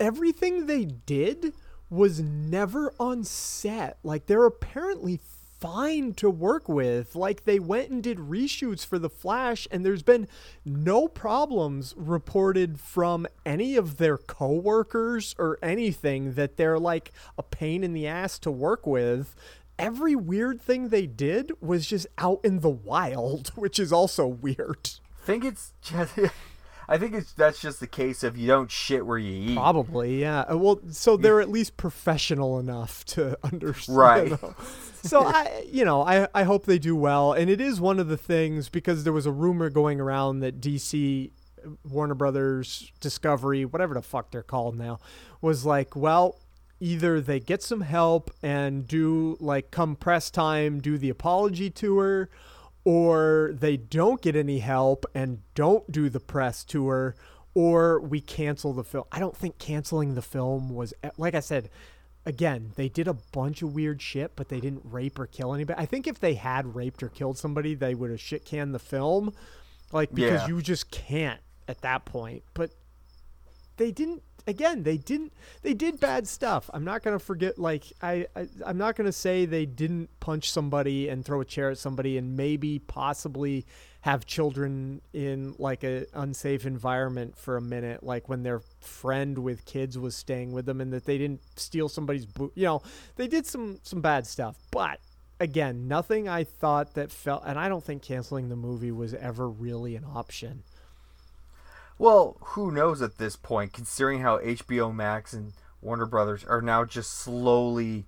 everything 0.00 0.66
they 0.66 0.84
did 0.84 1.52
was 1.90 2.20
never 2.20 2.94
on 2.98 3.22
set. 3.22 3.98
Like 4.02 4.26
they're 4.26 4.46
apparently 4.46 5.20
fine 5.60 6.12
to 6.14 6.28
work 6.30 6.68
with. 6.68 7.14
Like 7.14 7.44
they 7.44 7.58
went 7.60 7.90
and 7.90 8.02
did 8.02 8.16
reshoots 8.16 8.84
for 8.84 8.98
The 8.98 9.10
Flash 9.10 9.68
and 9.70 9.84
there's 9.84 10.02
been 10.02 10.26
no 10.64 11.06
problems 11.06 11.94
reported 11.96 12.80
from 12.80 13.26
any 13.44 13.76
of 13.76 13.98
their 13.98 14.16
coworkers 14.16 15.34
or 15.38 15.58
anything 15.62 16.32
that 16.32 16.56
they're 16.56 16.78
like 16.78 17.12
a 17.36 17.42
pain 17.42 17.84
in 17.84 17.92
the 17.92 18.06
ass 18.06 18.38
to 18.40 18.50
work 18.50 18.86
with. 18.86 19.36
Every 19.78 20.16
weird 20.16 20.62
thing 20.62 20.88
they 20.88 21.06
did 21.06 21.52
was 21.60 21.86
just 21.86 22.06
out 22.16 22.40
in 22.42 22.60
the 22.60 22.70
wild, 22.70 23.48
which 23.54 23.78
is 23.78 23.92
also 23.92 24.26
weird. 24.26 24.90
think 25.24 25.44
it's 25.44 25.74
just, 25.82 26.18
I 26.92 26.98
think 26.98 27.14
it's 27.14 27.32
that's 27.32 27.58
just 27.58 27.80
the 27.80 27.86
case 27.86 28.22
of 28.22 28.36
you 28.36 28.46
don't 28.48 28.70
shit 28.70 29.06
where 29.06 29.16
you 29.16 29.52
eat. 29.52 29.56
Probably, 29.56 30.20
yeah. 30.20 30.40
Uh, 30.40 30.58
Well, 30.58 30.78
so 30.90 31.16
they're 31.16 31.40
at 31.40 31.48
least 31.48 31.78
professional 31.78 32.58
enough 32.58 33.02
to 33.06 33.38
understand. 33.42 34.32
Right. 34.32 34.40
So 35.02 35.24
I, 35.24 35.64
you 35.66 35.86
know, 35.86 36.02
I 36.02 36.28
I 36.34 36.42
hope 36.42 36.66
they 36.66 36.78
do 36.78 36.94
well, 36.94 37.32
and 37.32 37.48
it 37.48 37.62
is 37.62 37.80
one 37.80 37.98
of 37.98 38.08
the 38.08 38.18
things 38.18 38.68
because 38.68 39.04
there 39.04 39.12
was 39.14 39.24
a 39.24 39.30
rumor 39.32 39.70
going 39.70 40.02
around 40.02 40.40
that 40.40 40.60
DC, 40.60 41.30
Warner 41.90 42.14
Brothers, 42.14 42.92
Discovery, 43.00 43.64
whatever 43.64 43.94
the 43.94 44.02
fuck 44.02 44.30
they're 44.30 44.42
called 44.42 44.76
now, 44.76 44.98
was 45.40 45.64
like, 45.64 45.96
well, 45.96 46.36
either 46.78 47.22
they 47.22 47.40
get 47.40 47.62
some 47.62 47.80
help 47.80 48.30
and 48.42 48.86
do 48.86 49.38
like 49.40 49.70
come 49.70 49.96
press 49.96 50.30
time, 50.30 50.78
do 50.78 50.98
the 50.98 51.08
apology 51.08 51.70
tour, 51.70 52.28
or 52.84 53.50
they 53.54 53.76
don't 53.76 54.20
get 54.22 54.34
any 54.36 54.58
help 54.58 55.06
and 55.14 55.40
don't 55.54 55.90
do 55.90 56.08
the 56.08 56.20
press 56.20 56.64
tour 56.64 57.14
or 57.54 58.00
we 58.00 58.20
cancel 58.20 58.72
the 58.72 58.84
film. 58.84 59.04
I 59.12 59.18
don't 59.20 59.36
think 59.36 59.58
canceling 59.58 60.14
the 60.14 60.22
film 60.22 60.68
was 60.70 60.92
like 61.16 61.34
I 61.34 61.40
said 61.40 61.70
again, 62.24 62.72
they 62.76 62.88
did 62.88 63.08
a 63.08 63.14
bunch 63.14 63.62
of 63.62 63.74
weird 63.74 64.00
shit 64.02 64.34
but 64.36 64.48
they 64.48 64.60
didn't 64.60 64.82
rape 64.84 65.18
or 65.18 65.26
kill 65.26 65.54
anybody. 65.54 65.80
I 65.80 65.86
think 65.86 66.06
if 66.06 66.18
they 66.18 66.34
had 66.34 66.74
raped 66.74 67.02
or 67.02 67.08
killed 67.08 67.38
somebody, 67.38 67.74
they 67.74 67.94
would 67.94 68.10
have 68.10 68.20
shit 68.20 68.44
canned 68.44 68.74
the 68.74 68.78
film 68.78 69.32
like 69.92 70.12
because 70.14 70.42
Yeah. 70.42 70.48
you 70.48 70.62
just 70.62 70.90
can't 70.90 71.40
at 71.68 71.80
that 71.82 72.04
point. 72.04 72.42
But 72.54 72.72
they 73.76 73.90
didn't 73.90 74.22
again 74.46 74.82
they 74.82 74.96
didn't 74.96 75.32
they 75.62 75.74
did 75.74 76.00
bad 76.00 76.26
stuff. 76.26 76.68
I'm 76.72 76.84
not 76.84 77.02
gonna 77.02 77.18
forget 77.18 77.58
like 77.58 77.84
I, 78.02 78.26
I 78.36 78.48
i'm 78.66 78.78
not 78.78 78.96
gonna 78.96 79.12
say 79.12 79.46
they 79.46 79.66
didn't 79.66 80.08
punch 80.20 80.50
somebody 80.50 81.08
and 81.08 81.24
throw 81.24 81.40
a 81.40 81.44
chair 81.44 81.70
at 81.70 81.78
somebody 81.78 82.18
and 82.18 82.36
maybe 82.36 82.78
possibly 82.78 83.66
have 84.02 84.26
children 84.26 85.00
in 85.12 85.54
like 85.58 85.84
a 85.84 86.06
unsafe 86.14 86.66
environment 86.66 87.36
for 87.38 87.56
a 87.56 87.60
minute 87.60 88.02
like 88.02 88.28
when 88.28 88.42
their 88.42 88.60
friend 88.80 89.38
with 89.38 89.64
kids 89.64 89.96
was 89.96 90.16
staying 90.16 90.52
with 90.52 90.66
them 90.66 90.80
and 90.80 90.92
that 90.92 91.04
they 91.04 91.18
didn't 91.18 91.40
steal 91.56 91.88
somebody's 91.88 92.26
boot 92.26 92.52
you 92.56 92.64
know 92.64 92.82
they 93.16 93.28
did 93.28 93.46
some 93.46 93.78
some 93.82 94.00
bad 94.00 94.26
stuff. 94.26 94.56
But 94.70 94.98
again 95.40 95.88
nothing 95.88 96.28
i 96.28 96.44
thought 96.44 96.94
that 96.94 97.10
felt 97.10 97.42
and 97.44 97.58
i 97.58 97.68
don't 97.68 97.82
think 97.82 98.00
canceling 98.00 98.48
the 98.48 98.54
movie 98.54 98.92
was 98.92 99.12
ever 99.14 99.48
really 99.48 99.96
an 99.96 100.04
option 100.04 100.62
Well, 102.02 102.36
who 102.40 102.72
knows 102.72 103.00
at 103.00 103.18
this 103.18 103.36
point, 103.36 103.72
considering 103.72 104.22
how 104.22 104.38
HBO 104.38 104.92
Max 104.92 105.32
and 105.32 105.52
Warner 105.80 106.04
Brothers 106.04 106.42
are 106.44 106.60
now 106.60 106.84
just 106.84 107.12
slowly 107.12 108.06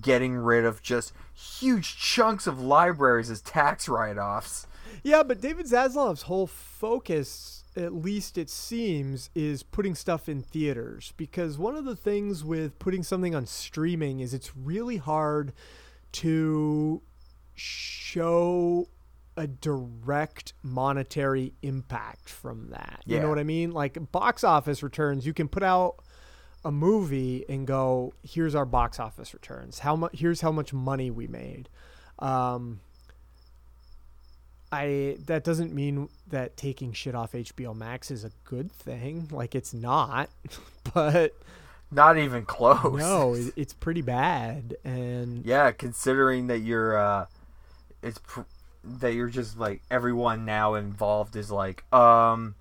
getting 0.00 0.36
rid 0.36 0.64
of 0.64 0.80
just 0.80 1.12
huge 1.34 1.98
chunks 1.98 2.46
of 2.46 2.62
libraries 2.62 3.28
as 3.28 3.42
tax 3.42 3.90
write-offs. 3.90 4.66
Yeah, 5.02 5.22
but 5.22 5.42
David 5.42 5.66
Zaslav's 5.66 6.22
whole 6.22 6.46
focus 6.46 7.62
at 7.76 7.92
least 7.92 8.38
it 8.38 8.48
seems, 8.48 9.28
is 9.34 9.62
putting 9.62 9.94
stuff 9.94 10.30
in 10.30 10.40
theaters. 10.40 11.12
Because 11.18 11.58
one 11.58 11.76
of 11.76 11.84
the 11.84 11.94
things 11.94 12.42
with 12.42 12.78
putting 12.78 13.02
something 13.02 13.34
on 13.34 13.44
streaming 13.44 14.20
is 14.20 14.32
it's 14.32 14.56
really 14.56 14.96
hard 14.96 15.52
to 16.12 17.02
show 17.54 18.88
a 19.36 19.46
direct 19.46 20.52
monetary 20.62 21.52
impact 21.62 22.28
from 22.30 22.70
that. 22.70 23.02
You 23.04 23.16
Yeah. 23.16 23.22
know 23.22 23.28
what 23.28 23.38
I 23.38 23.44
mean? 23.44 23.72
Like 23.72 24.10
box 24.12 24.42
office 24.44 24.82
returns, 24.82 25.26
you 25.26 25.34
can 25.34 25.48
put 25.48 25.62
out 25.62 25.96
a 26.64 26.72
movie 26.72 27.44
and 27.48 27.66
go, 27.66 28.12
"Here's 28.22 28.54
our 28.54 28.64
box 28.64 28.98
office 28.98 29.32
returns. 29.34 29.80
How 29.80 29.94
much? 29.96 30.12
Here's 30.18 30.40
how 30.40 30.50
much 30.52 30.72
money 30.72 31.10
we 31.10 31.26
made." 31.26 31.68
Um, 32.18 32.80
I 34.72 35.16
that 35.26 35.44
doesn't 35.44 35.72
mean 35.72 36.08
that 36.26 36.56
taking 36.56 36.92
shit 36.92 37.14
off 37.14 37.32
HBO 37.34 37.72
Max 37.74 38.10
is 38.10 38.24
a 38.24 38.30
good 38.44 38.72
thing. 38.72 39.28
Like 39.30 39.54
it's 39.54 39.72
not, 39.72 40.28
but 40.94 41.34
Not 41.90 42.18
even 42.18 42.44
close. 42.44 42.98
no, 42.98 43.34
it's 43.56 43.74
pretty 43.74 44.02
bad. 44.02 44.76
And 44.82 45.44
Yeah, 45.44 45.70
considering 45.70 46.48
that 46.48 46.58
you're 46.60 46.98
uh 46.98 47.26
it's 48.02 48.18
pr- 48.18 48.40
that 48.86 49.14
you're 49.14 49.28
just 49.28 49.58
like 49.58 49.82
everyone 49.90 50.44
now 50.44 50.74
involved 50.74 51.36
is 51.36 51.50
like 51.50 51.84
um 51.92 52.54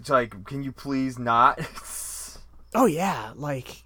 it's 0.00 0.10
like 0.10 0.44
can 0.44 0.62
you 0.62 0.72
please 0.72 1.18
not 1.18 1.58
oh 2.74 2.86
yeah, 2.86 3.32
like 3.36 3.84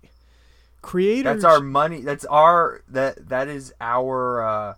creators. 0.81 1.25
that's 1.25 1.45
our 1.45 1.61
money 1.61 2.01
that's 2.01 2.25
our 2.25 2.83
that 2.89 3.29
that 3.29 3.49
is 3.49 3.73
our 3.81 4.43
uh 4.45 4.75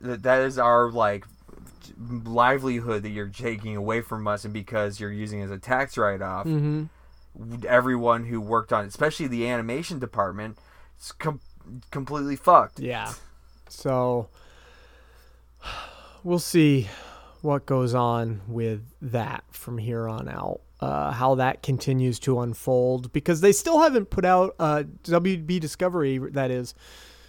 that, 0.00 0.22
that 0.22 0.42
is 0.42 0.58
our 0.58 0.90
like 0.92 1.24
livelihood 1.98 3.02
that 3.02 3.10
you're 3.10 3.26
taking 3.28 3.74
away 3.74 4.00
from 4.00 4.28
us 4.28 4.44
and 4.44 4.54
because 4.54 5.00
you're 5.00 5.10
using 5.10 5.40
it 5.40 5.44
as 5.44 5.50
a 5.50 5.58
tax 5.58 5.96
write-off 5.98 6.44
hmm 6.46 6.84
everyone 7.68 8.24
who 8.24 8.40
worked 8.40 8.72
on 8.72 8.84
especially 8.84 9.26
the 9.26 9.48
animation 9.48 9.98
department 9.98 10.58
it's 10.96 11.12
com- 11.12 11.40
completely 11.90 12.34
fucked 12.36 12.80
Yeah. 12.80 13.12
So 13.68 14.28
we'll 16.24 16.38
see 16.38 16.88
what 17.42 17.66
goes 17.66 17.94
on 17.94 18.40
with 18.48 18.82
that 19.00 19.44
from 19.50 19.78
here 19.78 20.08
on 20.08 20.28
out. 20.28 20.60
Uh, 20.80 21.10
how 21.10 21.34
that 21.34 21.60
continues 21.62 22.20
to 22.20 22.38
unfold 22.40 23.12
because 23.12 23.40
they 23.40 23.50
still 23.50 23.80
haven't 23.80 24.10
put 24.10 24.24
out 24.24 24.54
uh, 24.60 24.84
WB 25.02 25.58
Discovery 25.58 26.18
that 26.18 26.52
is 26.52 26.72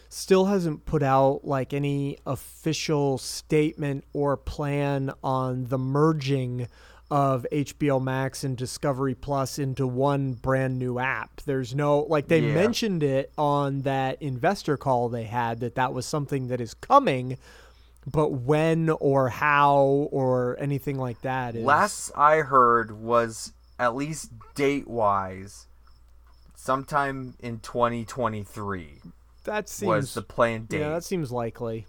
still 0.09 0.45
hasn't 0.45 0.85
put 0.85 1.01
out 1.01 1.41
like 1.43 1.73
any 1.73 2.17
official 2.27 3.17
statement 3.17 4.03
or 4.13 4.37
plan 4.37 5.11
on 5.23 5.65
the 5.65 5.79
merging 5.79 6.67
of 7.09 7.43
HBO 7.51 7.99
Max 7.99 8.43
and 8.43 8.55
Discovery 8.55 9.15
Plus 9.15 9.57
into 9.57 9.87
one 9.87 10.33
brand 10.33 10.77
new 10.77 10.99
app. 10.99 11.41
There's 11.41 11.73
no 11.73 12.01
like 12.01 12.27
they 12.27 12.41
Yeah. 12.41 12.53
mentioned 12.53 13.01
it 13.01 13.31
on 13.35 13.81
that 13.81 14.21
investor 14.21 14.77
call 14.77 15.09
they 15.09 15.23
had 15.23 15.59
that 15.61 15.73
that 15.73 15.91
was 15.91 16.05
something 16.05 16.49
that 16.49 16.61
is 16.61 16.75
coming, 16.75 17.39
but 18.07 18.29
when 18.31 18.89
or 18.89 19.29
how 19.29 20.07
or 20.11 20.57
anything 20.59 20.97
like 20.97 21.21
that 21.21 21.55
is 21.55 21.63
Last 21.63 22.11
I 22.15 22.37
heard 22.37 22.91
was 22.91 23.53
at 23.77 23.95
least 23.95 24.31
date 24.55 24.87
wise, 24.87 25.67
sometime 26.55 27.35
in 27.39 27.59
2023 27.59 29.01
that 29.45 29.69
seems 29.69 29.87
was 29.87 30.13
the 30.13 30.21
planned 30.21 30.69
date. 30.69 30.79
yeah 30.79 30.89
that 30.89 31.03
seems 31.03 31.31
likely. 31.31 31.87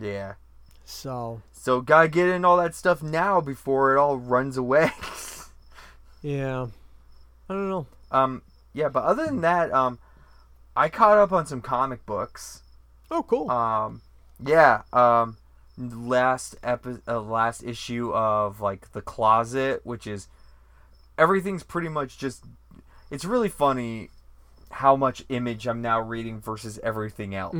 yeah. 0.00 0.34
So 0.84 1.42
So 1.52 1.80
gotta 1.80 2.08
get 2.08 2.28
in 2.28 2.44
all 2.44 2.56
that 2.58 2.74
stuff 2.74 3.02
now 3.02 3.40
before 3.40 3.94
it 3.94 3.98
all 3.98 4.16
runs 4.16 4.56
away. 4.56 4.90
yeah, 6.22 6.66
I 7.48 7.52
don't 7.54 7.68
know. 7.68 7.86
um, 8.10 8.42
yeah, 8.72 8.88
but 8.88 9.04
other 9.04 9.26
than 9.26 9.40
that, 9.42 9.72
um, 9.72 9.98
I 10.76 10.88
caught 10.88 11.18
up 11.18 11.32
on 11.32 11.46
some 11.46 11.60
comic 11.60 12.06
books. 12.06 12.62
Oh, 13.10 13.22
cool. 13.22 13.50
Um, 13.50 14.02
yeah. 14.44 14.82
Um, 14.92 15.36
last 15.76 16.56
epi- 16.62 17.00
uh, 17.06 17.20
last 17.20 17.62
issue 17.62 18.12
of 18.12 18.60
like 18.60 18.92
the 18.92 19.02
closet, 19.02 19.80
which 19.84 20.06
is 20.06 20.28
everything's 21.16 21.62
pretty 21.62 21.88
much 21.88 22.18
just. 22.18 22.44
It's 23.10 23.24
really 23.24 23.48
funny 23.48 24.10
how 24.70 24.94
much 24.96 25.24
image 25.30 25.66
I'm 25.66 25.80
now 25.80 26.00
reading 26.00 26.40
versus 26.40 26.78
everything 26.82 27.34
else. 27.34 27.54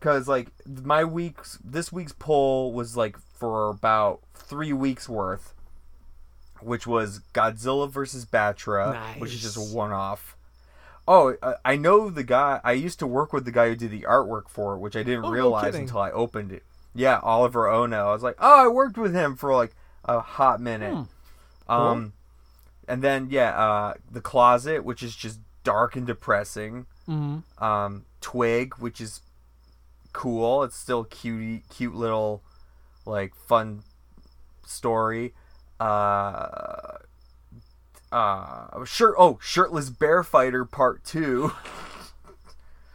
Cause 0.00 0.26
like 0.26 0.48
my 0.66 1.04
week's 1.04 1.58
this 1.62 1.92
week's 1.92 2.12
poll 2.12 2.72
was 2.72 2.96
like 2.96 3.16
for 3.34 3.68
about 3.68 4.20
three 4.34 4.72
weeks 4.72 5.08
worth, 5.08 5.54
which 6.60 6.86
was 6.86 7.20
Godzilla 7.34 7.88
versus 7.90 8.24
Battra, 8.24 8.94
which 9.20 9.34
is 9.34 9.42
just 9.42 9.56
a 9.58 9.60
one 9.76 9.92
off. 9.92 10.36
Oh, 11.12 11.34
I- 11.42 11.56
I 11.64 11.76
know 11.76 12.08
the 12.08 12.22
guy. 12.22 12.60
I 12.62 12.72
used 12.72 13.00
to 13.00 13.06
work 13.06 13.32
with 13.32 13.44
the 13.44 13.50
guy 13.50 13.68
who 13.68 13.74
did 13.74 13.90
the 13.90 14.02
artwork 14.02 14.48
for 14.48 14.74
it, 14.74 14.78
which 14.78 14.94
I 14.94 15.02
didn't 15.02 15.24
Oh, 15.24 15.30
realize 15.30 15.64
kidding. 15.64 15.82
until 15.82 15.98
I 16.00 16.10
opened 16.12 16.52
it. 16.52 16.62
Yeah, 16.94 17.18
Oliver 17.22 17.68
Ono. 17.68 18.08
I 18.08 18.12
was 18.12 18.22
like, 18.22 18.36
oh, 18.38 18.64
I 18.64 18.68
worked 18.68 18.96
with 18.96 19.12
him 19.14 19.34
for 19.36 19.52
like 19.54 19.74
a 20.04 20.20
hot 20.20 20.60
minute. 20.60 20.94
Hmm. 20.94 21.72
Um, 21.72 22.12
and 22.88 23.02
then 23.02 23.28
yeah, 23.30 23.50
uh, 23.58 23.94
the 24.10 24.20
closet, 24.20 24.84
which 24.84 25.02
is 25.02 25.14
just 25.16 25.40
dark 25.64 25.96
and 25.96 26.06
depressing. 26.06 26.86
Mhm. 27.08 27.42
Um, 27.60 28.04
Twig, 28.20 28.74
which 28.76 29.00
is 29.00 29.20
cool. 30.12 30.62
It's 30.62 30.76
still 30.76 31.04
cute, 31.04 31.68
cute 31.70 31.94
little, 31.94 32.42
like 33.06 33.34
fun 33.34 33.82
story. 34.66 35.34
Uh, 35.78 36.98
uh, 38.12 38.84
shirt. 38.84 39.14
Oh, 39.18 39.38
shirtless 39.42 39.90
bear 39.90 40.22
fighter 40.22 40.64
part 40.64 41.04
two. 41.04 41.52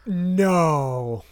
No. 0.04 1.24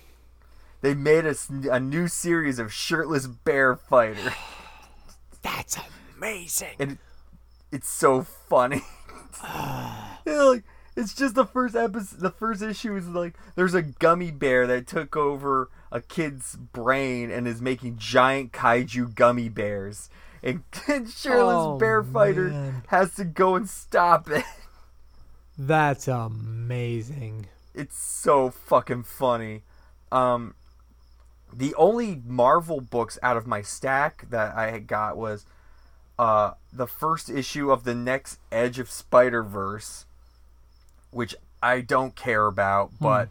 They 0.80 0.95
made 0.95 1.24
us 1.26 1.49
a 1.49 1.80
new 1.80 2.09
series 2.09 2.59
of 2.59 2.72
shirtless 2.72 3.26
bear 3.26 3.74
fighter, 3.76 4.35
That's 5.43 5.78
amazing. 6.16 6.74
and 6.78 6.93
it, 6.93 6.99
it's 7.72 7.89
so 7.89 8.22
funny. 8.22 8.82
Yeah, 10.26 10.43
like 10.45 10.64
it's 10.97 11.12
just 11.12 11.35
the 11.35 11.45
first 11.45 11.74
episode. 11.76 12.20
The 12.20 12.30
first 12.30 12.62
issue 12.62 12.97
is 12.97 13.07
like 13.09 13.35
there's 13.57 13.74
a 13.74 13.82
gummy 13.82 14.30
bear 14.30 14.66
that 14.66 14.87
took 14.87 15.16
over 15.16 15.68
a 15.93 16.01
kid's 16.01 16.57
brain 16.57 17.30
and 17.30 17.47
is 17.47 17.61
making 17.61 17.99
giant 17.99 18.53
kaiju 18.53 19.14
gummy 19.14 19.51
bears, 19.51 20.09
and, 20.45 20.62
and 20.86 21.09
shirtless 21.09 21.57
Oh, 21.57 21.78
bear 21.78 22.03
fighter 22.05 22.51
man. 22.51 22.82
has 22.88 23.14
to 23.16 23.24
go 23.24 23.57
and 23.57 23.68
stop 23.68 24.28
it. 24.30 24.45
That's 25.59 26.07
amazing. 26.09 27.47
It's 27.74 27.97
so 27.99 28.51
fucking 28.51 29.05
funny. 29.05 29.62
Um, 30.12 30.55
the 31.53 31.74
only 31.76 32.20
Marvel 32.26 32.80
books 32.80 33.18
out 33.22 33.36
of 33.36 33.47
my 33.47 33.62
stack 33.62 34.28
that 34.30 34.55
I 34.57 34.70
had 34.70 34.86
got 34.86 35.16
was 35.16 35.47
uh 36.18 36.53
the 36.72 36.86
first 36.86 37.28
issue 37.28 37.72
of 37.72 37.82
the 37.84 37.95
next 37.95 38.38
Edge 38.53 38.78
of 38.78 38.90
Spider 38.90 39.42
Verse, 39.42 40.05
which 41.11 41.34
I 41.62 41.80
don't 41.80 42.14
care 42.14 42.47
about, 42.47 42.90
but 43.01 43.28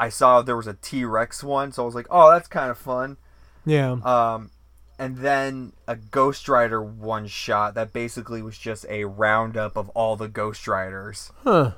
I 0.00 0.08
saw 0.08 0.42
there 0.42 0.56
was 0.56 0.66
a 0.66 0.74
T 0.74 1.04
Rex 1.04 1.44
one, 1.44 1.70
so 1.72 1.82
I 1.82 1.86
was 1.86 1.94
like, 1.94 2.08
oh, 2.10 2.30
that's 2.30 2.48
kind 2.48 2.70
of 2.70 2.76
fun. 2.78 3.16
Yeah. 3.64 3.92
Um, 4.04 4.50
and 4.98 5.18
then 5.18 5.72
a 5.88 5.96
Ghost 5.96 6.48
Rider 6.48 6.82
one 6.82 7.26
shot 7.26 7.74
that 7.74 7.92
basically 7.92 8.42
was 8.42 8.58
just 8.58 8.86
a 8.88 9.04
roundup 9.04 9.76
of 9.76 9.88
all 9.90 10.16
the 10.16 10.28
Ghost 10.28 10.66
Riders. 10.68 11.30
Huh. 11.44 11.72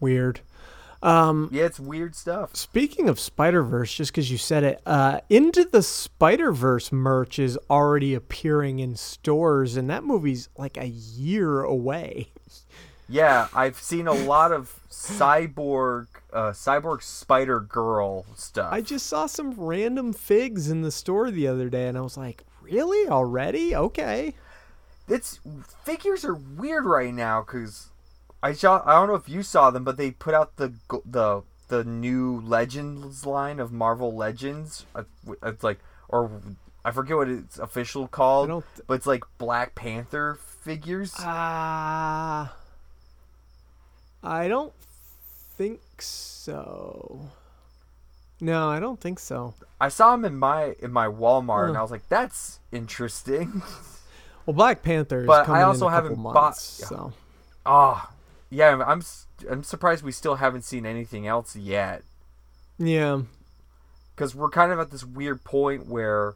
Weird. 0.00 0.40
Um, 1.02 1.50
Yeah, 1.52 1.64
it's 1.64 1.78
weird 1.78 2.14
stuff. 2.14 2.56
speaking 2.56 3.10
of 3.10 3.20
Spider 3.20 3.62
Verse, 3.62 3.92
just 3.94 4.10
because 4.10 4.30
you 4.30 4.38
said 4.38 4.64
it, 4.64 4.80
uh, 4.86 5.20
Into 5.28 5.64
the 5.64 5.82
Spider 5.82 6.50
Verse 6.50 6.90
merch 6.92 7.38
is 7.38 7.58
already 7.68 8.14
appearing 8.14 8.78
in 8.78 8.96
stores, 8.96 9.76
and 9.76 9.90
that 9.90 10.02
movie's 10.02 10.48
like 10.56 10.78
a 10.78 10.86
year 10.88 11.60
away. 11.62 12.28
Yeah, 13.08 13.48
I've 13.54 13.76
seen 13.76 14.06
a 14.06 14.12
lot 14.14 14.50
of 14.52 14.80
cyborg, 14.90 16.06
uh, 16.32 16.50
cyborg 16.52 17.02
Spider 17.02 17.60
Girl 17.60 18.24
stuff. 18.34 18.72
I 18.72 18.80
just 18.80 19.06
saw 19.06 19.26
some 19.26 19.52
random 19.56 20.12
figs 20.12 20.70
in 20.70 20.82
the 20.82 20.90
store 20.90 21.30
the 21.30 21.46
other 21.46 21.68
day, 21.68 21.86
and 21.86 21.98
I 21.98 22.00
was 22.00 22.16
like, 22.16 22.44
really? 22.62 23.08
Already? 23.08 23.74
Okay. 23.76 24.34
it's 25.06 25.38
figures 25.84 26.24
are 26.24 26.34
weird 26.34 26.86
right 26.86 27.12
now 27.12 27.42
because 27.42 27.88
I 28.42 28.52
saw. 28.54 28.82
I 28.86 28.94
don't 28.94 29.08
know 29.08 29.14
if 29.16 29.28
you 29.28 29.42
saw 29.42 29.70
them, 29.70 29.84
but 29.84 29.96
they 29.98 30.10
put 30.10 30.32
out 30.34 30.56
the 30.56 30.72
the 31.04 31.42
the 31.68 31.84
new 31.84 32.40
Legends 32.40 33.26
line 33.26 33.60
of 33.60 33.70
Marvel 33.70 34.14
Legends. 34.14 34.86
Uh, 34.94 35.02
It's 35.42 35.62
like 35.62 35.78
or 36.08 36.30
I 36.86 36.90
forget 36.90 37.16
what 37.18 37.28
it's 37.28 37.58
official 37.58 38.08
called, 38.08 38.48
don't- 38.48 38.64
but 38.86 38.94
it's 38.94 39.06
like 39.06 39.24
Black 39.36 39.74
Panther 39.74 40.38
figures. 40.62 41.12
Ah. 41.18 42.54
I 44.24 44.48
don't 44.48 44.72
think 45.56 45.80
so. 46.00 47.28
No, 48.40 48.68
I 48.68 48.80
don't 48.80 49.00
think 49.00 49.18
so. 49.20 49.54
I 49.80 49.88
saw 49.88 50.14
him 50.14 50.24
in 50.24 50.36
my 50.36 50.74
in 50.80 50.90
my 50.92 51.06
Walmart, 51.06 51.68
and 51.68 51.76
I 51.76 51.82
was 51.82 51.90
like, 51.90 52.08
"That's 52.08 52.60
interesting." 52.72 53.62
Well, 54.46 54.52
Black 54.52 54.82
Panther 54.82 55.22
is 55.22 55.26
But 55.26 55.48
I 55.48 55.62
also 55.62 55.86
in 55.88 55.94
a 55.94 55.96
couple 55.96 56.08
haven't 56.10 56.22
bought- 56.22 56.34
months, 56.34 56.78
yeah. 56.82 56.86
so 56.88 57.12
Ah, 57.64 58.10
yeah. 58.50 58.76
I'm- 58.76 59.02
I'm 59.50 59.62
surprised 59.62 60.04
we 60.04 60.12
still 60.12 60.34
haven't 60.34 60.64
seen 60.66 60.84
anything 60.84 61.26
else 61.26 61.56
yet, 61.56 62.02
yeah. 62.76 63.22
because 64.14 64.34
we're 64.34 64.50
kind 64.50 64.70
of 64.70 64.78
at 64.78 64.90
this 64.90 65.02
weird 65.02 65.44
point 65.44 65.86
where 65.86 66.34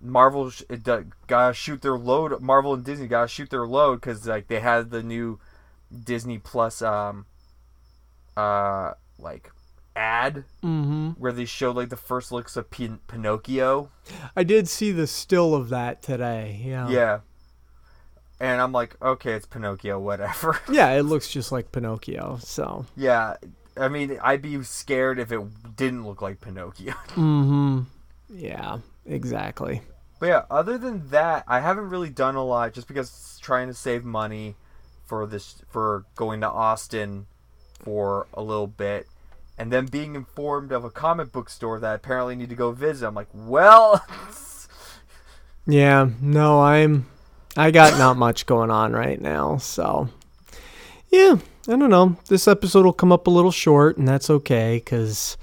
Marvel 0.00 0.50
it 0.70 0.84
gotta 1.26 1.52
shoot 1.52 1.82
their 1.82 1.98
load. 1.98 2.40
Marvel 2.40 2.72
and 2.72 2.82
Disney 2.82 3.08
gotta 3.08 3.28
shoot 3.28 3.50
their 3.50 3.66
load 3.66 3.96
because 4.00 4.26
like 4.26 4.46
they 4.48 4.60
had 4.60 4.88
the 4.90 5.02
new 5.02 5.38
Disney 6.04 6.38
Plus 6.38 6.82
um 6.82 7.26
uh 8.36 8.92
like 9.18 9.50
ad 9.96 10.44
Mm-hmm. 10.64 11.10
where 11.10 11.32
they 11.32 11.44
showed 11.44 11.76
like 11.76 11.88
the 11.88 11.96
first 11.96 12.32
looks 12.32 12.56
of 12.56 12.70
Pin- 12.70 12.98
Pinocchio. 13.06 13.90
I 14.34 14.42
did 14.42 14.68
see 14.68 14.90
the 14.90 15.06
still 15.06 15.54
of 15.54 15.68
that 15.68 16.02
today. 16.02 16.60
Yeah. 16.64 16.88
Yeah. 16.88 17.20
And 18.40 18.60
I'm 18.60 18.72
like, 18.72 18.96
okay, 19.00 19.32
it's 19.34 19.46
Pinocchio, 19.46 19.98
whatever. 20.00 20.58
Yeah, 20.70 20.90
it 20.92 21.04
looks 21.04 21.30
just 21.30 21.52
like 21.52 21.70
Pinocchio. 21.70 22.38
So. 22.42 22.86
yeah. 22.96 23.36
I 23.76 23.88
mean, 23.88 24.18
I'd 24.22 24.40
be 24.42 24.62
scared 24.62 25.18
if 25.18 25.30
it 25.32 25.40
didn't 25.76 26.04
look 26.06 26.20
like 26.22 26.40
Pinocchio. 26.40 26.92
Mm-hmm. 27.10 27.80
Yeah. 28.34 28.78
Exactly. 29.06 29.82
But 30.18 30.26
yeah, 30.26 30.42
other 30.50 30.76
than 30.78 31.08
that, 31.10 31.44
I 31.46 31.60
haven't 31.60 31.90
really 31.90 32.10
done 32.10 32.34
a 32.36 32.44
lot 32.44 32.72
just 32.72 32.88
because 32.88 33.08
it's 33.10 33.38
trying 33.38 33.68
to 33.68 33.74
save 33.74 34.04
money 34.04 34.56
for 35.06 35.26
this 35.26 35.62
for 35.70 36.04
going 36.16 36.40
to 36.40 36.48
Austin 36.50 37.26
for 37.78 38.26
a 38.34 38.42
little 38.42 38.66
bit. 38.66 39.06
And 39.56 39.72
then 39.72 39.86
being 39.86 40.14
informed 40.16 40.72
of 40.72 40.84
a 40.84 40.90
comic 40.90 41.30
book 41.30 41.48
store 41.48 41.78
that 41.78 41.90
I 41.90 41.94
apparently 41.94 42.34
need 42.34 42.48
to 42.48 42.56
go 42.56 42.72
visit. 42.72 43.06
I'm 43.06 43.14
like, 43.14 43.28
well, 43.32 44.04
Yeah. 45.66 46.08
No, 46.20 46.60
I'm. 46.60 47.06
I 47.56 47.70
got 47.70 47.96
not 47.98 48.16
much 48.16 48.46
going 48.46 48.70
on 48.70 48.92
right 48.92 49.20
now, 49.20 49.58
so. 49.58 50.08
Yeah, 51.08 51.36
I 51.68 51.76
don't 51.76 51.90
know. 51.90 52.16
This 52.28 52.48
episode 52.48 52.84
will 52.84 52.92
come 52.92 53.12
up 53.12 53.28
a 53.28 53.30
little 53.30 53.52
short, 53.52 53.96
and 53.96 54.08
that's 54.08 54.28
okay 54.28 54.78
because 54.84 55.36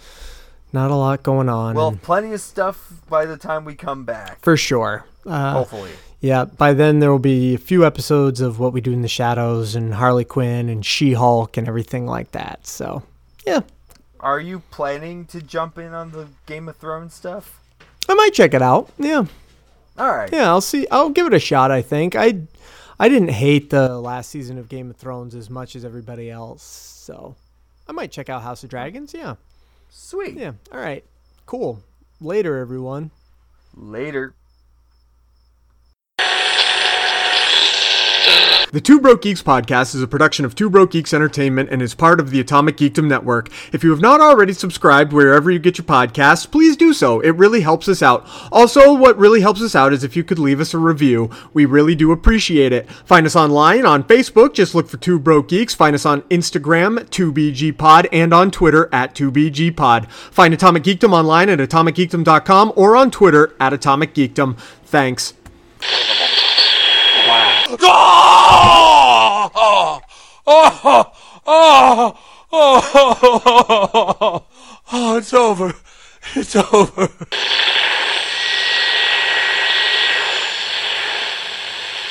not 0.74 0.92
a 0.92 0.96
lot 0.96 1.24
going 1.24 1.48
on. 1.48 1.76
well, 1.76 1.98
plenty 2.02 2.34
of 2.34 2.42
stuff 2.42 2.92
by 3.10 3.26
the 3.26 3.38
time 3.38 3.64
we 3.64 3.76
come 3.76 4.04
back. 4.04 4.40
for 4.42 4.58
sure. 4.58 5.06
Uh, 5.26 5.54
Hopefully. 5.54 5.92
Yeah, 6.22 6.46
by 6.46 6.74
then 6.74 7.00
there 7.00 7.10
will 7.12 7.18
be 7.20 7.56
a 7.56 7.58
few 7.58 7.84
episodes 7.86 8.42
of 8.42 8.60
what 8.60 8.74
we 8.74 8.80
do 8.82 8.92
in 8.94 9.02
the 9.02 9.08
shadows 9.08 9.74
and 9.76 9.96
Harley 9.96 10.24
Quinn 10.24 10.70
and 10.70 10.86
She 10.86 11.14
Hulk 11.14 11.58
and 11.58 11.68
everything 11.68 12.06
like 12.06 12.32
that. 12.32 12.68
So, 12.68 13.02
yeah, 13.46 13.62
Are 14.20 14.40
you 14.40 14.62
planning 14.70 15.26
to 15.26 15.42
jump 15.42 15.80
in 15.80 15.94
on 15.94 16.12
the 16.12 16.28
Game 16.46 16.70
of 16.70 16.78
Thrones 16.78 17.16
stuff? 17.16 17.60
I 18.08 18.14
might 18.14 18.34
check 18.36 18.54
it 18.54 18.62
out. 18.62 18.92
Yeah, 19.00 19.26
All 19.98 20.16
right. 20.16 20.30
yeah, 20.32 20.48
I'll 20.48 20.62
see. 20.62 20.86
I'll 20.92 21.10
give 21.10 21.26
it 21.26 21.34
a 21.34 21.40
shot. 21.40 21.72
I 21.72 21.82
think 21.82 22.16
I, 22.16 22.42
I 23.00 23.10
didn't 23.10 23.30
hate 23.32 23.72
the 23.72 23.98
last 24.00 24.30
season 24.30 24.60
of 24.60 24.70
Game 24.70 24.92
of 24.92 24.98
Thrones 24.98 25.34
as 25.34 25.50
much 25.50 25.76
as 25.76 25.84
everybody 25.84 26.30
else. 26.30 26.62
So, 26.62 27.36
I 27.88 27.94
might 27.94 28.12
check 28.12 28.30
out 28.30 28.44
House 28.44 28.64
of 28.64 28.70
Dragons. 28.70 29.12
Yeah, 29.16 29.36
Sweet. 29.90 30.36
yeah. 30.38 30.52
All 30.72 30.80
right, 30.80 31.04
cool. 31.48 31.82
Later, 32.20 32.58
everyone. 32.60 33.10
Later. 33.76 34.36
The 38.74 38.80
Two 38.80 39.02
Broke 39.02 39.24
Geeks 39.24 39.44
podcast 39.44 39.94
is 39.96 40.02
a 40.02 40.08
production 40.08 40.46
of 40.46 40.56
Two 40.56 40.70
Broke 40.70 40.92
Geeks 40.92 41.14
Entertainment 41.14 41.68
and 41.70 41.82
is 41.82 41.94
part 41.94 42.22
of 42.22 42.30
the 42.30 42.40
Atomic 42.40 42.78
Geekdom 42.78 43.06
Network. 43.06 43.50
If 43.74 43.84
you 43.84 43.90
have 43.90 44.00
not 44.00 44.22
already 44.22 44.54
subscribed 44.54 45.12
wherever 45.12 45.52
you 45.52 45.60
get 45.60 45.78
your 45.78 45.84
podcasts, 45.84 46.50
please 46.50 46.78
do 46.78 46.94
so. 46.94 47.20
It 47.20 47.32
really 47.32 47.60
helps 47.60 47.90
us 47.90 48.02
out. 48.02 48.26
Also, 48.50 48.94
what 48.94 49.18
really 49.18 49.42
helps 49.42 49.62
us 49.62 49.76
out 49.76 49.92
is 49.92 50.06
if 50.06 50.16
you 50.16 50.24
could 50.24 50.40
leave 50.40 50.62
us 50.62 50.74
a 50.74 50.78
review. 50.78 51.30
We 51.54 51.66
really 51.66 51.96
do 51.96 52.14
appreciate 52.14 52.72
it. 52.72 52.90
Find 52.90 53.26
us 53.26 53.36
online 53.36 53.86
on 53.86 54.06
Facebook, 54.06 54.54
just 54.54 54.74
look 54.74 54.88
for 54.88 54.96
Two 54.96 55.20
Broke 55.20 55.50
Geeks. 55.50 55.74
Find 55.74 55.94
us 55.94 56.06
on 56.06 56.22
Instagram, 56.24 57.00
2BGPod, 57.10 58.08
and 58.14 58.34
on 58.34 58.52
Twitter 58.52 58.88
at 58.94 59.14
2BGPod. 59.16 60.10
Find 60.10 60.54
Atomic 60.54 60.84
Geekdom 60.84 61.12
online 61.12 61.50
at 61.50 61.60
atomicgeekdom.com 61.60 62.72
or 62.78 62.96
on 62.96 63.12
Twitter 63.12 63.54
at 63.60 63.74
Atomic 63.74 64.14
Geekdom. 64.14 64.58
Thanks. 64.86 65.34
Oh! 67.80 69.50
Oh! 69.56 70.02
Oh! 70.46 71.12
Oh! 71.46 72.18
Oh! 72.52 74.46
Oh! 74.92 75.18
It's 75.18 75.34
over. 75.34 75.74
It's 76.36 76.56
over. 76.56 77.10